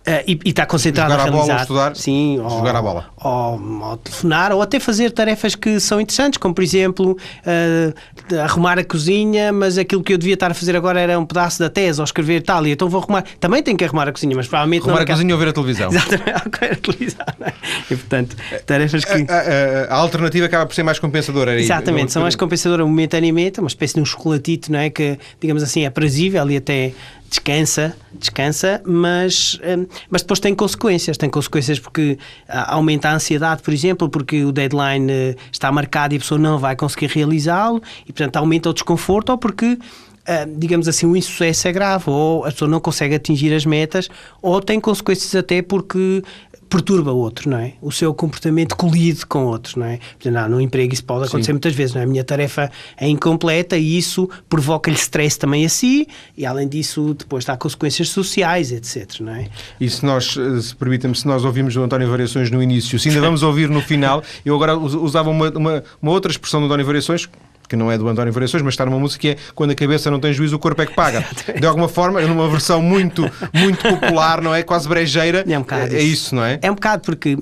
Uh, 0.00 0.24
e, 0.26 0.40
está 0.48 0.64
concentrado 0.64 1.10
jogar 1.10 1.22
a 1.22 1.30
realizar. 1.30 1.46
Bola, 1.46 1.54
ou 1.56 1.62
estudar, 1.62 1.96
sim, 1.96 2.36
jogar 2.38 2.72
ou, 2.72 2.78
a 2.78 2.82
bola. 2.82 3.04
Ou, 3.22 3.82
ou, 3.82 3.96
telefonar, 3.98 4.50
ou 4.50 4.62
até 4.62 4.80
fazer 4.80 5.10
tarefas 5.10 5.54
que 5.54 5.78
são 5.78 6.00
interessantes, 6.00 6.38
como 6.38 6.54
por 6.54 6.64
exemplo 6.64 7.18
uh, 7.44 8.38
arrumar 8.42 8.78
a 8.78 8.84
cozinha, 8.84 9.52
mas 9.52 9.76
aquilo 9.76 10.02
que 10.02 10.14
eu 10.14 10.16
devia 10.16 10.32
estar 10.32 10.50
a 10.50 10.54
fazer 10.54 10.74
agora 10.74 10.98
era 10.98 11.18
um 11.18 11.26
pedaço 11.26 11.58
da 11.58 11.68
tese, 11.68 12.00
ou 12.00 12.04
escrever 12.04 12.40
tal, 12.40 12.66
e 12.66 12.70
então 12.70 12.88
vou 12.88 13.02
arrumar. 13.02 13.24
Também 13.38 13.62
tenho 13.62 13.76
que 13.76 13.84
arrumar 13.84 14.08
a 14.08 14.12
cozinha, 14.12 14.34
mas 14.34 14.48
provavelmente 14.48 14.84
arrumar 14.84 14.96
não. 14.96 15.02
a 15.02 15.06
cozinha 15.06 15.34
ou 15.34 15.38
ver 15.38 15.48
a 15.48 15.52
televisão. 15.52 15.90
Exatamente, 15.92 16.30
a 16.32 16.76
televisão. 16.76 17.26
É? 17.42 17.52
E 17.90 17.96
portanto, 17.96 18.36
tarefas 18.64 19.04
que. 19.04 19.12
A, 19.12 19.90
a, 19.90 19.94
a, 19.94 19.96
alternativa 19.96 20.46
acaba 20.46 20.64
por 20.64 20.74
ser 20.74 20.82
mais 20.82 20.98
compensadora. 20.98 21.50
Aí. 21.50 21.60
Exatamente, 21.60 22.10
são 22.10 22.22
mais 22.22 22.34
compensadoras 22.34 22.86
momentaneamente, 22.86 23.60
uma 23.60 23.68
espécie 23.68 23.96
de 23.96 24.00
um 24.00 24.06
chocolatito, 24.06 24.72
não 24.72 24.78
é? 24.78 24.88
Que, 24.88 25.18
digamos 25.38 25.62
assim, 25.62 25.84
é 25.84 25.90
prazível 25.90 26.50
e 26.50 26.56
até 26.56 26.94
descansa, 27.30 27.96
descansa, 28.12 28.82
mas, 28.84 29.58
hum, 29.64 29.86
mas 30.10 30.22
depois 30.22 30.40
tem 30.40 30.54
consequências. 30.54 31.16
Tem 31.16 31.30
consequências 31.30 31.78
porque 31.78 32.18
ah, 32.48 32.74
aumenta 32.74 33.08
a 33.08 33.14
ansiedade, 33.14 33.62
por 33.62 33.72
exemplo, 33.72 34.08
porque 34.08 34.44
o 34.44 34.50
deadline 34.50 35.10
eh, 35.10 35.36
está 35.50 35.70
marcado 35.70 36.12
e 36.12 36.16
a 36.16 36.20
pessoa 36.20 36.38
não 36.38 36.58
vai 36.58 36.74
conseguir 36.74 37.06
realizá-lo 37.06 37.80
e, 38.02 38.12
portanto, 38.12 38.36
aumenta 38.36 38.68
o 38.68 38.74
desconforto 38.74 39.30
ou 39.30 39.38
porque 39.38 39.78
ah, 40.26 40.46
digamos 40.56 40.86
assim, 40.86 41.06
o 41.06 41.16
insucesso 41.16 41.66
é 41.68 41.72
grave, 41.72 42.10
ou 42.10 42.44
a 42.44 42.50
pessoa 42.50 42.68
não 42.68 42.78
consegue 42.78 43.14
atingir 43.14 43.54
as 43.54 43.64
metas, 43.64 44.08
ou 44.42 44.60
tem 44.60 44.78
consequências 44.78 45.34
até 45.34 45.62
porque 45.62 46.22
perturba 46.70 47.12
o 47.12 47.18
outro, 47.18 47.50
não 47.50 47.58
é? 47.58 47.72
O 47.82 47.90
seu 47.90 48.14
comportamento 48.14 48.76
colide 48.76 49.26
com 49.26 49.44
outros, 49.44 49.74
não 49.74 49.84
é? 49.84 49.98
Portanto, 50.18 50.48
no 50.48 50.60
emprego 50.60 50.94
isso 50.94 51.04
pode 51.04 51.26
acontecer 51.26 51.46
Sim. 51.46 51.52
muitas 51.54 51.74
vezes, 51.74 51.94
não 51.94 52.00
é? 52.00 52.04
A 52.04 52.06
minha 52.06 52.22
tarefa 52.22 52.70
é 52.96 53.08
incompleta 53.08 53.76
e 53.76 53.98
isso 53.98 54.30
provoca-lhe 54.48 54.96
stress 54.96 55.36
também 55.36 55.66
a 55.66 55.68
si 55.68 56.06
e, 56.38 56.46
além 56.46 56.68
disso, 56.68 57.12
depois 57.12 57.44
dá 57.44 57.56
consequências 57.56 58.08
sociais, 58.10 58.70
etc, 58.70 59.20
não 59.20 59.34
é? 59.34 59.48
E 59.80 59.90
se 59.90 60.06
nós, 60.06 60.36
eh, 60.36 60.60
se 60.60 60.74
permitem-me, 60.76 61.16
se 61.16 61.26
nós 61.26 61.44
ouvimos 61.44 61.74
o 61.74 61.82
António 61.82 62.08
Variações 62.08 62.50
no 62.50 62.62
início, 62.62 62.98
se 62.98 63.08
ainda 63.08 63.20
vamos 63.20 63.42
ouvir 63.42 63.68
no 63.68 63.82
final, 63.82 64.22
eu 64.44 64.54
agora 64.54 64.76
usava 64.78 65.28
uma, 65.28 65.50
uma, 65.50 65.84
uma 66.00 66.12
outra 66.12 66.30
expressão 66.30 66.60
do 66.60 66.66
António 66.66 66.86
Variações 66.86 67.28
que 67.70 67.76
não 67.76 67.90
é 67.90 67.96
do 67.96 68.08
António 68.08 68.32
Variações, 68.32 68.64
mas 68.64 68.74
está 68.74 68.84
numa 68.84 68.98
música 68.98 69.20
que 69.20 69.28
é 69.28 69.36
quando 69.54 69.70
a 69.70 69.74
cabeça 69.76 70.10
não 70.10 70.18
tem 70.18 70.32
juízo, 70.32 70.56
o 70.56 70.58
corpo 70.58 70.82
é 70.82 70.86
que 70.86 70.92
paga. 70.92 71.24
De 71.56 71.64
alguma 71.64 71.88
forma, 71.88 72.20
numa 72.22 72.48
versão 72.48 72.82
muito, 72.82 73.22
muito 73.54 73.80
popular, 73.88 74.42
não 74.42 74.52
é? 74.52 74.64
Quase 74.64 74.88
brejeira. 74.88 75.44
É, 75.48 75.56
um 75.56 75.62
bocado 75.62 75.94
é 75.94 76.02
isso, 76.02 76.34
não 76.34 76.44
é? 76.44 76.58
É 76.60 76.68
um 76.68 76.74
bocado 76.74 77.02
porque 77.02 77.38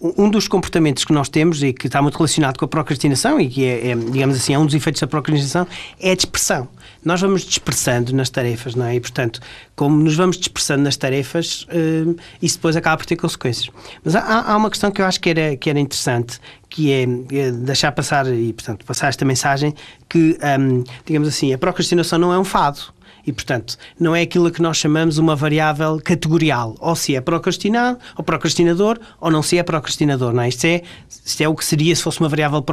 um 0.00 0.30
dos 0.30 0.46
comportamentos 0.46 1.04
que 1.04 1.12
nós 1.12 1.28
temos 1.28 1.64
e 1.64 1.72
que 1.72 1.88
está 1.88 2.00
muito 2.00 2.16
relacionado 2.16 2.58
com 2.58 2.64
a 2.64 2.68
procrastinação 2.68 3.40
e 3.40 3.48
que 3.48 3.64
é, 3.64 3.88
é 3.88 3.96
digamos 3.96 4.36
assim, 4.36 4.54
é 4.54 4.58
um 4.58 4.64
dos 4.64 4.74
efeitos 4.74 5.00
da 5.00 5.08
procrastinação 5.08 5.66
é 5.98 6.12
a 6.12 6.14
dispersão. 6.14 6.68
Nós 7.04 7.20
vamos 7.20 7.42
dispersando 7.42 8.14
nas 8.14 8.30
tarefas, 8.30 8.74
não 8.74 8.86
é? 8.86 8.94
E, 8.94 9.00
portanto, 9.00 9.40
como 9.74 9.96
nos 9.96 10.14
vamos 10.14 10.36
dispersando 10.36 10.82
nas 10.82 10.96
tarefas, 10.96 11.64
uh, 11.64 12.16
isso 12.40 12.56
depois 12.56 12.76
acaba 12.76 12.96
por 12.96 13.06
ter 13.06 13.16
consequências. 13.16 13.70
Mas 14.04 14.14
há, 14.14 14.52
há, 14.52 14.56
uma 14.56 14.70
questão 14.70 14.90
que 14.90 15.02
eu 15.02 15.06
acho 15.06 15.20
que 15.20 15.30
era, 15.30 15.56
que 15.56 15.68
era 15.68 15.80
interessante, 15.80 16.38
que 16.68 16.92
é, 16.92 17.02
é 17.02 17.50
deixar 17.50 17.92
passar 17.92 18.26
e, 18.32 18.52
portanto, 18.52 18.84
passar 18.84 19.08
esta 19.08 19.24
mensagem 19.24 19.74
que, 20.08 20.38
um, 20.60 20.84
digamos 21.04 21.28
assim, 21.28 21.52
a 21.52 21.58
procrastinação 21.58 22.18
não 22.18 22.32
é 22.32 22.38
um 22.38 22.44
fado. 22.44 22.80
E, 23.26 23.32
portanto, 23.32 23.76
não 23.98 24.14
é 24.14 24.22
aquilo 24.22 24.50
que 24.50 24.60
nós 24.60 24.76
chamamos 24.76 25.18
uma 25.18 25.36
variável 25.36 26.00
categorial. 26.02 26.74
Ou 26.80 26.96
se 26.96 27.14
é 27.14 27.20
procrastinado, 27.20 27.98
ou 28.16 28.24
procrastinador, 28.24 28.98
ou 29.20 29.30
não 29.30 29.42
se 29.42 29.58
é 29.58 29.62
procrastinador, 29.62 30.32
não 30.32 30.42
é? 30.42 30.48
Isto 30.48 30.64
é, 30.66 30.82
isto 31.24 31.40
é 31.40 31.48
o 31.48 31.54
que 31.54 31.64
seria 31.64 31.94
se 31.94 32.02
fosse 32.02 32.20
uma 32.20 32.28
variável 32.28 32.64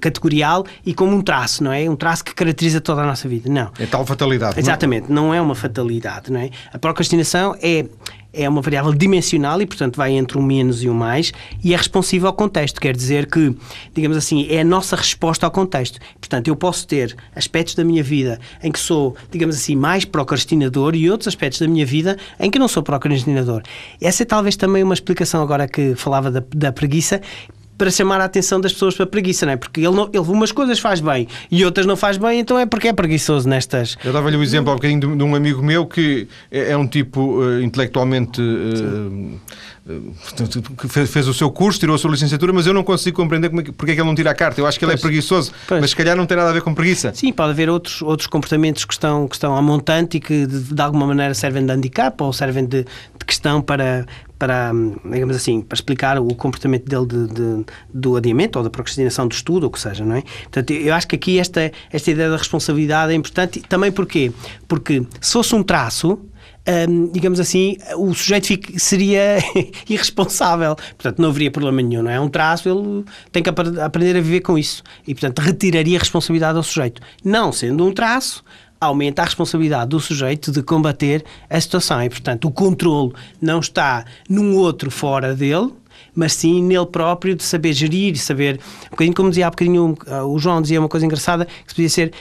categorial 0.00 0.64
e 0.84 0.92
como 0.92 1.14
um 1.16 1.22
traço, 1.22 1.62
não 1.62 1.72
é? 1.72 1.88
Um 1.88 1.96
traço 1.96 2.24
que 2.24 2.34
caracteriza 2.34 2.80
toda 2.80 3.02
a 3.02 3.06
nossa 3.06 3.28
vida. 3.28 3.48
Não. 3.50 3.70
É 3.78 3.86
tal 3.86 4.04
fatalidade. 4.04 4.58
Exatamente, 4.58 5.10
não, 5.10 5.26
não 5.26 5.34
é 5.34 5.40
uma 5.40 5.54
fatalidade, 5.54 6.30
não 6.32 6.40
é? 6.40 6.50
A 6.72 6.78
procrastinação 6.78 7.56
é 7.62 7.86
é 8.36 8.48
uma 8.48 8.60
variável 8.60 8.92
dimensional 8.92 9.60
e, 9.60 9.66
portanto, 9.66 9.96
vai 9.96 10.12
entre 10.12 10.38
um 10.38 10.42
menos 10.42 10.82
e 10.82 10.88
um 10.88 10.94
mais 10.94 11.32
e 11.64 11.72
é 11.72 11.76
responsiva 11.76 12.26
ao 12.26 12.32
contexto. 12.32 12.80
Quer 12.80 12.94
dizer 12.94 13.26
que, 13.26 13.56
digamos 13.94 14.16
assim, 14.16 14.46
é 14.50 14.60
a 14.60 14.64
nossa 14.64 14.94
resposta 14.94 15.46
ao 15.46 15.50
contexto. 15.50 15.98
Portanto, 16.20 16.48
eu 16.48 16.56
posso 16.56 16.86
ter 16.86 17.16
aspectos 17.34 17.74
da 17.74 17.84
minha 17.84 18.02
vida 18.02 18.38
em 18.62 18.70
que 18.70 18.78
sou, 18.78 19.16
digamos 19.30 19.56
assim, 19.56 19.74
mais 19.74 20.04
procrastinador 20.04 20.94
e 20.94 21.10
outros 21.10 21.28
aspectos 21.28 21.60
da 21.60 21.68
minha 21.68 21.86
vida 21.86 22.16
em 22.38 22.50
que 22.50 22.58
não 22.58 22.68
sou 22.68 22.82
procrastinador. 22.82 23.62
Essa 24.00 24.22
é 24.22 24.26
talvez 24.26 24.56
também 24.56 24.82
uma 24.82 24.94
explicação 24.94 25.42
agora 25.42 25.66
que 25.66 25.94
falava 25.94 26.30
da, 26.30 26.42
da 26.54 26.72
preguiça 26.72 27.20
para 27.76 27.90
chamar 27.90 28.20
a 28.20 28.24
atenção 28.24 28.60
das 28.60 28.72
pessoas 28.72 28.94
para 28.94 29.06
preguiça, 29.06 29.46
não 29.46 29.52
é? 29.52 29.56
Porque 29.56 29.80
ele, 29.80 29.94
não, 29.94 30.08
ele 30.12 30.18
umas 30.18 30.52
coisas 30.52 30.78
faz 30.78 31.00
bem 31.00 31.28
e 31.50 31.64
outras 31.64 31.86
não 31.86 31.96
faz 31.96 32.16
bem, 32.16 32.40
então 32.40 32.58
é 32.58 32.66
porque 32.66 32.88
é 32.88 32.92
preguiçoso 32.92 33.48
nestas. 33.48 33.96
Eu 34.04 34.12
dava-lhe 34.12 34.36
o 34.36 34.40
um 34.40 34.42
exemplo 34.42 34.70
há 34.70 34.72
um 34.74 34.76
bocadinho 34.76 35.00
de, 35.00 35.16
de, 35.16 35.22
um 35.22 35.34
amigo 35.34 35.62
meu 35.62 35.86
que 35.86 36.28
é, 36.50 36.72
é 36.72 36.76
um 36.76 36.86
tipo 36.86 37.40
uh, 37.40 37.60
intelectualmente. 37.62 38.40
Uh, 38.40 39.38
que 40.80 40.88
fez, 40.88 41.08
fez, 41.08 41.28
o 41.28 41.34
seu 41.34 41.48
curso, 41.48 41.78
tirou 41.78 41.94
a 41.94 41.98
sua 41.98 42.10
licenciatura, 42.10 42.52
mas 42.52 42.66
eu 42.66 42.74
não 42.74 42.82
consigo 42.82 43.16
compreender 43.16 43.48
como 43.48 43.60
é 43.60 43.64
que, 43.64 43.70
porque 43.70 43.92
é 43.92 43.94
que 43.94 44.00
ele 44.00 44.08
não 44.08 44.16
tira 44.16 44.32
a 44.32 44.34
carta. 44.34 44.60
Eu 44.60 44.66
acho 44.66 44.80
que 44.80 44.84
ele 44.84 44.94
é 44.94 44.96
preguiçoso, 44.96 45.52
pois. 45.68 45.80
mas 45.80 45.90
se 45.90 45.96
calhar 45.96 46.16
não 46.16 46.26
tem 46.26 46.36
nada 46.36 46.50
a 46.50 46.52
ver 46.52 46.60
com 46.62 46.74
preguiça. 46.74 47.12
Sim, 47.14 47.32
pode 47.32 47.50
haver 47.50 47.70
outros, 47.70 48.02
outros 48.02 48.26
comportamentos 48.26 48.84
que 48.84 48.92
estão, 48.92 49.28
que 49.28 49.36
estão 49.36 49.56
a 49.56 49.62
montante 49.62 50.16
e 50.16 50.20
que 50.20 50.44
de, 50.44 50.74
de 50.74 50.82
alguma 50.82 51.06
maneira 51.06 51.34
servem 51.34 51.64
de 51.64 51.70
handicap 51.70 52.20
ou 52.20 52.32
servem 52.32 52.66
de 52.66 52.84
questão 53.26 53.60
para, 53.60 54.06
para, 54.38 54.72
digamos 55.04 55.36
assim, 55.36 55.60
para 55.60 55.74
explicar 55.74 56.18
o 56.18 56.34
comportamento 56.34 56.84
dele 56.84 57.06
de, 57.06 57.26
de, 57.34 57.64
do 57.92 58.16
adiamento 58.16 58.58
ou 58.58 58.64
da 58.64 58.70
procrastinação 58.70 59.26
do 59.26 59.32
estudo, 59.32 59.64
ou 59.64 59.68
o 59.68 59.72
que 59.72 59.80
seja, 59.80 60.04
não 60.04 60.16
é? 60.16 60.22
Portanto, 60.22 60.70
eu 60.70 60.94
acho 60.94 61.08
que 61.08 61.16
aqui 61.16 61.38
esta, 61.38 61.72
esta 61.90 62.10
ideia 62.10 62.30
da 62.30 62.36
responsabilidade 62.36 63.12
é 63.12 63.14
importante. 63.14 63.60
Também 63.60 63.90
porquê? 63.90 64.32
Porque 64.68 65.04
se 65.20 65.32
fosse 65.32 65.54
um 65.54 65.62
traço, 65.62 66.18
um, 66.88 67.08
digamos 67.12 67.38
assim, 67.38 67.76
o 67.96 68.12
sujeito 68.12 68.46
fica, 68.48 68.78
seria 68.78 69.38
irresponsável. 69.88 70.74
Portanto, 70.74 71.20
não 71.20 71.28
haveria 71.28 71.50
problema 71.50 71.80
nenhum, 71.80 72.02
não 72.02 72.10
é? 72.10 72.20
Um 72.20 72.28
traço, 72.28 72.68
ele 72.68 73.04
tem 73.30 73.42
que 73.42 73.48
aprender 73.48 74.16
a 74.16 74.20
viver 74.20 74.40
com 74.40 74.58
isso. 74.58 74.82
E, 75.06 75.14
portanto, 75.14 75.38
retiraria 75.38 75.96
a 75.96 76.00
responsabilidade 76.00 76.56
ao 76.56 76.62
sujeito. 76.62 77.00
Não 77.24 77.52
sendo 77.52 77.86
um 77.86 77.92
traço, 77.92 78.42
aumenta 78.80 79.22
a 79.22 79.24
responsabilidade 79.24 79.90
do 79.90 80.00
sujeito 80.00 80.52
de 80.52 80.62
combater 80.62 81.24
a 81.48 81.60
situação. 81.60 82.02
E, 82.02 82.08
portanto, 82.08 82.46
o 82.46 82.50
controle 82.50 83.12
não 83.40 83.60
está 83.60 84.04
num 84.28 84.56
outro 84.56 84.90
fora 84.90 85.34
dele, 85.34 85.72
mas 86.14 86.32
sim 86.32 86.62
nele 86.62 86.86
próprio 86.86 87.34
de 87.34 87.42
saber 87.42 87.72
gerir 87.72 88.16
saber, 88.16 88.58
um 88.86 88.90
bocadinho 88.90 89.14
como 89.14 89.28
dizia 89.28 89.46
há 89.46 89.50
bocadinho 89.50 89.96
o 90.26 90.38
João 90.38 90.62
dizia 90.62 90.80
uma 90.80 90.88
coisa 90.88 91.04
engraçada, 91.04 91.44
que 91.44 91.74
podia 91.74 91.88
ser 91.88 92.12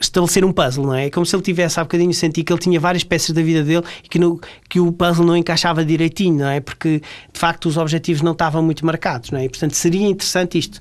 estabelecer 0.00 0.44
um 0.44 0.52
puzzle, 0.52 0.86
não 0.86 0.94
é? 0.94 1.06
É 1.06 1.10
como 1.10 1.24
se 1.24 1.34
ele 1.34 1.42
tivesse 1.42 1.78
há 1.78 1.84
bocadinho 1.84 2.12
sentido 2.12 2.44
que 2.44 2.52
ele 2.52 2.60
tinha 2.60 2.78
várias 2.78 3.04
peças 3.04 3.30
da 3.30 3.42
vida 3.42 3.62
dele 3.62 3.84
e 4.02 4.08
que, 4.08 4.18
no, 4.18 4.40
que 4.68 4.80
o 4.80 4.92
puzzle 4.92 5.24
não 5.24 5.36
encaixava 5.36 5.84
direitinho, 5.84 6.40
não 6.40 6.48
é? 6.48 6.60
Porque 6.60 7.00
de 7.32 7.38
facto 7.38 7.66
os 7.66 7.76
objetivos 7.76 8.22
não 8.22 8.32
estavam 8.32 8.62
muito 8.62 8.84
marcados, 8.84 9.30
não 9.30 9.38
é? 9.38 9.44
E, 9.44 9.48
portanto 9.48 9.72
seria 9.72 10.06
interessante 10.06 10.58
isto. 10.58 10.80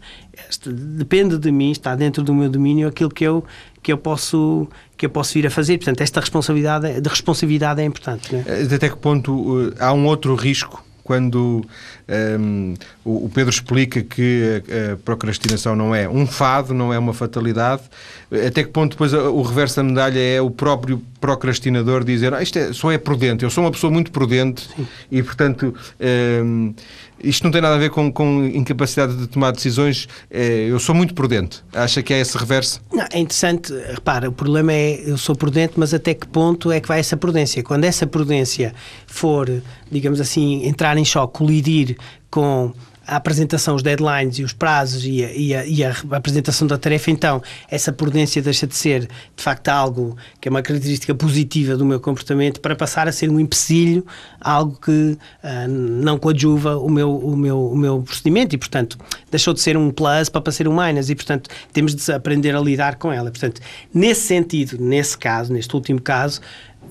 Este, 0.49 0.69
depende 0.69 1.37
de 1.37 1.51
mim, 1.51 1.71
está 1.71 1.95
dentro 1.95 2.23
do 2.23 2.33
meu 2.33 2.49
domínio 2.49 2.87
aquilo 2.87 3.09
que 3.09 3.23
eu 3.23 3.43
que 3.83 3.91
eu 3.91 3.97
posso 3.97 4.67
que 5.03 5.07
eu 5.07 5.09
posso 5.09 5.33
vir 5.33 5.45
a 5.45 5.49
fazer. 5.49 5.77
Portanto, 5.77 5.99
esta 5.99 6.21
responsabilidade 6.21 7.01
de 7.01 7.09
responsabilidade 7.09 7.81
é 7.81 7.83
importante. 7.83 8.33
É? 8.35 8.75
Até 8.75 8.87
que 8.87 8.95
ponto 8.95 9.33
uh, 9.33 9.73
há 9.77 9.91
um 9.91 10.05
outro 10.05 10.33
risco 10.33 10.83
quando 11.03 11.65
um, 12.39 12.73
o 13.03 13.29
Pedro 13.29 13.49
explica 13.49 14.01
que 14.01 14.63
a 14.93 14.97
procrastinação 14.97 15.75
não 15.75 15.93
é 15.93 16.07
um 16.07 16.25
fado, 16.25 16.73
não 16.73 16.93
é 16.93 16.99
uma 16.99 17.13
fatalidade, 17.13 17.83
até 18.45 18.63
que 18.63 18.69
ponto 18.69 18.91
depois 18.91 19.13
o 19.13 19.41
reverso 19.41 19.77
da 19.77 19.83
medalha 19.83 20.19
é 20.19 20.41
o 20.41 20.49
próprio 20.49 21.01
procrastinador 21.19 22.03
dizer 22.03 22.33
ah, 22.33 22.41
isto 22.41 22.59
é, 22.59 22.73
só 22.73 22.91
é 22.91 22.97
prudente, 22.97 23.43
eu 23.43 23.49
sou 23.49 23.63
uma 23.63 23.71
pessoa 23.71 23.91
muito 23.91 24.11
prudente 24.11 24.67
Sim. 24.75 24.87
e, 25.09 25.23
portanto, 25.23 25.73
um, 26.43 26.73
isto 27.23 27.43
não 27.45 27.51
tem 27.51 27.61
nada 27.61 27.75
a 27.75 27.77
ver 27.77 27.89
com, 27.89 28.11
com 28.11 28.45
incapacidade 28.45 29.15
de 29.15 29.27
tomar 29.27 29.51
decisões, 29.51 30.09
é, 30.29 30.65
eu 30.69 30.77
sou 30.79 30.93
muito 30.93 31.13
prudente. 31.13 31.63
Acha 31.73 32.03
que 32.03 32.13
é 32.13 32.19
esse 32.19 32.37
reverso? 32.37 32.81
Não, 32.91 33.05
é 33.09 33.19
interessante, 33.19 33.73
repara, 33.89 34.27
o 34.27 34.33
problema 34.33 34.73
é 34.73 35.01
eu 35.05 35.17
sou 35.17 35.33
prudente, 35.33 35.73
mas 35.77 35.93
até 35.93 36.13
que 36.13 36.27
ponto 36.27 36.71
é 36.71 36.81
que 36.81 36.87
vai 36.87 36.99
essa 36.99 37.15
prudência? 37.15 37.63
Quando 37.63 37.85
essa 37.85 38.05
prudência 38.05 38.73
for, 39.07 39.49
digamos 39.89 40.19
assim, 40.19 40.67
entrar 40.67 40.97
em 40.97 41.05
choque, 41.05 41.37
colidir 41.37 41.92
com 42.29 42.73
a 43.05 43.17
apresentação, 43.17 43.75
os 43.75 43.83
deadlines 43.83 44.39
e 44.39 44.43
os 44.43 44.53
prazos 44.53 45.05
e 45.05 45.23
a, 45.23 45.33
e, 45.33 45.55
a, 45.55 45.65
e 45.65 45.83
a, 45.83 45.93
apresentação 46.11 46.65
da 46.65 46.77
tarefa, 46.77 47.11
então 47.11 47.41
essa 47.69 47.91
prudência 47.91 48.41
deixa 48.41 48.65
de 48.65 48.75
ser 48.75 49.01
de 49.01 49.43
facto 49.43 49.67
algo 49.67 50.15
que 50.39 50.47
é 50.47 50.49
uma 50.49 50.61
característica 50.61 51.13
positiva 51.13 51.75
do 51.75 51.85
meu 51.85 51.99
comportamento 51.99 52.61
para 52.61 52.75
passar 52.75 53.07
a 53.07 53.11
ser 53.11 53.29
um 53.29 53.39
empecilho, 53.39 54.05
algo 54.39 54.77
que 54.79 54.91
uh, 54.91 55.67
não 55.67 56.17
coadjuva 56.17 56.77
o 56.77 56.89
meu, 56.89 57.13
o, 57.13 57.35
meu, 57.35 57.71
o 57.71 57.75
meu 57.75 58.01
procedimento 58.01 58.55
e, 58.55 58.57
portanto, 58.57 58.97
deixou 59.29 59.53
de 59.53 59.59
ser 59.59 59.75
um 59.75 59.91
plus 59.91 60.29
para 60.29 60.51
ser 60.51 60.67
um 60.67 60.73
minus 60.73 61.09
e, 61.09 61.15
portanto, 61.15 61.49
temos 61.73 61.93
de 61.93 62.11
aprender 62.11 62.55
a 62.55 62.59
lidar 62.59 62.95
com 62.95 63.11
ela. 63.11 63.29
Portanto, 63.29 63.59
nesse 63.93 64.21
sentido, 64.21 64.77
nesse 64.79 65.17
caso, 65.17 65.51
neste 65.51 65.75
último 65.75 66.01
caso, 66.01 66.39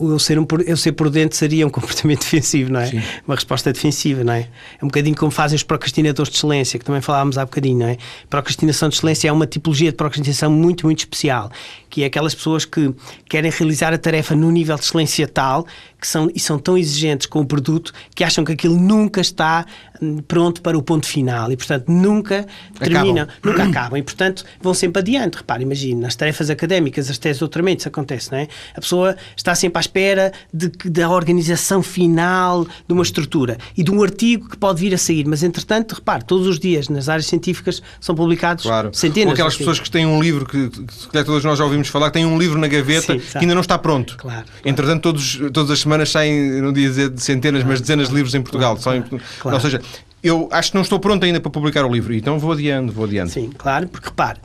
eu 0.01 0.19
ser, 0.19 0.39
um, 0.39 0.47
eu 0.67 0.77
ser 0.77 0.93
prudente 0.93 1.37
seria 1.37 1.67
um 1.67 1.71
comportamento 1.71 2.21
defensivo, 2.21 2.73
não 2.73 2.81
é? 2.81 2.87
Sim. 2.87 3.03
Uma 3.27 3.35
resposta 3.35 3.73
defensiva, 3.73 4.25
não 4.25 4.33
é? 4.33 4.49
É 4.81 4.85
um 4.85 4.89
bocadinho 4.89 5.17
como 5.17 5.31
fazem 5.31 5.57
os 5.57 5.63
procrastinadores 5.63 6.31
de 6.31 6.37
excelência, 6.37 6.79
que 6.79 6.85
também 6.85 7.01
falávamos 7.01 7.39
há 7.39 7.45
bocadinho, 7.45 7.79
não 7.79 7.87
é? 7.87 7.97
Procrastinação 8.29 8.89
de 8.89 8.97
excelência 8.97 9.29
é 9.29 9.33
uma 9.33 9.47
tipologia 9.47 9.91
de 9.91 9.97
procrastinação 9.97 10.51
muito, 10.51 10.87
muito 10.87 11.01
especial, 11.01 11.51
que 11.89 12.03
é 12.03 12.07
aquelas 12.07 12.35
pessoas 12.35 12.65
que 12.65 12.95
querem 13.29 13.51
realizar 13.51 13.93
a 13.93 13.99
tarefa 13.99 14.35
no 14.35 14.51
nível 14.51 14.77
de 14.77 14.85
excelência 14.85 15.27
tal 15.29 15.67
que 16.03 16.09
são, 16.09 16.29
e 16.35 16.41
são 16.41 16.59
tão 16.59 16.77
exigentes 16.77 17.29
com 17.29 17.39
o 17.39 17.47
produto 17.47 17.93
que 18.13 18.25
acham 18.25 18.45
que 18.45 18.51
aquilo 18.51 18.75
nunca 18.77 19.21
está 19.21 19.65
hum, 20.03 20.19
pronto 20.27 20.61
para 20.61 20.77
o 20.77 20.83
ponto 20.83 21.07
final 21.07 21.53
e, 21.53 21.57
portanto, 21.57 21.85
nunca 21.93 22.45
terminam, 22.77 23.29
nunca 23.41 23.63
acabam 23.63 23.97
e, 23.97 24.03
portanto, 24.03 24.45
vão 24.61 24.75
sempre 24.75 24.99
adiante. 24.99 25.37
Repare, 25.37 25.63
imagine, 25.63 26.01
nas 26.01 26.17
tarefas 26.17 26.51
académicas, 26.51 27.09
as 27.09 27.19
teses 27.19 27.37
de 27.37 27.41
doutoramento, 27.41 27.83
isso 27.83 27.89
acontece, 27.89 28.33
não 28.33 28.39
é? 28.39 28.49
A 28.75 28.81
pessoa 28.81 29.17
está 29.37 29.55
sempre 29.55 29.79
à 29.79 29.81
espera 29.81 30.33
de, 30.53 30.73
da 30.91 31.09
organização 31.09 31.85
final 31.85 32.65
de 32.65 32.93
uma 32.93 33.05
estrutura 33.05 33.57
e 33.77 33.85
de 33.85 33.93
um 33.93 34.03
artigo 34.03 34.49
que 34.49 34.57
pode 34.57 34.81
vir 34.81 34.93
a 34.93 34.99
sair, 34.99 35.25
mas, 35.29 35.45
entretanto, 35.45 35.93
repare, 35.93 36.25
todos 36.25 36.49
os 36.49 36.59
dias 36.59 36.89
nas 36.89 37.09
áreas 37.09 37.27
científicas 37.27 37.81
são 38.01 38.17
publicados 38.17 38.65
claro. 38.65 38.91
centenas 38.93 39.29
Ou 39.29 39.33
aquelas 39.35 39.57
pessoas 39.57 39.79
que 39.79 39.89
têm 39.89 40.05
um 40.05 40.21
livro 40.21 40.47
que, 40.47 40.69
que 40.69 41.25
todos 41.25 41.45
nós 41.45 41.57
já 41.57 41.65
ouvimos 41.65 41.87
falar, 41.87 42.09
que 42.09 42.15
têm 42.15 42.27
um 42.27 42.37
livro 42.37 42.59
na 42.59 42.67
gaveta 42.67 43.13
Sim, 43.13 43.21
que 43.21 43.39
ainda 43.39 43.55
não 43.55 43.61
está 43.61 43.79
pronto. 43.79 44.17
Claro, 44.17 44.47
claro. 44.47 44.69
Entretanto, 44.69 45.03
todos, 45.03 45.41
todas 45.53 45.71
as 45.71 45.79
semanas 45.79 45.92
semanas 45.93 46.11
saem, 46.11 46.61
não 46.61 46.73
dia 46.73 46.89
dizer 46.89 47.11
de 47.11 47.23
centenas, 47.23 47.63
mas 47.65 47.81
dezenas 47.81 48.09
de 48.09 48.15
livros 48.15 48.35
em 48.35 48.41
Portugal. 48.41 48.77
Claro, 48.77 49.05
claro. 49.41 49.57
Ou 49.57 49.61
seja, 49.61 49.81
eu 50.23 50.49
acho 50.51 50.71
que 50.71 50.77
não 50.77 50.83
estou 50.83 50.99
pronto 50.99 51.25
ainda 51.25 51.41
para 51.41 51.51
publicar 51.51 51.85
o 51.85 51.93
livro, 51.93 52.15
então 52.15 52.39
vou 52.39 52.53
adiando, 52.53 52.93
vou 52.93 53.05
adiando. 53.05 53.31
Sim, 53.31 53.51
claro, 53.57 53.89
porque 53.89 54.09
repare, 54.09 54.41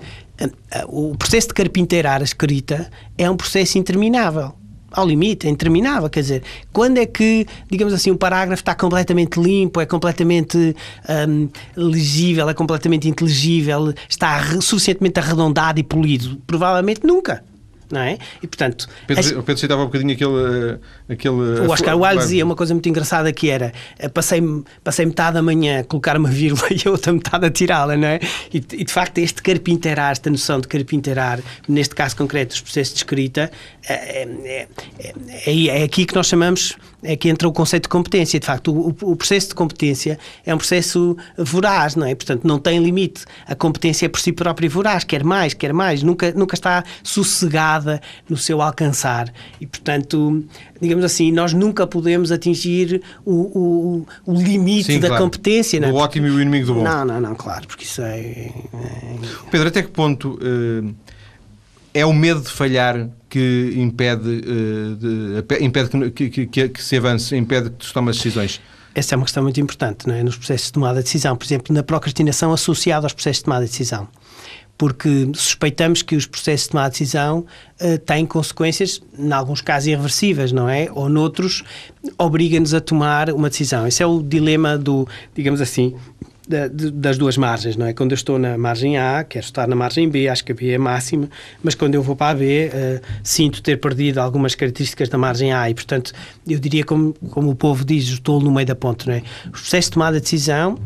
o 0.88 1.16
processo 1.16 1.48
de 1.48 1.54
carpinteirar 1.54 2.22
a 2.22 2.24
escrita 2.24 2.90
é 3.18 3.30
um 3.30 3.38
processo 3.38 3.78
interminável 3.78 4.54
ao 4.92 5.06
limite, 5.06 5.48
é 5.48 5.50
interminável. 5.50 6.10
Quer 6.10 6.22
dizer, 6.22 6.44
quando 6.72 6.98
é 6.98 7.06
que, 7.06 7.46
digamos 7.70 7.94
assim, 7.94 8.10
um 8.10 8.18
parágrafo 8.18 8.62
está 8.62 8.74
completamente 8.74 9.40
limpo, 9.40 9.80
é 9.80 9.86
completamente 9.86 10.76
um, 11.28 11.50
legível, 11.76 12.50
é 12.50 12.54
completamente 12.54 13.08
inteligível, 13.08 13.94
está 14.10 14.60
suficientemente 14.62 15.20
arredondado 15.20 15.80
e 15.80 15.84
polido? 15.84 16.42
Provavelmente 16.48 17.06
nunca 17.06 17.44
não 17.92 18.02
é? 18.02 18.18
E 18.42 18.48
portanto. 18.48 18.88
Pedro, 19.06 19.20
as... 19.26 19.32
O 19.32 19.44
Pedro 19.44 19.58
citava 19.58 19.82
um 19.82 19.86
bocadinho 19.86 20.14
aquele. 20.14 20.80
Eh, 21.10 21.14
aquele 21.14 21.36
o 21.36 21.72
Oscar 21.72 21.98
Wilde 21.98 22.20
dizia 22.20 22.46
uma 22.46 22.56
coisa 22.56 22.74
muito 22.74 22.88
engraçada 22.90 23.32
que 23.32 23.50
era: 23.50 23.72
eh, 23.98 24.10
passei, 24.10 24.42
passei 24.84 25.06
metade 25.06 25.36
da 25.36 25.42
manhã 25.42 25.80
a 25.82 25.84
colocar 25.84 26.18
uma 26.18 26.30
vírgula 26.30 26.68
e 26.72 26.88
a 26.88 26.92
outra 26.92 27.14
metade 27.14 27.46
a 27.46 27.50
tirá-la, 27.50 27.96
não 27.96 28.08
é? 28.08 28.20
E, 28.54 28.58
e, 28.58 28.84
de 28.84 28.92
facto, 28.92 29.18
este 29.20 29.42
carpinteirar, 29.42 30.12
esta 30.12 30.30
noção 30.30 30.60
de 30.60 30.68
carpinteirar, 30.68 31.40
neste 31.68 31.96
caso 31.96 32.16
concreto, 32.16 32.54
os 32.54 32.62
processos 32.62 32.94
de 32.94 33.00
escrita, 33.00 33.52
é, 33.88 34.24
é, 34.24 34.68
é, 35.46 35.68
é 35.68 35.84
aqui 35.84 36.06
que 36.06 36.16
nós 36.16 36.28
chamamos 36.28 36.76
é 37.04 37.16
que 37.16 37.30
entra 37.30 37.48
o 37.48 37.52
conceito 37.52 37.84
de 37.84 37.90
competência. 37.90 38.40
De 38.40 38.46
facto, 38.46 38.74
o, 38.74 38.90
o, 38.90 39.16
processo 39.16 39.50
de 39.50 39.56
competência 39.56 40.18
é 40.46 40.54
um 40.54 40.58
processo 40.58 41.16
voraz, 41.38 41.96
não 41.96 42.08
é? 42.08 42.16
Portanto, 42.16 42.46
não 42.46 42.58
tem 42.58 42.80
limite. 42.84 43.26
A 43.46 43.56
competência 43.56 44.06
é 44.06 44.10
por 44.10 44.20
si 44.20 44.32
própria 44.32 44.70
voraz, 44.70 45.04
quer 45.04 45.24
mais, 45.24 45.54
quer 45.54 45.74
mais, 45.74 46.02
nunca, 46.02 46.32
nunca 46.32 46.56
está 46.56 46.84
sossegada 47.04 48.02
no 48.28 48.36
seu 48.36 48.62
alcançar. 48.62 49.32
E, 49.62 49.68
portanto, 49.68 50.44
digamos 50.82 51.06
assim, 51.06 51.32
nós 51.32 51.54
nunca 51.54 51.86
podemos 51.86 52.32
atingir 52.32 53.02
o, 53.24 53.32
o, 53.32 54.08
o 54.26 54.34
limite 54.34 54.94
Sim, 54.94 55.00
da 55.00 55.10
claro. 55.10 55.24
competência. 55.24 55.80
Não 55.80 55.90
é? 55.90 55.92
O 55.92 55.96
ótimo 55.96 56.28
e 56.28 56.32
o 56.32 56.42
inimigo 56.42 56.68
do 56.68 56.74
bom. 56.76 56.84
Não, 56.84 57.06
não, 57.06 57.22
não, 57.22 57.36
claro, 57.36 57.68
porque 57.68 57.84
isso 57.84 58.02
é. 58.02 58.20
é... 58.20 58.54
Pedro, 59.52 59.68
até 59.68 59.84
que 59.84 59.90
ponto. 59.90 60.40
Uh, 60.42 60.94
é 61.94 62.06
o 62.06 62.14
medo 62.14 62.42
de 62.42 62.50
falhar 62.50 63.10
que 63.30 63.74
impede, 63.76 64.30
uh, 64.30 64.96
de, 64.96 65.64
impede 65.64 66.12
que, 66.12 66.30
que, 66.30 66.46
que, 66.48 66.70
que, 66.70 66.84
se 66.84 66.98
avance, 66.98 67.36
impede 67.36 67.70
que 67.72 67.86
se 67.86 67.94
tome 67.94 68.10
as 68.10 68.18
decisões? 68.18 68.62
Essa 68.96 69.14
é 69.14 69.16
uma 69.16 69.26
questão 69.26 69.44
muito 69.44 69.60
importante 69.60 70.08
não 70.08 70.16
é? 70.16 70.24
nos 70.24 70.36
processos 70.36 70.68
de 70.68 70.74
tomada 70.74 71.00
de 71.00 71.04
decisão. 71.04 71.36
Por 71.36 71.46
exemplo, 71.46 71.74
na 71.74 71.84
procrastinação 71.84 72.52
associada 72.52 73.06
aos 73.06 73.14
processos 73.14 73.40
de 73.40 73.44
tomada 73.46 73.66
de 73.66 73.72
decisão. 73.72 74.08
Porque 74.78 75.32
suspeitamos 75.34 76.02
que 76.02 76.16
os 76.16 76.26
processos 76.26 76.66
de 76.66 76.72
tomada 76.72 76.90
de 76.90 77.00
decisão 77.00 77.46
uh, 77.82 77.98
têm 78.00 78.26
consequências, 78.26 79.02
em 79.18 79.32
alguns 79.32 79.62
casos, 79.62 79.88
irreversíveis, 79.88 80.52
não 80.52 80.70
é? 80.70 80.88
Ou 80.92 81.10
noutros, 81.10 81.64
obriga-nos 82.18 82.74
a 82.74 82.82
tomar 82.82 83.30
uma 83.32 83.50
decisão. 83.50 83.88
Esse 83.88 84.04
é 84.04 84.06
o 84.06 84.22
dilema 84.22 84.78
do, 84.78 85.08
digamos 85.36 85.62
assim, 85.62 85.96
da, 86.48 86.68
das 86.68 87.18
duas 87.18 87.38
margens, 87.38 87.76
não 87.76 87.86
é? 87.86 87.94
Quando 87.94 88.12
eu 88.12 88.16
estou 88.16 88.40
na 88.40 88.58
margem 88.58 88.98
A, 88.98 89.24
quero 89.24 89.46
estar 89.46 89.68
na 89.68 89.76
margem 89.76 90.10
B, 90.10 90.28
acho 90.28 90.44
que 90.46 90.52
a 90.52 90.56
B 90.56 90.72
é 90.72 90.78
máxima, 90.78 91.30
mas 91.62 91.76
quando 91.76 91.96
eu 91.96 92.02
vou 92.02 92.16
para 92.16 92.32
a 92.32 92.36
B, 92.36 92.70
uh, 92.74 93.02
sinto 93.24 93.62
ter 93.62 93.78
perdido 93.78 94.20
algumas 94.20 94.56
características 94.56 95.10
da 95.10 95.18
margem 95.18 95.52
A 95.52 95.70
e, 95.70 95.74
portanto, 95.74 96.14
eu 96.48 96.58
diria 96.60 96.84
como, 96.84 97.14
como 97.30 97.50
o 97.50 97.56
povo 97.56 97.84
diz, 97.84 98.06
estou 98.06 98.40
no 98.40 98.52
meio 98.52 98.66
da 98.66 98.76
ponte, 98.76 99.08
não 99.08 99.16
é? 99.16 99.24
O 99.48 99.52
processo 99.52 99.90
de 99.90 99.94
tomada 99.94 100.18
de 100.18 100.24
decisão 100.24 100.80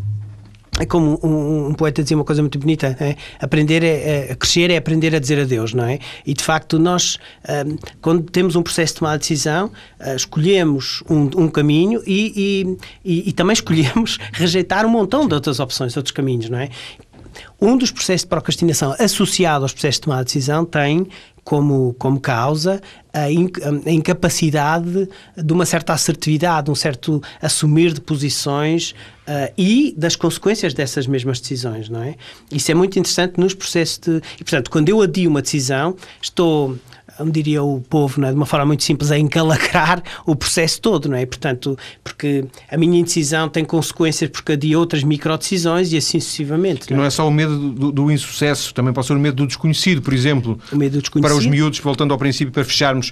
é 0.79 0.85
como 0.85 1.19
um, 1.21 1.67
um, 1.67 1.73
poeta 1.73 2.01
dizia 2.01 2.15
uma 2.15 2.23
coisa 2.23 2.41
muito 2.41 2.57
bonita: 2.57 2.95
é? 2.99 3.15
aprender 3.39 3.83
é, 3.83 4.31
é, 4.31 4.35
crescer 4.35 4.71
é 4.71 4.77
aprender 4.77 5.13
a 5.13 5.19
dizer 5.19 5.39
adeus, 5.39 5.73
não 5.73 5.83
é? 5.83 5.99
E 6.25 6.33
de 6.33 6.43
facto, 6.43 6.79
nós, 6.79 7.17
um, 7.67 7.77
quando 8.01 8.23
temos 8.23 8.55
um 8.55 8.63
processo 8.63 8.93
de 8.93 8.99
tomada 8.99 9.17
de 9.17 9.27
decisão, 9.27 9.67
uh, 9.99 10.15
escolhemos 10.15 11.03
um, 11.09 11.29
um 11.43 11.49
caminho 11.49 12.01
e, 12.07 12.77
e, 13.03 13.29
e, 13.29 13.33
também 13.33 13.53
escolhemos 13.53 14.17
rejeitar 14.31 14.85
um 14.85 14.89
montão 14.89 15.27
de 15.27 15.33
outras 15.33 15.59
opções, 15.59 15.95
outros 15.97 16.13
caminhos, 16.13 16.49
não 16.49 16.59
é? 16.59 16.69
Um 17.61 17.77
dos 17.77 17.91
processos 17.91 18.21
de 18.21 18.27
procrastinação 18.27 18.95
associado 18.99 19.63
aos 19.63 19.71
processos 19.71 19.95
de 19.95 20.01
tomada 20.01 20.23
de 20.23 20.33
decisão 20.33 20.65
tem 20.65 21.07
como, 21.43 21.95
como 21.97 22.19
causa 22.19 22.81
a, 23.13 23.23
a, 23.23 23.31
incapacidade 23.91 25.07
de 25.35 25.53
uma 25.53 25.65
certa 25.65 25.93
assertividade, 25.93 26.69
um 26.69 26.75
certo 26.75 27.21
assumir 27.41 27.93
de 27.93 28.01
posições 28.01 28.93
uh, 29.31 29.53
e 29.57 29.93
das 29.97 30.15
consequências 30.15 30.73
dessas 30.73 31.07
mesmas 31.07 31.39
decisões, 31.39 31.89
não 31.89 32.03
é? 32.03 32.15
Isso 32.51 32.71
é 32.71 32.75
muito 32.75 32.99
interessante 32.99 33.39
nos 33.39 33.53
processos 33.53 33.97
de... 33.97 34.17
E, 34.39 34.43
portanto, 34.43 34.69
quando 34.69 34.89
eu 34.89 35.01
adio 35.01 35.29
uma 35.29 35.41
decisão, 35.41 35.95
estou 36.21 36.77
diria 37.29 37.61
o 37.61 37.81
povo, 37.81 38.21
não 38.21 38.27
é? 38.27 38.31
de 38.31 38.37
uma 38.37 38.45
forma 38.45 38.65
muito 38.65 38.83
simples, 38.83 39.11
a 39.11 39.19
encalacrar 39.19 40.01
o 40.25 40.35
processo 40.35 40.81
todo, 40.81 41.09
não 41.09 41.17
é? 41.17 41.25
Portanto, 41.25 41.77
porque 42.03 42.45
a 42.69 42.77
minha 42.77 42.99
indecisão 42.99 43.49
tem 43.49 43.65
consequências 43.65 44.29
porque 44.29 44.55
de 44.55 44.75
outras 44.75 45.03
microdecisões 45.03 45.91
e 45.91 45.97
assim 45.97 46.19
sucessivamente. 46.19 46.89
Não, 46.89 46.97
não 46.97 47.03
é? 47.03 47.07
é? 47.07 47.09
só 47.09 47.27
o 47.27 47.31
medo 47.31 47.57
do, 47.71 47.91
do, 47.91 48.11
insucesso, 48.11 48.73
também 48.73 48.93
pode 48.93 49.07
ser 49.07 49.13
o 49.13 49.19
medo 49.19 49.35
do 49.35 49.47
desconhecido, 49.47 50.01
por 50.01 50.13
exemplo. 50.13 50.59
O 50.71 50.75
medo 50.75 50.93
do 50.93 51.01
desconhecido. 51.01 51.29
Para 51.29 51.37
os 51.37 51.45
miúdos, 51.45 51.79
voltando 51.79 52.11
ao 52.11 52.17
princípio, 52.17 52.51
para 52.51 52.63
fecharmos, 52.63 53.11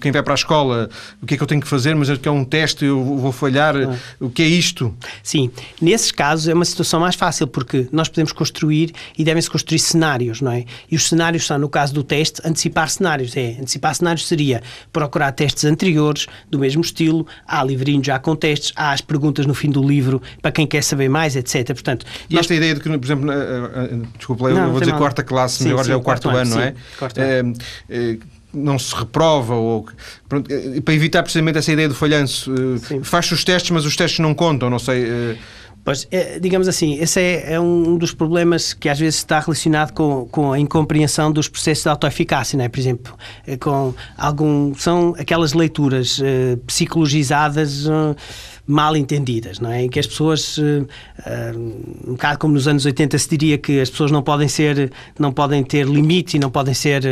quem 0.00 0.12
vai 0.12 0.22
para 0.22 0.34
a 0.34 0.34
escola, 0.34 0.88
o 1.20 1.26
que 1.26 1.34
é 1.34 1.36
que 1.36 1.42
eu 1.42 1.46
tenho 1.46 1.60
que 1.60 1.68
fazer, 1.68 1.94
mas 1.94 2.10
é 2.10 2.16
que 2.16 2.28
é 2.28 2.30
um 2.30 2.44
teste, 2.44 2.84
eu 2.84 3.02
vou 3.02 3.32
falhar, 3.32 3.76
ah. 3.76 3.96
o 4.20 4.30
que 4.30 4.42
é 4.42 4.46
isto? 4.46 4.94
Sim, 5.22 5.50
nesses 5.80 6.12
casos 6.12 6.48
é 6.48 6.54
uma 6.54 6.64
situação 6.64 7.00
mais 7.00 7.14
fácil, 7.14 7.46
porque 7.46 7.88
nós 7.92 8.08
podemos 8.08 8.32
construir 8.32 8.92
e 9.16 9.24
devem-se 9.24 9.50
construir 9.50 9.78
cenários, 9.78 10.40
não 10.40 10.52
é? 10.52 10.64
E 10.90 10.96
os 10.96 11.08
cenários 11.08 11.46
são, 11.46 11.58
no 11.58 11.68
caso 11.68 11.94
do 11.94 12.02
teste, 12.02 12.40
antecipar-se 12.44 13.01
cenários. 13.02 13.36
É, 13.36 13.56
antecipar 13.60 13.94
cenários 13.94 14.26
seria 14.26 14.62
procurar 14.92 15.32
testes 15.32 15.64
anteriores, 15.64 16.26
do 16.48 16.58
mesmo 16.58 16.80
estilo, 16.80 17.26
há 17.46 17.62
livrinhos 17.64 18.06
já 18.06 18.18
com 18.18 18.36
testes, 18.36 18.72
há 18.76 18.92
as 18.92 19.00
perguntas 19.00 19.44
no 19.44 19.54
fim 19.54 19.70
do 19.70 19.82
livro 19.82 20.22
para 20.40 20.52
quem 20.52 20.66
quer 20.66 20.82
saber 20.82 21.08
mais, 21.08 21.34
etc. 21.36 21.66
Portanto, 21.66 22.06
e 22.30 22.34
nós... 22.34 22.44
esta 22.44 22.54
ideia 22.54 22.74
de 22.74 22.80
que, 22.80 22.88
por 22.88 23.04
exemplo, 23.04 23.26
desculpa, 24.16 24.48
eu 24.48 24.70
vou 24.70 24.80
dizer 24.80 24.92
mal. 24.92 25.00
quarta 25.00 25.22
classe, 25.22 25.64
sim, 25.64 25.70
agora 25.70 25.84
sim, 25.84 25.88
já 25.88 25.94
é 25.94 25.96
o 25.96 26.00
quarto, 26.00 26.22
quarto 26.28 26.38
ano, 26.38 26.54
ano, 26.54 26.60
não 26.60 26.62
é? 26.62 26.70
Sim, 26.72 27.56
é, 27.90 28.12
é 28.12 28.18
não 28.54 28.78
se 28.78 28.94
reprova, 28.94 29.54
ou 29.54 29.86
pronto, 30.28 30.50
para 30.84 30.94
evitar 30.94 31.22
precisamente 31.22 31.56
essa 31.56 31.72
ideia 31.72 31.88
do 31.88 31.94
falhanço, 31.94 32.52
faz 33.02 33.30
os 33.32 33.42
testes, 33.44 33.70
mas 33.70 33.86
os 33.86 33.96
testes 33.96 34.18
não 34.18 34.34
contam, 34.34 34.68
não 34.68 34.78
sei. 34.78 35.38
Pois, 35.84 36.06
é, 36.12 36.38
digamos 36.38 36.68
assim, 36.68 36.94
esse 36.94 37.20
é, 37.20 37.54
é, 37.54 37.60
um 37.60 37.96
dos 37.96 38.14
problemas 38.14 38.72
que 38.72 38.88
às 38.88 39.00
vezes 39.00 39.16
está 39.16 39.40
relacionado 39.40 39.92
com, 39.92 40.26
com 40.30 40.52
a 40.52 40.58
incompreensão 40.58 41.32
dos 41.32 41.48
processos 41.48 41.82
de 41.82 41.88
autoeficácia, 41.88 42.56
não 42.56 42.64
é? 42.64 42.68
Por 42.68 42.78
exemplo, 42.78 43.16
é 43.44 43.56
com 43.56 43.92
algum, 44.16 44.72
são 44.76 45.12
aquelas 45.18 45.54
leituras 45.54 46.20
uh, 46.20 46.56
psicologizadas 46.66 47.86
uh, 47.86 48.14
mal 48.66 48.96
entendidas, 48.96 49.58
não 49.58 49.70
é? 49.70 49.82
Em 49.82 49.88
que 49.88 49.98
as 49.98 50.06
pessoas, 50.06 50.56
uh, 50.58 50.86
um 52.06 52.12
bocado 52.12 52.38
como 52.38 52.54
nos 52.54 52.68
anos 52.68 52.84
80 52.84 53.18
se 53.18 53.28
diria 53.28 53.58
que 53.58 53.80
as 53.80 53.90
pessoas 53.90 54.10
não 54.10 54.22
podem 54.22 54.48
ser, 54.48 54.92
não 55.18 55.32
podem 55.32 55.62
ter 55.64 55.86
limites 55.86 56.34
e 56.34 56.38
não 56.38 56.50
podem 56.50 56.74
ser, 56.74 57.02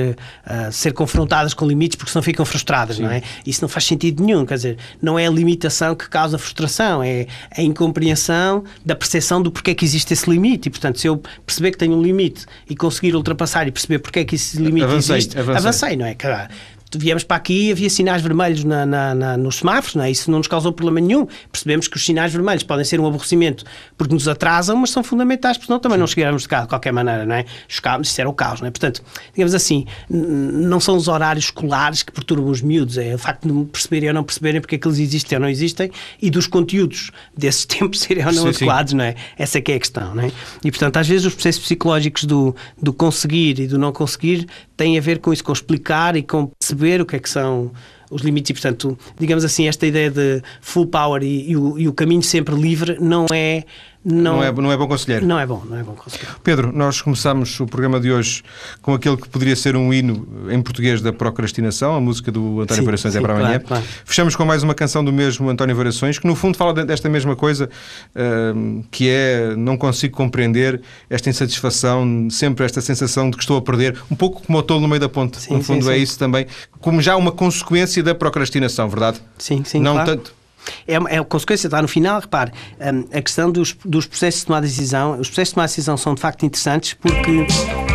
ser 0.73 0.93
confrontadas 0.93 1.55
com 1.55 1.67
limites 1.67 1.97
porque 1.97 2.13
senão 2.13 2.23
ficam 2.23 2.45
frustradas, 2.45 2.97
Sim. 2.97 3.03
não 3.03 3.11
é? 3.11 3.23
Isso 3.47 3.63
não 3.63 3.69
faz 3.69 3.85
sentido 3.85 4.23
nenhum, 4.23 4.45
quer 4.47 4.55
dizer, 4.55 4.79
não 5.03 5.19
é 5.19 5.27
a 5.27 5.31
limitação 5.31 5.95
que 5.95 6.09
causa 6.09 6.39
frustração, 6.39 7.03
é 7.03 7.27
a 7.57 7.63
incompreensão 7.63 8.65
da 8.85 8.95
percepção 8.95 9.43
do 9.43 9.51
porquê 9.51 9.75
que 9.75 9.85
existe 9.85 10.13
esse 10.13 10.29
limite. 10.29 10.69
E, 10.69 10.71
portanto, 10.71 10.99
se 10.99 11.07
eu 11.07 11.23
perceber 11.45 11.73
que 11.73 11.79
tenho 11.79 11.97
um 11.97 12.03
limite 12.03 12.47
e 12.69 12.77
conseguir 12.77 13.15
ultrapassar 13.15 13.67
e 13.67 13.71
perceber 13.71 13.99
porquê 13.99 14.25
que 14.25 14.35
esse 14.35 14.57
limite 14.59 14.85
avancei, 14.85 15.17
existe, 15.17 15.39
avancei, 15.39 15.69
avancei 15.69 15.97
não 15.97 16.07
é? 16.07 16.15
Claro 16.15 16.49
viemos 16.95 17.25
para 17.25 17.37
aqui 17.37 17.69
e 17.69 17.73
havia 17.73 17.91
sinais 17.91 18.23
vermelhos 18.23 18.65
na, 18.65 18.85
na, 18.85 19.15
na, 19.15 19.37
nos 19.37 19.57
semáforos, 19.57 19.95
não 19.95 20.05
é? 20.05 20.11
isso 20.11 20.31
não 20.31 20.39
nos 20.39 20.49
causou 20.49 20.73
problema 20.73 21.01
nenhum. 21.07 21.27
Percebemos 21.51 21.89
que 21.89 21.97
os 21.97 22.05
sinais 22.05 22.33
vermelhos 22.33 22.63
podem 22.63 22.85
ser 22.85 23.01
um 23.01 23.07
aborrecimento 23.07 23.65
porque 23.97 24.13
nos 24.13 24.27
atrasam, 24.27 24.77
mas 24.77 24.91
são 24.91 25.03
fundamentais, 25.03 25.57
porque 25.57 25.67
senão 25.67 25.79
também 25.79 25.99
não 25.99 26.07
chegaremos 26.07 26.43
de 26.43 26.49
carro 26.49 26.65
de 26.65 26.69
qualquer 26.69 26.93
maneira, 26.93 27.25
não 27.25 27.35
é? 27.35 27.45
Chocámos, 27.69 28.09
isso 28.09 28.21
era 28.21 28.29
o 28.29 28.33
caos, 28.33 28.61
não 28.61 28.69
é? 28.69 28.71
Portanto, 28.71 29.03
digamos 29.33 29.55
assim, 29.55 29.87
não 30.09 30.81
são 30.81 30.97
os 30.97 31.09
horários 31.09 31.47
escolares 31.47 32.03
que 32.03 32.13
perturbam 32.13 32.51
os 32.51 32.63
miúdos, 32.63 32.99
é 32.99 33.15
o 33.15 33.19
facto 33.19 33.47
de 33.47 33.65
perceberem 33.67 34.09
ou 34.09 34.15
não 34.15 34.25
perceberem 34.25 34.61
porque 34.61 34.77
é 34.77 34.79
que 34.79 34.87
eles 34.87 34.99
existem 34.99 35.37
ou 35.37 35.43
não 35.43 35.49
existem 35.49 35.91
e 36.21 36.31
dos 36.31 36.47
conteúdos 36.47 37.11
desses 37.37 37.65
tempos 37.67 38.01
serem 38.01 38.27
ou 38.27 38.33
não 38.33 38.43
sim, 38.43 38.49
adequados, 38.49 38.91
sim. 38.91 38.97
não 38.97 39.05
é? 39.05 39.15
Essa 39.39 39.59
é 39.59 39.61
que 39.61 39.73
é 39.73 39.77
a 39.77 39.81
questão, 39.81 40.15
não 40.15 40.25
é? 40.25 40.33
E, 40.65 40.71
portanto, 40.71 40.97
às 40.97 41.09
vezes 41.09 41.27
os 41.27 41.35
processos 41.35 41.63
psicológicos 41.63 42.25
do, 42.25 42.55
do 42.81 42.93
conseguir 42.93 43.59
e 43.61 43.67
do 43.67 43.79
não 43.79 43.93
conseguir 43.93 44.47
têm 44.81 44.97
a 44.97 45.01
ver 45.03 45.19
com 45.19 45.31
isso, 45.31 45.45
com 45.45 45.53
explicar 45.53 46.17
e 46.17 46.23
com 46.23 46.47
perceber 46.59 47.03
o 47.03 47.07
que 47.07 47.15
é 47.15 47.19
que 47.19 47.29
são 47.29 47.71
os 48.11 48.23
limites. 48.23 48.49
E, 48.49 48.55
portanto, 48.55 48.99
digamos 49.19 49.45
assim, 49.45 49.69
esta 49.69 49.87
ideia 49.87 50.11
de 50.11 50.43
full 50.63 50.87
power 50.87 51.23
e, 51.23 51.51
e, 51.51 51.57
o, 51.57 51.79
e 51.79 51.87
o, 51.87 51.93
caminho 51.93 52.23
sempre 52.23 52.55
livre 52.55 52.97
não 52.99 53.27
é 53.31 53.65
não, 54.03 54.37
não, 54.37 54.45
é, 54.45 54.51
não 54.51 54.73
é 54.73 54.77
bom 54.79 54.89
conselheiro. 54.89 55.27
Não 55.27 55.39
é 55.39 55.47
bom, 55.47 55.63
não 55.69 55.77
é 55.77 55.83
bom 55.83 55.93
conselheiro. 55.93 56.37
Pedro, 56.43 56.73
nós 56.73 57.03
começamos 57.03 57.61
o 57.61 57.67
programa 57.67 58.01
de 58.01 58.11
hoje 58.11 58.43
com 58.81 58.95
aquele 58.95 59.17
que 59.17 59.29
poderia 59.29 59.55
ser 59.55 59.77
um 59.77 59.93
hino 59.93 60.27
em 60.51 60.63
português 60.63 61.03
da 61.03 61.13
procrastinação, 61.13 61.95
a 61.95 62.01
música 62.01 62.33
do 62.33 62.63
António 62.63 62.83
sim, 62.83 62.85
Variações 62.87 63.15
é 63.15 63.19
sim, 63.19 63.23
para 63.23 63.35
amanhã. 63.35 63.59
Claro, 63.59 63.65
claro. 63.67 63.85
Fechamos 64.07 64.35
com 64.35 64.45
mais 64.47 64.63
uma 64.63 64.75
canção 64.75 65.05
do 65.05 65.13
mesmo 65.13 65.51
António 65.51 65.77
Variações, 65.77 66.19
que 66.19 66.27
no 66.27 66.35
fundo 66.35 66.57
fala 66.57 66.73
desta 66.85 67.11
mesma 67.11 67.37
coisa, 67.37 67.69
uh, 68.15 68.85
que 68.91 69.11
é 69.11 69.55
não 69.55 69.77
consigo 69.77 70.17
compreender 70.17 70.81
esta 71.11 71.29
insatisfação, 71.29 72.29
sempre 72.31 72.65
esta 72.65 72.81
sensação 72.81 73.29
de 73.29 73.37
que 73.37 73.43
estou 73.43 73.59
a 73.59 73.63
perder, 73.63 74.01
um 74.11 74.17
pouco 74.17 74.43
como 74.43 74.57
o 74.57 74.63
tolo 74.63 74.81
no 74.81 74.89
meio 74.89 75.01
da 75.01 75.11
ponte. 75.11 75.39
Sim, 75.39 75.55
no 75.55 75.63
fundo 75.63 75.91
é 75.91 75.99
isso 75.99 76.19
também, 76.19 76.47
como 76.81 77.03
já 77.03 77.17
uma 77.17 77.33
consequência 77.33 78.03
da 78.03 78.15
procrastinação, 78.15 78.89
verdade? 78.89 79.21
Sim, 79.37 79.63
sim. 79.63 79.79
Não 79.79 79.93
claro. 79.93 80.17
tanto 80.17 80.40
é, 80.87 80.95
é 80.95 81.19
a 81.19 81.25
consequência, 81.25 81.67
está 81.67 81.81
no 81.81 81.89
final, 81.89 82.21
repare, 82.21 82.53
um, 82.81 83.17
a 83.17 83.23
questão 83.23 83.51
dos, 83.51 83.77
dos 83.85 84.07
processos 84.07 84.41
de 84.41 84.47
tomar 84.47 84.61
decisão, 84.61 85.13
os 85.19 85.29
processos 85.29 85.49
de 85.49 85.55
tomar 85.55 85.67
decisão 85.67 85.97
são 85.97 86.15
de 86.15 86.21
facto 86.21 86.45
interessantes 86.45 86.95
porque, 86.95 87.47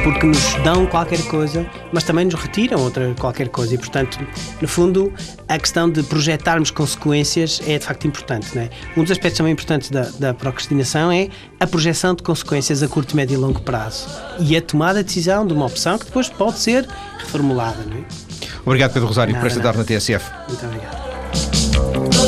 porque 0.03 0.25
nos 0.25 0.53
dão 0.63 0.85
qualquer 0.85 1.21
coisa, 1.23 1.65
mas 1.91 2.03
também 2.03 2.25
nos 2.25 2.35
retiram 2.35 2.79
outra 2.81 3.13
qualquer 3.19 3.49
coisa 3.49 3.75
e, 3.75 3.77
portanto, 3.77 4.19
no 4.61 4.67
fundo, 4.67 5.13
a 5.47 5.57
questão 5.57 5.89
de 5.89 6.03
projetarmos 6.03 6.71
consequências 6.71 7.61
é 7.65 7.77
de 7.77 7.85
facto 7.85 8.07
importante. 8.07 8.55
Não 8.55 8.63
é? 8.63 8.69
Um 8.97 9.03
dos 9.03 9.11
aspectos 9.11 9.37
também 9.37 9.53
importantes 9.53 9.89
da, 9.89 10.09
da 10.19 10.33
procrastinação 10.33 11.11
é 11.11 11.29
a 11.59 11.67
projeção 11.67 12.13
de 12.15 12.23
consequências 12.23 12.81
a 12.83 12.87
curto, 12.87 13.15
médio 13.15 13.35
e 13.35 13.37
longo 13.37 13.61
prazo 13.61 14.07
e 14.39 14.55
a 14.55 14.61
tomada 14.61 14.99
de 14.99 15.05
decisão 15.05 15.45
de 15.45 15.53
uma 15.53 15.65
opção 15.65 15.97
que 15.97 16.05
depois 16.05 16.29
pode 16.29 16.59
ser 16.59 16.87
reformulada. 17.19 17.83
Não 17.83 17.97
é? 17.97 18.03
Obrigado, 18.65 18.93
Pedro 18.93 19.07
Rosário, 19.07 19.35
por 19.35 19.45
esta 19.45 19.59
tarde 19.59 19.77
na 19.77 19.83
TSF. 19.83 20.31
Muito 20.47 20.65
obrigado. 20.65 22.24